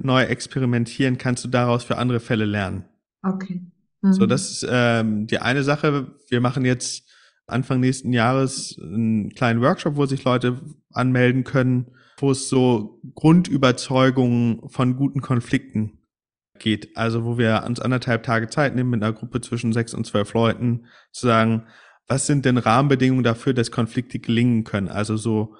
neu 0.04 0.22
experimentieren, 0.22 1.18
kannst 1.18 1.44
du 1.44 1.48
daraus 1.48 1.84
für 1.84 1.98
andere 1.98 2.20
Fälle 2.20 2.44
lernen. 2.44 2.84
Okay. 3.22 3.62
Mhm. 4.02 4.12
So, 4.12 4.26
das 4.26 4.50
ist 4.50 4.66
ähm, 4.68 5.26
die 5.26 5.38
eine 5.38 5.62
Sache. 5.62 6.14
Wir 6.28 6.40
machen 6.40 6.64
jetzt 6.64 7.08
Anfang 7.46 7.80
nächsten 7.80 8.12
Jahres 8.12 8.78
einen 8.80 9.30
kleinen 9.30 9.60
Workshop, 9.62 9.96
wo 9.96 10.06
sich 10.06 10.24
Leute 10.24 10.60
anmelden 10.92 11.44
können, 11.44 11.92
wo 12.18 12.30
es 12.30 12.48
so 12.48 13.00
Grundüberzeugungen 13.14 14.68
von 14.68 14.96
guten 14.96 15.20
Konflikten 15.20 15.98
geht. 16.58 16.96
Also 16.96 17.24
wo 17.24 17.38
wir 17.38 17.64
uns 17.66 17.80
anderthalb 17.80 18.22
Tage 18.22 18.48
Zeit 18.48 18.74
nehmen 18.74 18.90
mit 18.90 19.02
einer 19.02 19.12
Gruppe 19.12 19.40
zwischen 19.40 19.72
sechs 19.72 19.94
und 19.94 20.06
zwölf 20.06 20.32
Leuten 20.34 20.86
zu 21.12 21.26
sagen, 21.26 21.66
was 22.06 22.26
sind 22.26 22.44
denn 22.44 22.58
Rahmenbedingungen 22.58 23.24
dafür, 23.24 23.54
dass 23.54 23.70
Konflikte 23.70 24.18
gelingen 24.18 24.64
können? 24.64 24.88
Also 24.88 25.16
so 25.16 25.54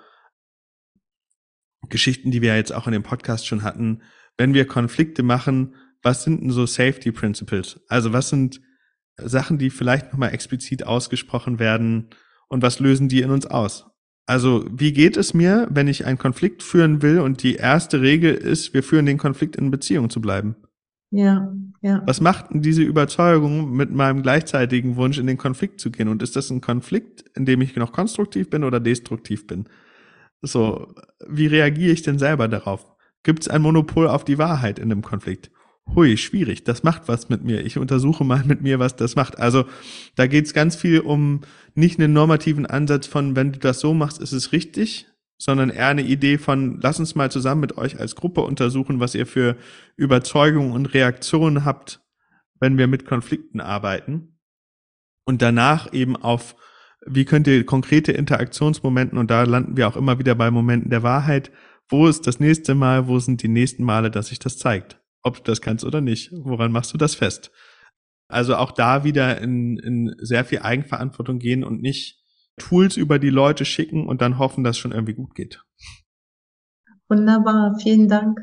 Geschichten, 1.88 2.30
die 2.30 2.42
wir 2.42 2.56
jetzt 2.56 2.72
auch 2.72 2.86
in 2.86 2.92
dem 2.92 3.02
Podcast 3.02 3.46
schon 3.46 3.62
hatten, 3.62 4.02
wenn 4.38 4.54
wir 4.54 4.66
Konflikte 4.66 5.22
machen, 5.22 5.74
was 6.02 6.22
sind 6.22 6.42
denn 6.42 6.50
so 6.50 6.64
Safety 6.64 7.12
Principles? 7.12 7.80
Also 7.88 8.12
was 8.12 8.30
sind 8.30 8.60
Sachen, 9.16 9.58
die 9.58 9.68
vielleicht 9.68 10.12
nochmal 10.12 10.32
explizit 10.32 10.86
ausgesprochen 10.86 11.58
werden 11.58 12.08
und 12.48 12.62
was 12.62 12.80
lösen 12.80 13.08
die 13.08 13.20
in 13.20 13.30
uns 13.30 13.46
aus? 13.46 13.86
Also 14.26 14.64
wie 14.70 14.92
geht 14.92 15.16
es 15.16 15.34
mir, 15.34 15.66
wenn 15.70 15.88
ich 15.88 16.06
einen 16.06 16.18
Konflikt 16.18 16.62
führen 16.62 17.02
will 17.02 17.20
und 17.20 17.42
die 17.42 17.56
erste 17.56 18.00
Regel 18.00 18.34
ist, 18.34 18.74
wir 18.74 18.82
führen 18.82 19.06
den 19.06 19.18
Konflikt 19.18 19.56
in 19.56 19.70
Beziehung 19.70 20.10
zu 20.10 20.20
bleiben? 20.20 20.54
Ja, 21.10 21.50
ja. 21.80 22.02
Was 22.06 22.20
macht 22.20 22.50
denn 22.50 22.60
diese 22.60 22.82
Überzeugung 22.82 23.72
mit 23.72 23.90
meinem 23.90 24.22
gleichzeitigen 24.22 24.96
Wunsch, 24.96 25.18
in 25.18 25.26
den 25.26 25.38
Konflikt 25.38 25.80
zu 25.80 25.90
gehen? 25.90 26.08
Und 26.08 26.22
ist 26.22 26.36
das 26.36 26.50
ein 26.50 26.60
Konflikt, 26.60 27.24
in 27.34 27.46
dem 27.46 27.62
ich 27.62 27.74
noch 27.76 27.92
konstruktiv 27.92 28.50
bin 28.50 28.64
oder 28.64 28.80
destruktiv 28.80 29.46
bin? 29.46 29.64
So, 30.42 30.94
wie 31.26 31.46
reagiere 31.46 31.92
ich 31.92 32.02
denn 32.02 32.18
selber 32.18 32.48
darauf? 32.48 32.97
Gibt 33.28 33.42
es 33.42 33.48
ein 33.48 33.60
Monopol 33.60 34.08
auf 34.08 34.24
die 34.24 34.38
Wahrheit 34.38 34.78
in 34.78 34.90
einem 34.90 35.02
Konflikt? 35.02 35.50
hui, 35.94 36.16
schwierig, 36.16 36.64
das 36.64 36.82
macht 36.82 37.08
was 37.08 37.28
mit 37.28 37.44
mir. 37.44 37.60
Ich 37.62 37.76
untersuche 37.76 38.24
mal 38.24 38.42
mit 38.46 38.62
mir, 38.62 38.78
was 38.78 38.96
das 38.96 39.16
macht. 39.16 39.38
Also 39.38 39.66
da 40.16 40.26
geht's 40.26 40.54
ganz 40.54 40.76
viel 40.76 41.00
um 41.00 41.42
nicht 41.74 42.00
einen 42.00 42.14
normativen 42.14 42.64
Ansatz 42.64 43.06
von, 43.06 43.36
wenn 43.36 43.52
du 43.52 43.58
das 43.58 43.80
so 43.80 43.92
machst, 43.92 44.18
ist 44.18 44.32
es 44.32 44.52
richtig, 44.52 45.08
sondern 45.36 45.68
eher 45.68 45.88
eine 45.88 46.04
Idee 46.04 46.38
von, 46.38 46.80
lass 46.80 46.98
uns 47.00 47.16
mal 47.16 47.30
zusammen 47.30 47.60
mit 47.60 47.76
euch 47.76 48.00
als 48.00 48.16
Gruppe 48.16 48.40
untersuchen, 48.40 48.98
was 48.98 49.14
ihr 49.14 49.26
für 49.26 49.58
Überzeugungen 49.96 50.72
und 50.72 50.86
Reaktionen 50.86 51.66
habt, 51.66 52.00
wenn 52.60 52.78
wir 52.78 52.86
mit 52.86 53.04
Konflikten 53.04 53.60
arbeiten. 53.60 54.38
Und 55.26 55.42
danach 55.42 55.92
eben 55.92 56.16
auf, 56.16 56.56
wie 57.04 57.26
könnt 57.26 57.46
ihr 57.46 57.66
konkrete 57.66 58.12
Interaktionsmomenten, 58.12 59.18
und 59.18 59.30
da 59.30 59.42
landen 59.42 59.76
wir 59.76 59.86
auch 59.86 59.96
immer 59.96 60.18
wieder 60.18 60.34
bei 60.34 60.50
Momenten 60.50 60.88
der 60.88 61.02
Wahrheit, 61.02 61.50
wo 61.88 62.06
ist 62.06 62.26
das 62.26 62.40
nächste 62.40 62.74
Mal, 62.74 63.08
wo 63.08 63.18
sind 63.18 63.42
die 63.42 63.48
nächsten 63.48 63.84
Male, 63.84 64.10
dass 64.10 64.28
sich 64.28 64.38
das 64.38 64.58
zeigt? 64.58 65.00
Ob 65.22 65.36
du 65.36 65.42
das 65.42 65.60
kannst 65.60 65.84
oder 65.84 66.00
nicht. 66.00 66.30
Woran 66.32 66.72
machst 66.72 66.92
du 66.92 66.98
das 66.98 67.14
fest? 67.14 67.50
Also 68.28 68.56
auch 68.56 68.72
da 68.72 69.04
wieder 69.04 69.40
in, 69.40 69.78
in 69.78 70.14
sehr 70.18 70.44
viel 70.44 70.60
Eigenverantwortung 70.60 71.38
gehen 71.38 71.64
und 71.64 71.80
nicht 71.80 72.22
Tools 72.58 72.96
über 72.96 73.18
die 73.18 73.30
Leute 73.30 73.64
schicken 73.64 74.06
und 74.06 74.20
dann 74.20 74.38
hoffen, 74.38 74.64
dass 74.64 74.76
es 74.76 74.80
schon 74.80 74.92
irgendwie 74.92 75.14
gut 75.14 75.34
geht. 75.34 75.62
Wunderbar, 77.08 77.78
vielen 77.80 78.08
Dank. 78.08 78.38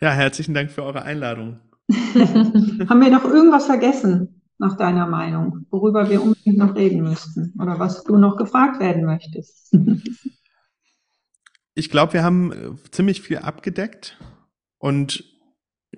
Ja, 0.00 0.12
herzlichen 0.12 0.54
Dank 0.54 0.70
für 0.70 0.84
eure 0.84 1.02
Einladung. 1.02 1.60
Haben 1.88 3.00
wir 3.00 3.10
noch 3.10 3.24
irgendwas 3.24 3.66
vergessen, 3.66 4.42
nach 4.58 4.76
deiner 4.76 5.06
Meinung, 5.06 5.66
worüber 5.70 6.08
wir 6.08 6.22
unbedingt 6.22 6.58
noch 6.58 6.74
reden 6.74 7.02
müssten 7.02 7.54
oder 7.60 7.78
was 7.78 8.04
du 8.04 8.16
noch 8.16 8.36
gefragt 8.36 8.80
werden 8.80 9.04
möchtest? 9.04 9.76
ich 11.78 11.90
glaube, 11.90 12.14
wir 12.14 12.24
haben 12.24 12.52
äh, 12.52 12.90
ziemlich 12.90 13.22
viel 13.22 13.38
abgedeckt 13.38 14.18
und 14.78 15.24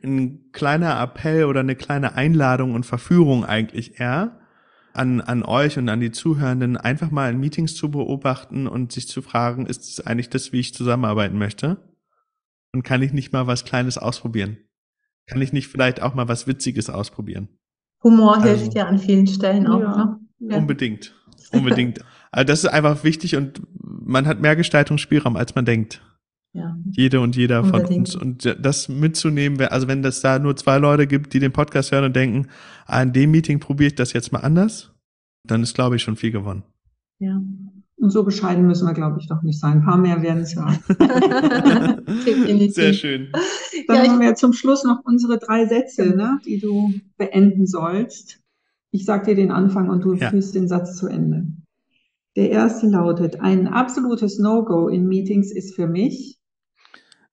ein 0.04 0.52
kleiner 0.52 1.00
Appell 1.00 1.44
oder 1.46 1.60
eine 1.60 1.74
kleine 1.74 2.14
Einladung 2.14 2.74
und 2.74 2.84
Verführung 2.84 3.44
eigentlich 3.44 3.98
eher 3.98 4.38
an, 4.92 5.20
an 5.20 5.42
euch 5.42 5.78
und 5.78 5.88
an 5.88 6.00
die 6.00 6.12
Zuhörenden, 6.12 6.76
einfach 6.76 7.10
mal 7.10 7.30
in 7.30 7.40
Meetings 7.40 7.74
zu 7.74 7.90
beobachten 7.90 8.66
und 8.66 8.92
sich 8.92 9.08
zu 9.08 9.22
fragen, 9.22 9.66
ist 9.66 9.88
es 9.88 10.06
eigentlich 10.06 10.28
das, 10.28 10.52
wie 10.52 10.60
ich 10.60 10.74
zusammenarbeiten 10.74 11.38
möchte? 11.38 11.78
Und 12.72 12.82
kann 12.82 13.02
ich 13.02 13.12
nicht 13.12 13.32
mal 13.32 13.46
was 13.46 13.64
Kleines 13.64 13.98
ausprobieren? 13.98 14.58
Kann 15.26 15.42
ich 15.42 15.52
nicht 15.52 15.68
vielleicht 15.68 16.02
auch 16.02 16.14
mal 16.14 16.28
was 16.28 16.46
Witziges 16.46 16.90
ausprobieren? 16.90 17.48
Humor 18.02 18.36
also, 18.36 18.48
hilft 18.48 18.74
ja 18.74 18.86
an 18.86 18.98
vielen 18.98 19.26
Stellen 19.26 19.66
auch. 19.66 19.80
Ja. 19.80 19.96
Ne? 19.96 20.20
Ja. 20.50 20.56
Unbedingt. 20.58 21.14
Unbedingt. 21.52 22.04
also 22.32 22.46
das 22.46 22.64
ist 22.64 22.70
einfach 22.70 23.04
wichtig 23.04 23.36
und 23.36 23.60
man 23.82 24.26
hat 24.26 24.40
mehr 24.40 24.56
Gestaltungsspielraum, 24.56 25.36
als 25.36 25.54
man 25.54 25.64
denkt. 25.64 26.02
Ja. 26.52 26.76
Jede 26.90 27.20
und 27.20 27.36
jeder 27.36 27.62
Unbedingt. 27.62 28.10
von 28.10 28.22
uns. 28.22 28.44
Und 28.46 28.56
das 28.60 28.88
mitzunehmen, 28.88 29.60
also 29.68 29.86
wenn 29.86 30.02
das 30.02 30.20
da 30.20 30.38
nur 30.38 30.56
zwei 30.56 30.78
Leute 30.78 31.06
gibt, 31.06 31.32
die 31.32 31.38
den 31.38 31.52
Podcast 31.52 31.92
hören 31.92 32.04
und 32.04 32.16
denken, 32.16 32.48
ah, 32.86 33.02
in 33.02 33.12
dem 33.12 33.30
Meeting 33.30 33.60
probiere 33.60 33.88
ich 33.88 33.94
das 33.94 34.12
jetzt 34.12 34.32
mal 34.32 34.40
anders, 34.40 34.92
dann 35.46 35.62
ist, 35.62 35.74
glaube 35.74 35.96
ich, 35.96 36.02
schon 36.02 36.16
viel 36.16 36.32
gewonnen. 36.32 36.64
Ja. 37.18 37.40
Und 37.96 38.10
so 38.10 38.24
bescheiden 38.24 38.66
müssen 38.66 38.86
wir, 38.86 38.94
glaube 38.94 39.18
ich, 39.20 39.28
doch 39.28 39.42
nicht 39.42 39.60
sein. 39.60 39.78
Ein 39.78 39.84
paar 39.84 39.98
mehr 39.98 40.22
werden 40.22 40.42
es 40.42 40.54
ja. 40.54 40.72
Sehr 42.70 42.94
schön. 42.94 43.30
Dann 43.86 44.04
ja, 44.04 44.10
haben 44.10 44.20
wir 44.20 44.34
zum 44.34 44.54
Schluss 44.54 44.84
noch 44.84 45.00
unsere 45.04 45.38
drei 45.38 45.66
Sätze, 45.66 46.16
ne, 46.16 46.40
die 46.46 46.58
du 46.58 46.94
beenden 47.18 47.66
sollst. 47.66 48.40
Ich 48.90 49.04
sage 49.04 49.26
dir 49.26 49.34
den 49.34 49.52
Anfang 49.52 49.90
und 49.90 50.02
du 50.02 50.14
ja. 50.14 50.30
führst 50.30 50.54
den 50.54 50.66
Satz 50.66 50.96
zu 50.96 51.08
Ende. 51.08 51.46
Der 52.36 52.50
erste 52.50 52.86
lautet, 52.86 53.40
ein 53.40 53.66
absolutes 53.66 54.38
No-Go 54.38 54.88
in 54.88 55.06
Meetings 55.06 55.50
ist 55.52 55.74
für 55.74 55.86
mich, 55.86 56.40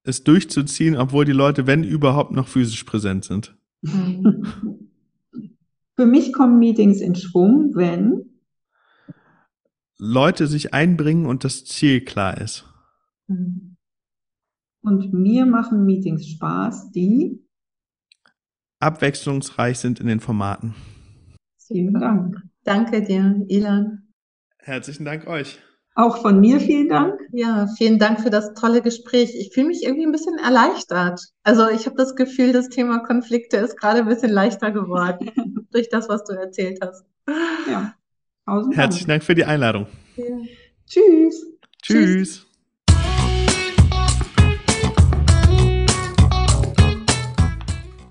es 0.08 0.24
durchzuziehen, 0.24 0.96
obwohl 0.96 1.26
die 1.26 1.34
Leute, 1.34 1.68
wenn 1.68 1.84
überhaupt, 1.84 2.32
noch 2.32 2.48
physisch 2.48 2.86
präsent 2.86 3.26
sind. 3.26 3.58
Für 5.96 6.06
mich 6.06 6.32
kommen 6.32 6.60
Meetings 6.60 7.02
in 7.02 7.16
Schwung, 7.16 7.76
wenn 7.76 8.40
Leute 9.98 10.48
sich 10.48 10.74
einbringen 10.74 11.26
und 11.26 11.44
das 11.44 11.66
Ziel 11.66 12.06
klar 12.06 12.40
ist. 12.40 12.66
Und 13.28 15.12
mir 15.12 15.46
machen 15.46 15.86
Meetings 15.86 16.28
Spaß, 16.28 16.92
die 16.92 17.46
abwechslungsreich 18.80 19.78
sind 19.78 20.00
in 20.00 20.08
den 20.08 20.22
Formaten. 20.22 20.74
Vielen 21.58 21.96
Dank. 21.96 22.42
Danke 22.64 23.04
dir, 23.04 23.44
Ilan. 23.50 24.07
Herzlichen 24.68 25.06
Dank 25.06 25.28
euch. 25.28 25.60
Auch 25.96 26.22
von 26.22 26.42
mir 26.42 26.60
vielen 26.60 26.90
Dank. 26.90 27.22
Ja, 27.32 27.68
vielen 27.78 28.00
Dank 28.00 28.20
für 28.20 28.30
das 28.30 28.54
tolle 28.54 28.82
Gespräch. 28.82 29.34
Ich 29.34 29.54
fühle 29.54 29.68
mich 29.68 29.82
irgendwie 29.82 30.06
ein 30.06 30.12
bisschen 30.12 30.38
erleichtert. 30.38 31.22
Also 31.44 31.70
ich 31.70 31.86
habe 31.86 31.96
das 31.96 32.18
Gefühl, 32.18 32.52
das 32.52 32.68
Thema 32.68 33.00
Konflikte 33.00 33.56
ist 33.56 33.78
gerade 33.78 34.00
ein 34.00 34.10
bisschen 34.10 34.30
leichter 34.30 34.72
geworden 34.72 35.68
durch 35.72 35.88
das, 35.88 36.10
was 36.10 36.26
du 36.26 36.34
erzählt 36.34 36.80
hast. 36.82 37.06
Ja. 37.72 37.94
Herzlichen 38.74 39.08
Dank 39.08 39.24
für 39.24 39.36
die 39.36 39.46
Einladung. 39.46 39.88
Ja. 40.18 40.26
Tschüss. 40.86 41.46
Tschüss. 41.82 42.46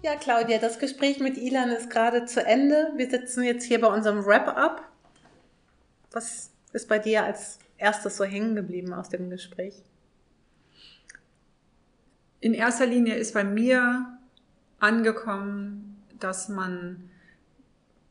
Ja, 0.02 0.14
Claudia, 0.18 0.56
das 0.56 0.78
Gespräch 0.78 1.20
mit 1.20 1.36
Ilan 1.36 1.68
ist 1.68 1.90
gerade 1.90 2.24
zu 2.24 2.42
Ende. 2.42 2.92
Wir 2.96 3.10
sitzen 3.10 3.44
jetzt 3.44 3.64
hier 3.64 3.78
bei 3.78 3.88
unserem 3.88 4.24
Wrap-up. 4.24 4.95
Was 6.16 6.50
ist 6.72 6.88
bei 6.88 6.98
dir 6.98 7.24
als 7.24 7.58
erstes 7.76 8.16
so 8.16 8.24
hängen 8.24 8.54
geblieben 8.54 8.94
aus 8.94 9.10
dem 9.10 9.28
Gespräch? 9.28 9.82
In 12.40 12.54
erster 12.54 12.86
Linie 12.86 13.16
ist 13.16 13.34
bei 13.34 13.44
mir 13.44 14.18
angekommen, 14.78 16.02
dass 16.18 16.48
man 16.48 17.10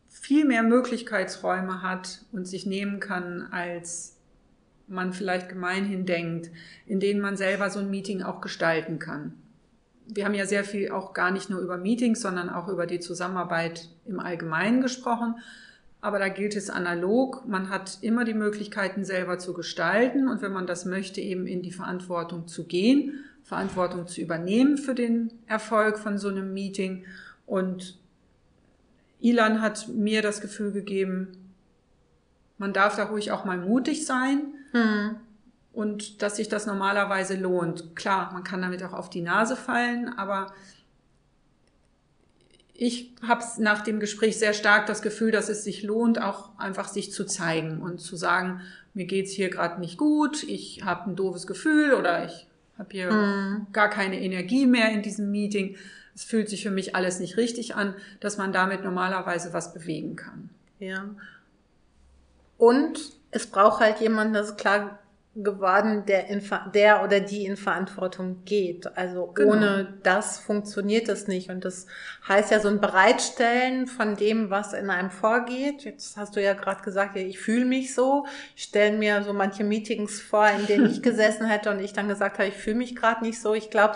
viel 0.07 0.45
mehr 0.45 0.61
Möglichkeitsräume 0.61 1.81
hat 1.81 2.23
und 2.31 2.45
sich 2.47 2.67
nehmen 2.67 2.99
kann, 2.99 3.47
als 3.51 4.17
man 4.85 5.11
vielleicht 5.11 5.49
gemeinhin 5.49 6.05
denkt, 6.05 6.51
in 6.85 6.99
denen 6.99 7.21
man 7.21 7.37
selber 7.37 7.71
so 7.71 7.79
ein 7.79 7.89
Meeting 7.89 8.21
auch 8.21 8.39
gestalten 8.39 8.99
kann. 8.99 9.33
Wir 10.05 10.25
haben 10.25 10.35
ja 10.35 10.45
sehr 10.45 10.63
viel 10.63 10.91
auch 10.91 11.15
gar 11.15 11.31
nicht 11.31 11.49
nur 11.49 11.59
über 11.59 11.77
Meetings, 11.77 12.21
sondern 12.21 12.51
auch 12.51 12.67
über 12.67 12.85
die 12.85 12.99
Zusammenarbeit 12.99 13.89
im 14.05 14.19
Allgemeinen 14.19 14.81
gesprochen 14.81 15.41
aber 16.05 16.19
da 16.19 16.29
gilt 16.29 16.55
es 16.55 16.69
analog. 16.69 17.47
Man 17.47 17.69
hat 17.69 17.97
immer 18.01 18.25
die 18.25 18.35
Möglichkeiten 18.35 19.03
selber 19.03 19.39
zu 19.39 19.53
gestalten 19.53 20.27
und 20.27 20.43
wenn 20.43 20.53
man 20.53 20.67
das 20.67 20.85
möchte, 20.85 21.19
eben 21.19 21.47
in 21.47 21.63
die 21.63 21.71
Verantwortung 21.71 22.47
zu 22.47 22.65
gehen, 22.65 23.23
Verantwortung 23.41 24.05
zu 24.05 24.21
übernehmen 24.21 24.77
für 24.77 24.93
den 24.93 25.33
Erfolg 25.47 25.97
von 25.97 26.19
so 26.19 26.29
einem 26.29 26.53
Meeting. 26.53 27.05
Und 27.47 27.97
Ilan 29.19 29.61
hat 29.61 29.87
mir 29.87 30.21
das 30.21 30.41
Gefühl 30.41 30.71
gegeben, 30.71 31.53
man 32.59 32.71
darf 32.71 32.95
da 32.95 33.05
ruhig 33.05 33.31
auch 33.31 33.43
mal 33.43 33.57
mutig 33.57 34.05
sein. 34.05 34.53
Hm. 34.73 35.15
Und 35.73 36.21
dass 36.21 36.35
sich 36.35 36.49
das 36.49 36.67
normalerweise 36.67 37.35
lohnt. 37.35 37.95
Klar, 37.95 38.31
man 38.31 38.43
kann 38.43 38.61
damit 38.61 38.83
auch 38.83 38.93
auf 38.93 39.09
die 39.09 39.21
Nase 39.21 39.55
fallen, 39.55 40.07
aber 40.19 40.53
ich 42.77 43.13
habe 43.25 43.43
nach 43.59 43.81
dem 43.81 43.99
Gespräch 43.99 44.37
sehr 44.37 44.53
stark 44.53 44.85
das 44.85 45.01
Gefühl, 45.01 45.31
dass 45.31 45.47
es 45.47 45.63
sich 45.63 45.83
lohnt, 45.83 46.21
auch 46.21 46.57
einfach 46.59 46.89
sich 46.89 47.11
zu 47.11 47.25
zeigen 47.25 47.81
und 47.81 47.99
zu 48.01 48.17
sagen, 48.17 48.61
mir 48.93 49.05
geht's 49.05 49.31
hier 49.31 49.49
gerade 49.49 49.79
nicht 49.79 49.97
gut, 49.97 50.43
ich 50.43 50.83
habe 50.83 51.09
ein 51.09 51.15
doofes 51.15 51.47
Gefühl 51.47 51.93
oder 51.93 52.25
ich 52.25 52.47
habe 52.77 52.89
hier 52.91 53.11
mhm. 53.11 53.67
gar 53.71 53.89
keine 53.89 54.19
Energie 54.19 54.65
mehr 54.65 54.89
in 54.89 55.01
diesem 55.01 55.31
Meeting. 55.31 55.77
Es 56.13 56.25
fühlt 56.25 56.49
sich 56.49 56.63
für 56.63 56.71
mich 56.71 56.95
alles 56.95 57.19
nicht 57.19 57.37
richtig 57.37 57.75
an, 57.75 57.95
dass 58.19 58.37
man 58.37 58.51
damit 58.51 58.83
normalerweise 58.83 59.53
was 59.53 59.73
bewegen 59.73 60.17
kann. 60.17 60.49
Ja. 60.79 61.09
Und 62.57 62.99
es 63.31 63.47
braucht 63.47 63.79
halt 63.79 63.99
jemanden, 64.01 64.33
das 64.33 64.49
ist 64.49 64.57
klar 64.57 64.99
geworden, 65.35 66.05
der, 66.05 66.27
in, 66.27 66.41
der 66.73 67.03
oder 67.03 67.19
die 67.19 67.45
in 67.45 67.57
Verantwortung 67.57 68.43
geht. 68.45 68.87
Also 68.97 69.27
genau. 69.27 69.51
ohne 69.51 69.93
das 70.01 70.39
funktioniert 70.39 71.09
es 71.09 71.27
nicht. 71.27 71.49
Und 71.49 71.65
das 71.65 71.87
heißt 72.27 72.51
ja 72.51 72.61
so 72.61 72.69
ein 72.69 72.79
Bereitstellen 72.79 73.87
von 73.87 74.15
dem, 74.15 74.49
was 74.49 74.71
in 74.71 74.89
einem 74.89 75.11
vorgeht. 75.11 75.83
Jetzt 75.83 76.15
hast 76.15 76.37
du 76.37 76.41
ja 76.41 76.53
gerade 76.53 76.83
gesagt, 76.83 77.17
ich 77.17 77.37
fühle 77.37 77.65
mich 77.65 77.93
so. 77.93 78.25
Ich 78.55 78.63
stelle 78.63 78.97
mir 78.97 79.23
so 79.23 79.33
manche 79.33 79.65
Meetings 79.65 80.21
vor, 80.21 80.47
in 80.47 80.67
denen 80.67 80.89
ich 80.89 81.01
gesessen 81.03 81.45
hätte 81.45 81.69
und 81.69 81.79
ich 81.79 81.91
dann 81.91 82.07
gesagt 82.07 82.39
habe, 82.39 82.47
ich 82.47 82.55
fühle 82.55 82.77
mich 82.77 82.95
gerade 82.95 83.23
nicht 83.23 83.41
so. 83.41 83.53
Ich 83.53 83.69
glaube, 83.69 83.95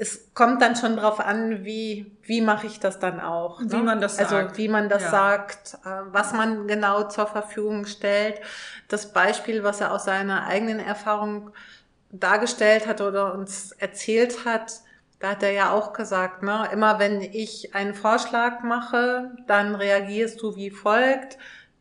es 0.00 0.32
kommt 0.32 0.62
dann 0.62 0.76
schon 0.76 0.96
drauf 0.96 1.18
an, 1.18 1.64
wie, 1.64 2.16
wie 2.22 2.40
mache 2.40 2.68
ich 2.68 2.78
das 2.78 3.00
dann 3.00 3.20
auch. 3.20 3.60
Wie 3.60 3.76
ne? 3.76 3.82
man 3.82 4.00
das 4.00 4.18
also, 4.18 4.30
sagt. 4.30 4.48
Also 4.50 4.58
wie 4.58 4.68
man 4.68 4.88
das 4.88 5.02
ja. 5.02 5.10
sagt, 5.10 5.74
äh, 5.84 5.88
was 6.12 6.32
man 6.32 6.68
genau 6.68 7.08
zur 7.08 7.26
Verfügung 7.26 7.84
stellt 7.84 8.40
das 8.86 9.12
Beispiel, 9.12 9.64
was 9.64 9.80
er 9.80 9.92
aus 9.92 10.04
seiner 10.04 10.46
eigenen 10.46 10.78
Erfahrung 10.78 11.50
dargestellt 12.10 12.86
hat 12.86 13.00
oder 13.00 13.34
uns 13.34 13.72
erzählt 13.72 14.44
hat, 14.44 14.72
da 15.18 15.30
hat 15.30 15.42
er 15.42 15.50
ja 15.50 15.72
auch 15.72 15.92
gesagt, 15.92 16.44
ne, 16.44 16.68
immer 16.72 17.00
wenn 17.00 17.20
ich 17.20 17.74
einen 17.74 17.94
Vorschlag 17.94 18.62
mache, 18.62 19.32
dann 19.48 19.74
reagierst 19.74 20.40
du 20.40 20.54
wie 20.54 20.70
folgt. 20.70 21.38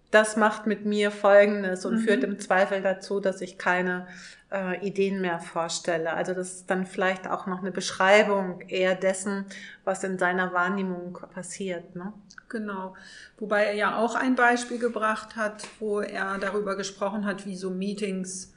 Das 0.10 0.38
macht 0.38 0.66
mit 0.66 0.86
mir 0.86 1.12
Folgendes 1.12 1.86
und 1.86 1.96
mhm. 1.96 2.00
führt 2.00 2.24
im 2.24 2.40
Zweifel 2.40 2.82
dazu, 2.82 3.20
dass 3.20 3.42
ich 3.42 3.58
keine 3.58 4.08
äh, 4.52 4.86
Ideen 4.86 5.22
mehr 5.22 5.40
vorstelle. 5.40 6.14
Also 6.14 6.34
das 6.34 6.54
ist 6.54 6.70
dann 6.70 6.86
vielleicht 6.86 7.28
auch 7.28 7.48
noch 7.48 7.60
eine 7.60 7.72
Beschreibung 7.72 8.62
eher 8.62 8.96
dessen, 8.96 9.46
was 9.84 10.04
in 10.04 10.18
seiner 10.18 10.54
Wahrnehmung 10.54 11.18
passiert. 11.34 11.96
Ne? 11.96 12.14
Genau. 12.50 12.96
Wobei 13.38 13.66
er 13.66 13.74
ja 13.74 13.98
auch 13.98 14.16
ein 14.16 14.36
Beispiel 14.36 14.80
gebracht 14.80 15.36
hat, 15.36 15.68
wo 15.80 16.00
er 16.00 16.38
darüber 16.38 16.76
gesprochen 16.76 17.26
hat, 17.26 17.46
wie 17.46 17.56
so 17.56 17.70
Meetings 17.70 18.54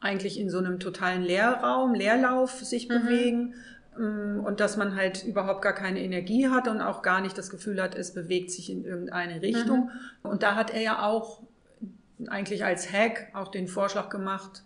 eigentlich 0.00 0.38
in 0.38 0.48
so 0.48 0.58
einem 0.58 0.78
totalen 0.78 1.22
Leerraum, 1.22 1.94
Leerlauf 1.94 2.52
sich 2.52 2.88
mhm. 2.88 2.94
bewegen 2.94 3.54
mm, 3.98 4.40
und 4.44 4.60
dass 4.60 4.76
man 4.76 4.96
halt 4.96 5.24
überhaupt 5.24 5.60
gar 5.60 5.74
keine 5.74 6.00
Energie 6.00 6.48
hat 6.48 6.68
und 6.68 6.80
auch 6.80 7.02
gar 7.02 7.20
nicht 7.20 7.36
das 7.36 7.50
Gefühl 7.50 7.82
hat, 7.82 7.94
es 7.94 8.14
bewegt 8.14 8.50
sich 8.50 8.70
in 8.70 8.84
irgendeine 8.84 9.42
Richtung. 9.42 9.90
Mhm. 10.22 10.30
Und 10.30 10.42
da 10.42 10.54
hat 10.54 10.70
er 10.72 10.80
ja 10.80 11.02
auch 11.02 11.42
eigentlich 12.28 12.64
als 12.64 12.92
Hack 12.92 13.28
auch 13.34 13.48
den 13.48 13.66
Vorschlag 13.66 14.08
gemacht, 14.08 14.62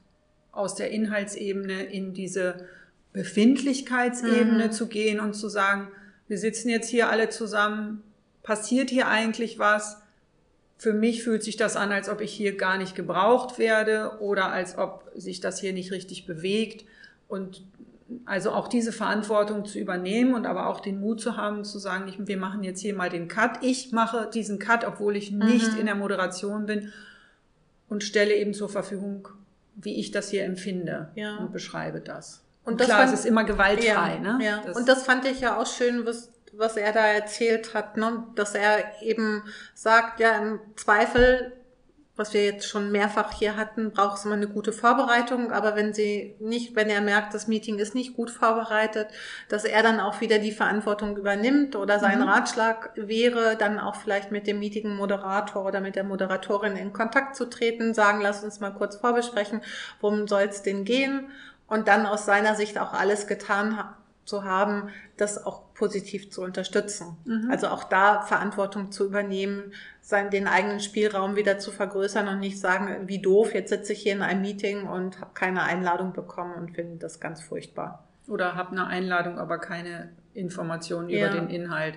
aus 0.54 0.74
der 0.74 0.90
Inhaltsebene 0.90 1.84
in 1.84 2.14
diese 2.14 2.66
Befindlichkeitsebene 3.12 4.66
mhm. 4.66 4.72
zu 4.72 4.88
gehen 4.88 5.20
und 5.20 5.34
zu 5.34 5.48
sagen, 5.48 5.88
wir 6.28 6.38
sitzen 6.38 6.68
jetzt 6.68 6.88
hier 6.88 7.08
alle 7.08 7.28
zusammen, 7.28 8.02
passiert 8.42 8.90
hier 8.90 9.08
eigentlich 9.08 9.58
was? 9.58 10.00
Für 10.76 10.92
mich 10.92 11.22
fühlt 11.22 11.42
sich 11.42 11.56
das 11.56 11.76
an, 11.76 11.92
als 11.92 12.08
ob 12.08 12.20
ich 12.20 12.32
hier 12.32 12.56
gar 12.56 12.76
nicht 12.76 12.94
gebraucht 12.94 13.58
werde 13.58 14.18
oder 14.20 14.52
als 14.52 14.76
ob 14.76 15.10
sich 15.14 15.40
das 15.40 15.60
hier 15.60 15.72
nicht 15.72 15.92
richtig 15.92 16.26
bewegt. 16.26 16.84
Und 17.28 17.62
also 18.26 18.50
auch 18.50 18.68
diese 18.68 18.92
Verantwortung 18.92 19.64
zu 19.64 19.78
übernehmen 19.78 20.34
und 20.34 20.46
aber 20.46 20.68
auch 20.68 20.80
den 20.80 21.00
Mut 21.00 21.20
zu 21.20 21.36
haben, 21.36 21.64
zu 21.64 21.78
sagen, 21.78 22.08
ich, 22.08 22.26
wir 22.26 22.36
machen 22.36 22.62
jetzt 22.62 22.80
hier 22.80 22.94
mal 22.94 23.10
den 23.10 23.28
Cut. 23.28 23.62
Ich 23.62 23.92
mache 23.92 24.28
diesen 24.32 24.58
Cut, 24.58 24.84
obwohl 24.84 25.16
ich 25.16 25.30
nicht 25.30 25.72
mhm. 25.72 25.78
in 25.80 25.86
der 25.86 25.94
Moderation 25.94 26.66
bin 26.66 26.92
und 27.88 28.02
stelle 28.02 28.34
eben 28.34 28.54
zur 28.54 28.68
Verfügung, 28.68 29.28
wie 29.76 29.98
ich 30.00 30.10
das 30.10 30.30
hier 30.30 30.44
empfinde 30.44 31.10
ja. 31.14 31.36
und 31.36 31.52
beschreibe 31.52 32.00
das. 32.00 32.42
Und, 32.64 32.80
das 32.80 32.86
klar, 32.86 33.00
fand, 33.00 33.12
es 33.12 33.20
ist 33.20 33.26
immer 33.26 33.44
gewaltfrei. 33.44 33.86
Ja, 33.86 34.18
ne? 34.18 34.38
ja. 34.44 34.62
Das 34.64 34.76
und 34.76 34.88
das 34.88 35.04
fand 35.04 35.26
ich 35.26 35.40
ja 35.40 35.60
auch 35.60 35.66
schön, 35.66 36.06
was, 36.06 36.30
was 36.52 36.76
er 36.76 36.92
da 36.92 37.06
erzählt 37.06 37.74
hat, 37.74 37.96
ne? 37.96 38.24
dass 38.34 38.54
er 38.54 39.02
eben 39.02 39.42
sagt, 39.74 40.20
ja, 40.20 40.38
im 40.38 40.60
Zweifel 40.76 41.52
was 42.16 42.32
wir 42.32 42.44
jetzt 42.44 42.68
schon 42.68 42.92
mehrfach 42.92 43.32
hier 43.32 43.56
hatten, 43.56 43.90
braucht 43.90 44.18
es 44.18 44.24
immer 44.24 44.34
eine 44.34 44.46
gute 44.46 44.72
Vorbereitung. 44.72 45.50
Aber 45.50 45.74
wenn 45.74 45.92
sie 45.92 46.36
nicht, 46.38 46.76
wenn 46.76 46.88
er 46.88 47.00
merkt, 47.00 47.34
das 47.34 47.48
Meeting 47.48 47.78
ist 47.78 47.94
nicht 47.94 48.14
gut 48.14 48.30
vorbereitet, 48.30 49.08
dass 49.48 49.64
er 49.64 49.82
dann 49.82 49.98
auch 49.98 50.20
wieder 50.20 50.38
die 50.38 50.52
Verantwortung 50.52 51.16
übernimmt 51.16 51.74
oder 51.74 51.98
sein 51.98 52.20
mhm. 52.20 52.28
Ratschlag 52.28 52.92
wäre, 52.94 53.56
dann 53.56 53.80
auch 53.80 53.96
vielleicht 53.96 54.30
mit 54.30 54.46
dem 54.46 54.60
Meeting-Moderator 54.60 55.64
oder 55.64 55.80
mit 55.80 55.96
der 55.96 56.04
Moderatorin 56.04 56.76
in 56.76 56.92
Kontakt 56.92 57.34
zu 57.34 57.50
treten, 57.50 57.94
sagen, 57.94 58.20
lass 58.20 58.44
uns 58.44 58.60
mal 58.60 58.70
kurz 58.70 58.96
vorbesprechen, 58.96 59.60
worum 60.00 60.28
soll 60.28 60.42
es 60.42 60.62
denn 60.62 60.84
gehen? 60.84 61.30
Und 61.66 61.88
dann 61.88 62.06
aus 62.06 62.26
seiner 62.26 62.54
Sicht 62.54 62.78
auch 62.78 62.92
alles 62.92 63.26
getan 63.26 63.78
zu 64.24 64.44
haben, 64.44 64.88
das 65.16 65.44
auch 65.44 65.74
positiv 65.74 66.30
zu 66.30 66.42
unterstützen. 66.42 67.16
Mhm. 67.24 67.48
Also 67.50 67.68
auch 67.68 67.84
da 67.84 68.22
Verantwortung 68.22 68.90
zu 68.90 69.04
übernehmen, 69.04 69.72
sein, 70.00 70.30
den 70.30 70.46
eigenen 70.46 70.80
Spielraum 70.80 71.36
wieder 71.36 71.58
zu 71.58 71.70
vergrößern 71.70 72.28
und 72.28 72.40
nicht 72.40 72.58
sagen, 72.58 73.08
wie 73.08 73.20
doof, 73.20 73.54
jetzt 73.54 73.70
sitze 73.70 73.92
ich 73.92 74.02
hier 74.02 74.12
in 74.12 74.22
einem 74.22 74.42
Meeting 74.42 74.86
und 74.86 75.20
habe 75.20 75.30
keine 75.34 75.62
Einladung 75.62 76.12
bekommen 76.12 76.54
und 76.54 76.74
finde 76.74 76.96
das 76.96 77.20
ganz 77.20 77.42
furchtbar. 77.42 78.04
Oder 78.26 78.54
habe 78.54 78.72
eine 78.72 78.86
Einladung, 78.86 79.38
aber 79.38 79.58
keine 79.58 80.10
Informationen 80.32 81.08
ja. 81.08 81.26
über 81.26 81.38
den 81.38 81.48
Inhalt. 81.48 81.94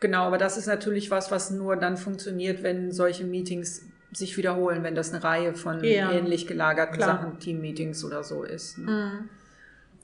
Genau, 0.00 0.24
aber 0.24 0.38
das 0.38 0.56
ist 0.56 0.66
natürlich 0.66 1.10
was, 1.10 1.30
was 1.30 1.50
nur 1.50 1.76
dann 1.76 1.96
funktioniert, 1.96 2.62
wenn 2.62 2.92
solche 2.92 3.24
Meetings 3.24 3.82
sich 4.12 4.36
wiederholen, 4.36 4.82
wenn 4.84 4.94
das 4.94 5.12
eine 5.12 5.22
Reihe 5.22 5.54
von 5.54 5.82
ja. 5.84 6.12
ähnlich 6.12 6.46
gelagerten 6.46 6.96
Klar. 6.96 7.18
Sachen, 7.18 7.38
Team-Meetings 7.38 8.04
oder 8.04 8.22
so 8.24 8.42
ist. 8.44 8.78
Ne? 8.78 8.90
Mhm. 8.90 9.28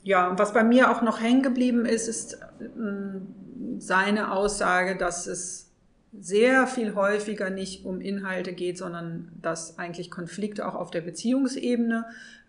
Ja, 0.05 0.39
was 0.39 0.53
bei 0.53 0.63
mir 0.63 0.91
auch 0.91 1.03
noch 1.03 1.21
hängen 1.21 1.43
geblieben 1.43 1.87
ist, 1.87 2.09
ist 2.09 2.35
äh, 2.35 2.69
seine 3.79 4.33
Aussage, 4.33 4.97
dass 4.97 5.27
es 5.27 5.71
sehr 6.21 6.67
viel 6.67 6.95
häufiger 6.95 7.51
nicht 7.51 7.85
um 7.85 8.01
Inhalte 8.01 8.53
geht, 8.53 8.79
sondern 8.79 9.33
dass 9.41 9.79
eigentlich 9.79 10.11
Konflikte 10.11 10.69
auch 10.69 10.75
auf 10.75 10.91
der 10.91 11.01
Beziehungsebene 11.01 12.05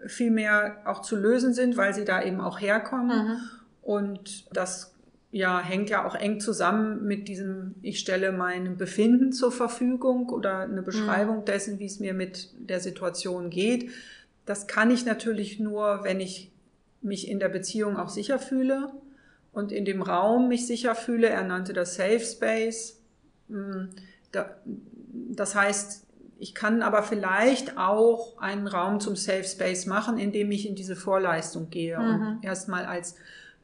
viel 0.06 0.32
mehr 0.32 0.82
auch 0.86 1.02
zu 1.02 1.16
lösen 1.16 1.54
sind, 1.54 1.78
weil 1.78 1.94
sie 1.94 2.06
da 2.06 2.22
eben 2.22 2.42
auch 2.42 2.60
herkommen. 2.60 3.28
Mhm. 3.28 3.38
Und 3.82 4.46
das 4.56 4.94
ja, 5.32 5.62
hängt 5.62 5.90
ja 5.90 6.06
auch 6.06 6.16
eng 6.16 6.40
zusammen 6.40 7.06
mit 7.06 7.28
diesem, 7.28 7.76
ich 7.82 8.00
stelle 8.00 8.32
mein 8.32 8.78
Befinden 8.78 9.32
zur 9.32 9.52
Verfügung 9.52 10.30
oder 10.30 10.60
eine 10.60 10.82
Beschreibung 10.82 11.40
mhm. 11.40 11.46
dessen, 11.46 11.80
wie 11.80 11.86
es 11.86 12.00
mir 12.00 12.14
mit 12.14 12.50
der 12.58 12.82
Situation 12.82 13.50
geht. 13.50 13.92
Das 14.46 14.68
kann 14.68 14.92
ich 14.92 15.06
natürlich 15.06 15.60
nur, 15.60 16.02
wenn 16.04 16.20
ich 16.20 16.52
mich 17.06 17.30
in 17.30 17.40
der 17.40 17.50
Beziehung 17.50 17.98
auch 17.98 18.10
sicher 18.10 18.40
fühle 18.40 18.92
und 19.54 19.72
in 19.72 19.86
dem 19.86 20.02
Raum 20.02 20.50
mich 20.50 20.68
sicher 20.68 20.96
fühle. 20.96 21.30
Er 21.30 21.44
nannte 21.44 21.74
das 21.74 21.96
Safe 21.96 22.20
Space. 22.20 23.00
Hm, 23.48 23.90
das 25.12 25.56
heißt, 25.56 26.06
ich 26.38 26.54
kann 26.54 26.82
aber 26.82 27.04
vielleicht 27.04 27.78
auch 27.78 28.38
einen 28.38 28.68
Raum 28.68 29.00
zum 29.00 29.16
Safe 29.16 29.46
Space 29.46 29.86
machen, 29.86 30.18
indem 30.18 30.52
ich 30.52 30.68
in 30.68 30.76
diese 30.76 30.96
Vorleistung 30.96 31.70
gehe 31.70 31.98
mhm. 31.98 32.06
und 32.06 32.40
erstmal 32.44 32.86
als, 32.86 33.16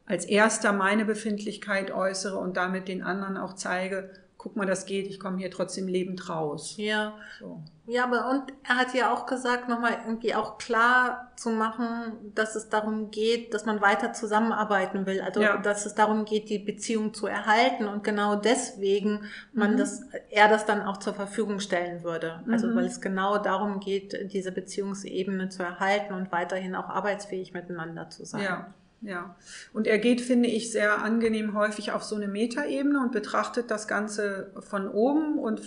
als 0.05 0.25
erster 0.25 0.71
meine 0.71 1.03
Befindlichkeit 1.03 1.91
äußere 1.91 2.37
und 2.37 2.55
damit 2.55 2.87
den 2.87 3.03
anderen 3.03 3.35
auch 3.37 3.53
zeige, 3.53 4.09
guck 4.41 4.55
mal, 4.55 4.65
das 4.65 4.87
geht, 4.87 5.05
ich 5.05 5.19
komme 5.19 5.37
hier 5.37 5.51
trotzdem 5.51 5.87
lebend 5.87 6.27
raus. 6.27 6.73
Ja. 6.77 7.13
So. 7.39 7.61
Ja, 7.85 8.05
aber 8.05 8.31
und 8.31 8.51
er 8.67 8.77
hat 8.77 8.95
ja 8.95 9.13
auch 9.13 9.27
gesagt, 9.27 9.69
nochmal 9.69 9.99
irgendwie 10.03 10.33
auch 10.33 10.57
klar 10.57 11.31
zu 11.35 11.51
machen, 11.51 12.31
dass 12.33 12.55
es 12.55 12.67
darum 12.67 13.11
geht, 13.11 13.53
dass 13.53 13.67
man 13.67 13.81
weiter 13.81 14.13
zusammenarbeiten 14.13 15.05
will. 15.05 15.21
Also 15.21 15.41
ja. 15.41 15.57
dass 15.57 15.85
es 15.85 15.93
darum 15.93 16.25
geht, 16.25 16.49
die 16.49 16.57
Beziehung 16.57 17.13
zu 17.13 17.27
erhalten 17.27 17.85
und 17.85 18.03
genau 18.03 18.35
deswegen 18.35 19.25
man 19.53 19.73
mhm. 19.73 19.77
das, 19.77 20.05
er 20.31 20.47
das 20.47 20.65
dann 20.65 20.81
auch 20.81 20.97
zur 20.97 21.13
Verfügung 21.13 21.59
stellen 21.59 22.03
würde. 22.03 22.43
Also 22.49 22.65
mhm. 22.65 22.77
weil 22.77 22.85
es 22.85 22.99
genau 22.99 23.37
darum 23.37 23.79
geht, 23.79 24.33
diese 24.33 24.51
Beziehungsebene 24.51 25.49
zu 25.49 25.61
erhalten 25.61 26.15
und 26.15 26.31
weiterhin 26.31 26.73
auch 26.73 26.89
arbeitsfähig 26.89 27.53
miteinander 27.53 28.09
zu 28.09 28.25
sein. 28.25 28.41
Ja. 28.41 28.73
Ja, 29.03 29.35
und 29.73 29.87
er 29.87 29.97
geht, 29.97 30.21
finde 30.21 30.47
ich, 30.47 30.71
sehr 30.71 31.01
angenehm 31.01 31.55
häufig 31.55 31.91
auf 31.91 32.03
so 32.03 32.15
eine 32.15 32.27
Metaebene 32.27 32.99
und 32.99 33.11
betrachtet 33.11 33.71
das 33.71 33.87
Ganze 33.87 34.51
von 34.59 34.87
oben 34.87 35.39
und 35.39 35.61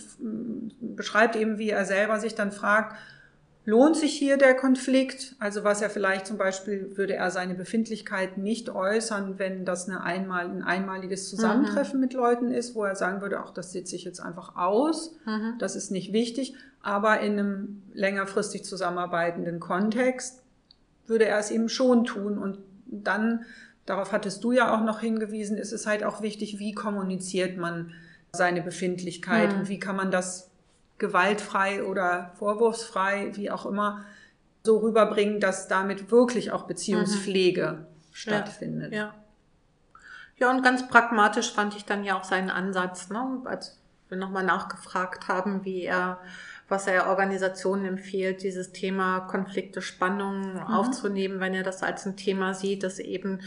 beschreibt 0.81 1.35
eben, 1.35 1.59
wie 1.59 1.71
er 1.71 1.85
selber 1.85 2.21
sich 2.21 2.37
dann 2.37 2.53
fragt, 2.53 2.97
lohnt 3.65 3.97
sich 3.97 4.17
hier 4.17 4.37
der 4.37 4.55
Konflikt? 4.55 5.35
Also 5.41 5.65
was 5.65 5.83
er 5.83 5.91
vielleicht 5.91 6.29
zum 6.29 6.39
Beispiel, 6.39 6.97
würde 6.97 7.15
er 7.15 7.33
seine 7.33 7.55
Befindlichkeit 7.55 8.39
nicht 8.39 8.71
äußern, 8.71 9.39
wenn 9.39 9.65
das 9.65 9.89
eine 9.89 10.05
einmal, 10.05 10.47
ein 10.47 10.63
einmaliges 10.63 11.29
Zusammentreffen 11.29 11.97
mhm. 11.97 12.03
mit 12.03 12.13
Leuten 12.13 12.53
ist, 12.53 12.77
wo 12.77 12.85
er 12.85 12.95
sagen 12.95 13.21
würde, 13.21 13.41
ach, 13.41 13.51
das 13.51 13.73
sitze 13.73 13.97
ich 13.97 14.05
jetzt 14.05 14.21
einfach 14.21 14.55
aus, 14.55 15.17
mhm. 15.27 15.55
das 15.59 15.75
ist 15.75 15.91
nicht 15.91 16.13
wichtig, 16.13 16.55
aber 16.83 17.19
in 17.19 17.33
einem 17.33 17.83
längerfristig 17.95 18.65
zusammenarbeitenden 18.65 19.59
Kontext 19.59 20.43
würde 21.07 21.25
er 21.25 21.39
es 21.39 21.51
eben 21.51 21.69
schon 21.69 22.05
tun 22.05 22.39
und 22.39 22.59
dann, 22.87 23.45
darauf 23.87 24.13
hattest 24.13 24.43
du 24.45 24.53
ja 24.53 24.75
auch 24.75 24.83
noch 24.83 25.01
hingewiesen, 25.01 25.57
ist 25.57 25.73
es 25.73 25.87
halt 25.87 26.05
auch 26.05 26.23
wichtig, 26.23 26.59
wie 26.59 26.73
kommuniziert 26.73 27.57
man 27.57 27.93
seine 28.33 28.63
Befindlichkeit 28.63 29.53
mhm. 29.53 29.61
und 29.61 29.69
wie 29.69 29.79
kann 29.79 29.97
man 29.97 30.11
das 30.11 30.51
gewaltfrei 30.99 31.85
oder 31.85 32.33
vorwurfsfrei, 32.39 33.33
wie 33.35 33.51
auch 33.51 33.67
immer, 33.67 34.05
so 34.63 34.79
rüberbringen, 34.79 35.41
dass 35.41 35.69
damit 35.69 36.11
wirklich 36.11 36.53
auch 36.53 36.63
Beziehungspflege 36.65 37.73
mhm. 37.73 37.87
stattfindet. 38.13 38.93
Ja, 38.93 38.99
ja. 38.99 39.15
ja, 40.39 40.51
und 40.51 40.63
ganz 40.63 40.89
pragmatisch 40.89 41.53
fand 41.53 41.77
ich 41.77 41.85
dann 41.85 42.05
ja 42.05 42.19
auch 42.19 42.25
seinen 42.25 42.51
Ansatz, 42.51 43.11
ne? 43.11 43.43
als 43.45 43.79
wir 44.09 44.17
nochmal 44.17 44.45
nachgefragt 44.45 45.29
haben, 45.29 45.65
wie 45.65 45.83
er 45.83 46.21
was 46.75 46.89
er 46.89 47.07
Organisationen 47.07 47.85
empfiehlt, 47.85 48.43
dieses 48.43 48.73
Thema 48.73 49.21
Konflikte, 49.21 49.81
Spannungen 49.81 50.55
mhm. 50.55 50.61
aufzunehmen, 50.61 51.39
wenn 51.39 51.55
er 51.55 51.63
das 51.63 51.85
als 51.85 52.05
ein 52.05 52.17
Thema 52.17 52.53
sieht, 52.53 52.83
das 52.83 52.99
eben 52.99 53.39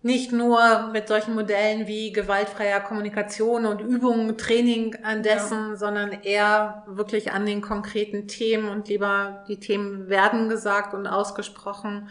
nicht 0.00 0.30
nur 0.30 0.90
mit 0.92 1.08
solchen 1.08 1.34
Modellen 1.34 1.88
wie 1.88 2.12
gewaltfreier 2.12 2.78
Kommunikation 2.78 3.66
und 3.66 3.80
Übungen, 3.80 4.38
Training 4.38 4.96
an 5.02 5.24
dessen, 5.24 5.70
ja. 5.70 5.76
sondern 5.76 6.12
eher 6.22 6.84
wirklich 6.86 7.32
an 7.32 7.46
den 7.46 7.62
konkreten 7.62 8.28
Themen 8.28 8.68
und 8.68 8.88
lieber 8.88 9.44
die 9.48 9.58
Themen 9.58 10.08
werden 10.08 10.48
gesagt 10.48 10.94
und 10.94 11.08
ausgesprochen 11.08 12.10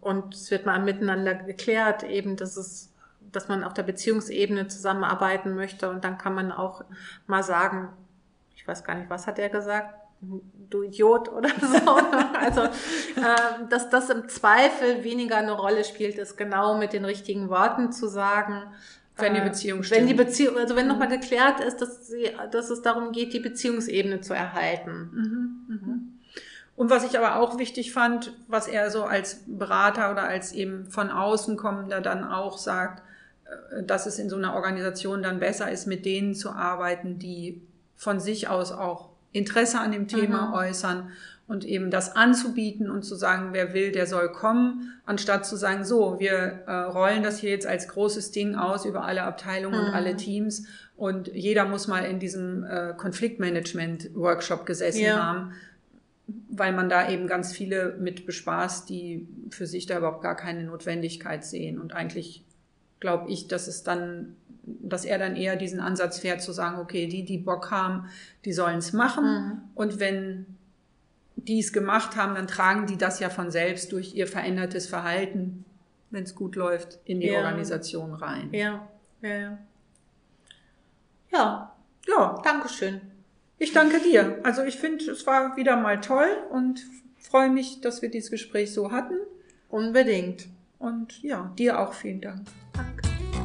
und 0.00 0.34
es 0.34 0.50
wird 0.50 0.64
mal 0.64 0.80
miteinander 0.80 1.34
geklärt, 1.34 2.04
eben, 2.04 2.36
dass 2.36 2.56
es 2.56 2.90
dass 3.32 3.48
man 3.48 3.64
auf 3.64 3.74
der 3.74 3.82
Beziehungsebene 3.82 4.66
zusammenarbeiten 4.68 5.54
möchte 5.54 5.90
und 5.90 6.04
dann 6.04 6.16
kann 6.16 6.34
man 6.34 6.52
auch 6.52 6.84
mal 7.26 7.42
sagen, 7.42 7.90
ich 8.66 8.68
weiß 8.68 8.82
gar 8.82 8.96
nicht, 8.96 9.08
was 9.08 9.28
hat 9.28 9.38
er 9.38 9.48
gesagt? 9.48 9.94
Du 10.20 10.82
Idiot 10.82 11.28
oder 11.28 11.50
so. 11.50 11.92
also, 12.40 12.62
äh, 12.62 13.68
dass 13.70 13.90
das 13.90 14.10
im 14.10 14.28
Zweifel 14.28 15.04
weniger 15.04 15.36
eine 15.36 15.52
Rolle 15.52 15.84
spielt, 15.84 16.18
ist 16.18 16.36
genau 16.36 16.76
mit 16.76 16.92
den 16.92 17.04
richtigen 17.04 17.48
Worten 17.48 17.92
zu 17.92 18.08
sagen. 18.08 18.62
Wenn 19.16 19.34
die 19.34 19.40
äh, 19.40 19.44
Beziehung 19.44 19.84
stimmt. 19.84 20.00
Wenn 20.00 20.08
die 20.08 20.14
Beziehung, 20.14 20.58
also 20.58 20.74
wenn 20.74 20.88
nochmal 20.88 21.06
geklärt 21.06 21.60
ist, 21.60 21.76
dass, 21.76 22.08
sie, 22.08 22.28
dass 22.50 22.70
es 22.70 22.82
darum 22.82 23.12
geht, 23.12 23.32
die 23.34 23.38
Beziehungsebene 23.38 24.20
zu 24.20 24.34
erhalten. 24.34 25.10
Mhm, 25.12 25.76
mhm. 25.76 26.18
Und 26.74 26.90
was 26.90 27.04
ich 27.04 27.16
aber 27.16 27.36
auch 27.36 27.56
wichtig 27.56 27.92
fand, 27.92 28.32
was 28.48 28.66
er 28.66 28.90
so 28.90 29.04
als 29.04 29.44
Berater 29.46 30.10
oder 30.10 30.24
als 30.24 30.50
eben 30.52 30.86
von 30.86 31.08
außen 31.08 31.56
kommender 31.56 32.00
dann 32.00 32.24
auch 32.24 32.58
sagt, 32.58 33.04
äh, 33.44 33.84
dass 33.84 34.06
es 34.06 34.18
in 34.18 34.28
so 34.28 34.34
einer 34.34 34.54
Organisation 34.54 35.22
dann 35.22 35.38
besser 35.38 35.70
ist, 35.70 35.86
mit 35.86 36.04
denen 36.04 36.34
zu 36.34 36.50
arbeiten, 36.50 37.20
die 37.20 37.62
von 37.96 38.20
sich 38.20 38.48
aus 38.48 38.72
auch 38.72 39.10
Interesse 39.32 39.78
an 39.80 39.92
dem 39.92 40.06
Thema 40.08 40.48
Mhm. 40.48 40.54
äußern 40.54 41.10
und 41.48 41.64
eben 41.64 41.90
das 41.90 42.16
anzubieten 42.16 42.90
und 42.90 43.02
zu 43.04 43.14
sagen, 43.14 43.50
wer 43.52 43.72
will, 43.72 43.92
der 43.92 44.06
soll 44.06 44.32
kommen, 44.32 44.92
anstatt 45.04 45.46
zu 45.46 45.56
sagen, 45.56 45.84
so, 45.84 46.18
wir 46.18 46.32
äh, 46.66 46.72
rollen 46.72 47.22
das 47.22 47.38
hier 47.38 47.50
jetzt 47.50 47.66
als 47.66 47.86
großes 47.88 48.32
Ding 48.32 48.54
aus 48.56 48.84
über 48.84 49.04
alle 49.04 49.22
Abteilungen 49.22 49.78
und 49.78 49.88
Mhm. 49.88 49.94
alle 49.94 50.16
Teams 50.16 50.64
und 50.96 51.28
jeder 51.28 51.64
muss 51.66 51.86
mal 51.86 52.00
in 52.04 52.18
diesem 52.18 52.64
äh, 52.64 52.94
Konfliktmanagement-Workshop 52.96 54.66
gesessen 54.66 55.02
Ja. 55.04 55.24
haben, 55.24 55.52
weil 56.48 56.72
man 56.72 56.88
da 56.88 57.08
eben 57.08 57.26
ganz 57.28 57.52
viele 57.52 57.96
mit 58.00 58.26
bespaßt, 58.26 58.88
die 58.88 59.28
für 59.50 59.66
sich 59.66 59.86
da 59.86 59.98
überhaupt 59.98 60.22
gar 60.22 60.36
keine 60.36 60.64
Notwendigkeit 60.64 61.44
sehen 61.44 61.78
und 61.80 61.92
eigentlich 61.92 62.44
glaube 62.98 63.30
ich, 63.30 63.46
dass 63.46 63.68
es 63.68 63.82
dann, 63.82 64.36
dass 64.66 65.04
er 65.04 65.18
dann 65.18 65.36
eher 65.36 65.56
diesen 65.56 65.80
Ansatz 65.80 66.18
fährt 66.18 66.42
zu 66.42 66.52
sagen, 66.52 66.78
okay, 66.78 67.06
die, 67.06 67.24
die 67.24 67.38
Bock 67.38 67.70
haben, 67.70 68.08
die 68.44 68.52
sollen 68.52 68.78
es 68.78 68.92
machen. 68.92 69.24
Mhm. 69.24 69.60
Und 69.74 70.00
wenn 70.00 70.46
die 71.36 71.60
es 71.60 71.72
gemacht 71.72 72.16
haben, 72.16 72.34
dann 72.34 72.46
tragen 72.48 72.86
die 72.86 72.96
das 72.98 73.20
ja 73.20 73.30
von 73.30 73.50
selbst 73.50 73.92
durch 73.92 74.14
ihr 74.14 74.26
verändertes 74.26 74.86
Verhalten, 74.86 75.64
wenn 76.10 76.24
es 76.24 76.34
gut 76.34 76.56
läuft, 76.56 76.98
in 77.04 77.20
die 77.20 77.28
Ja. 77.28 77.38
Organisation 77.38 78.14
rein. 78.14 78.48
Ja, 78.52 78.88
ja, 79.22 79.28
ja. 79.34 79.58
Ja, 81.32 81.72
Ja, 82.08 82.40
Dankeschön. 82.44 83.00
ich 83.58 83.72
danke 83.72 84.00
dir. 84.00 84.38
Also 84.44 84.62
ich 84.62 84.76
finde, 84.78 85.10
es 85.10 85.26
war 85.26 85.56
wieder 85.56 85.76
mal 85.76 86.00
toll 86.00 86.28
und 86.50 86.80
freue 87.18 87.50
mich, 87.50 87.80
dass 87.80 88.00
wir 88.02 88.10
dieses 88.10 88.30
Gespräch 88.30 88.72
so 88.72 88.90
hatten. 88.92 89.16
Unbedingt. 89.68 90.46
Und 90.78 91.22
ja, 91.22 91.52
dir 91.58 91.80
auch 91.80 91.92
vielen 91.92 92.20
Dank. 92.20 92.42
Danke. 92.72 93.35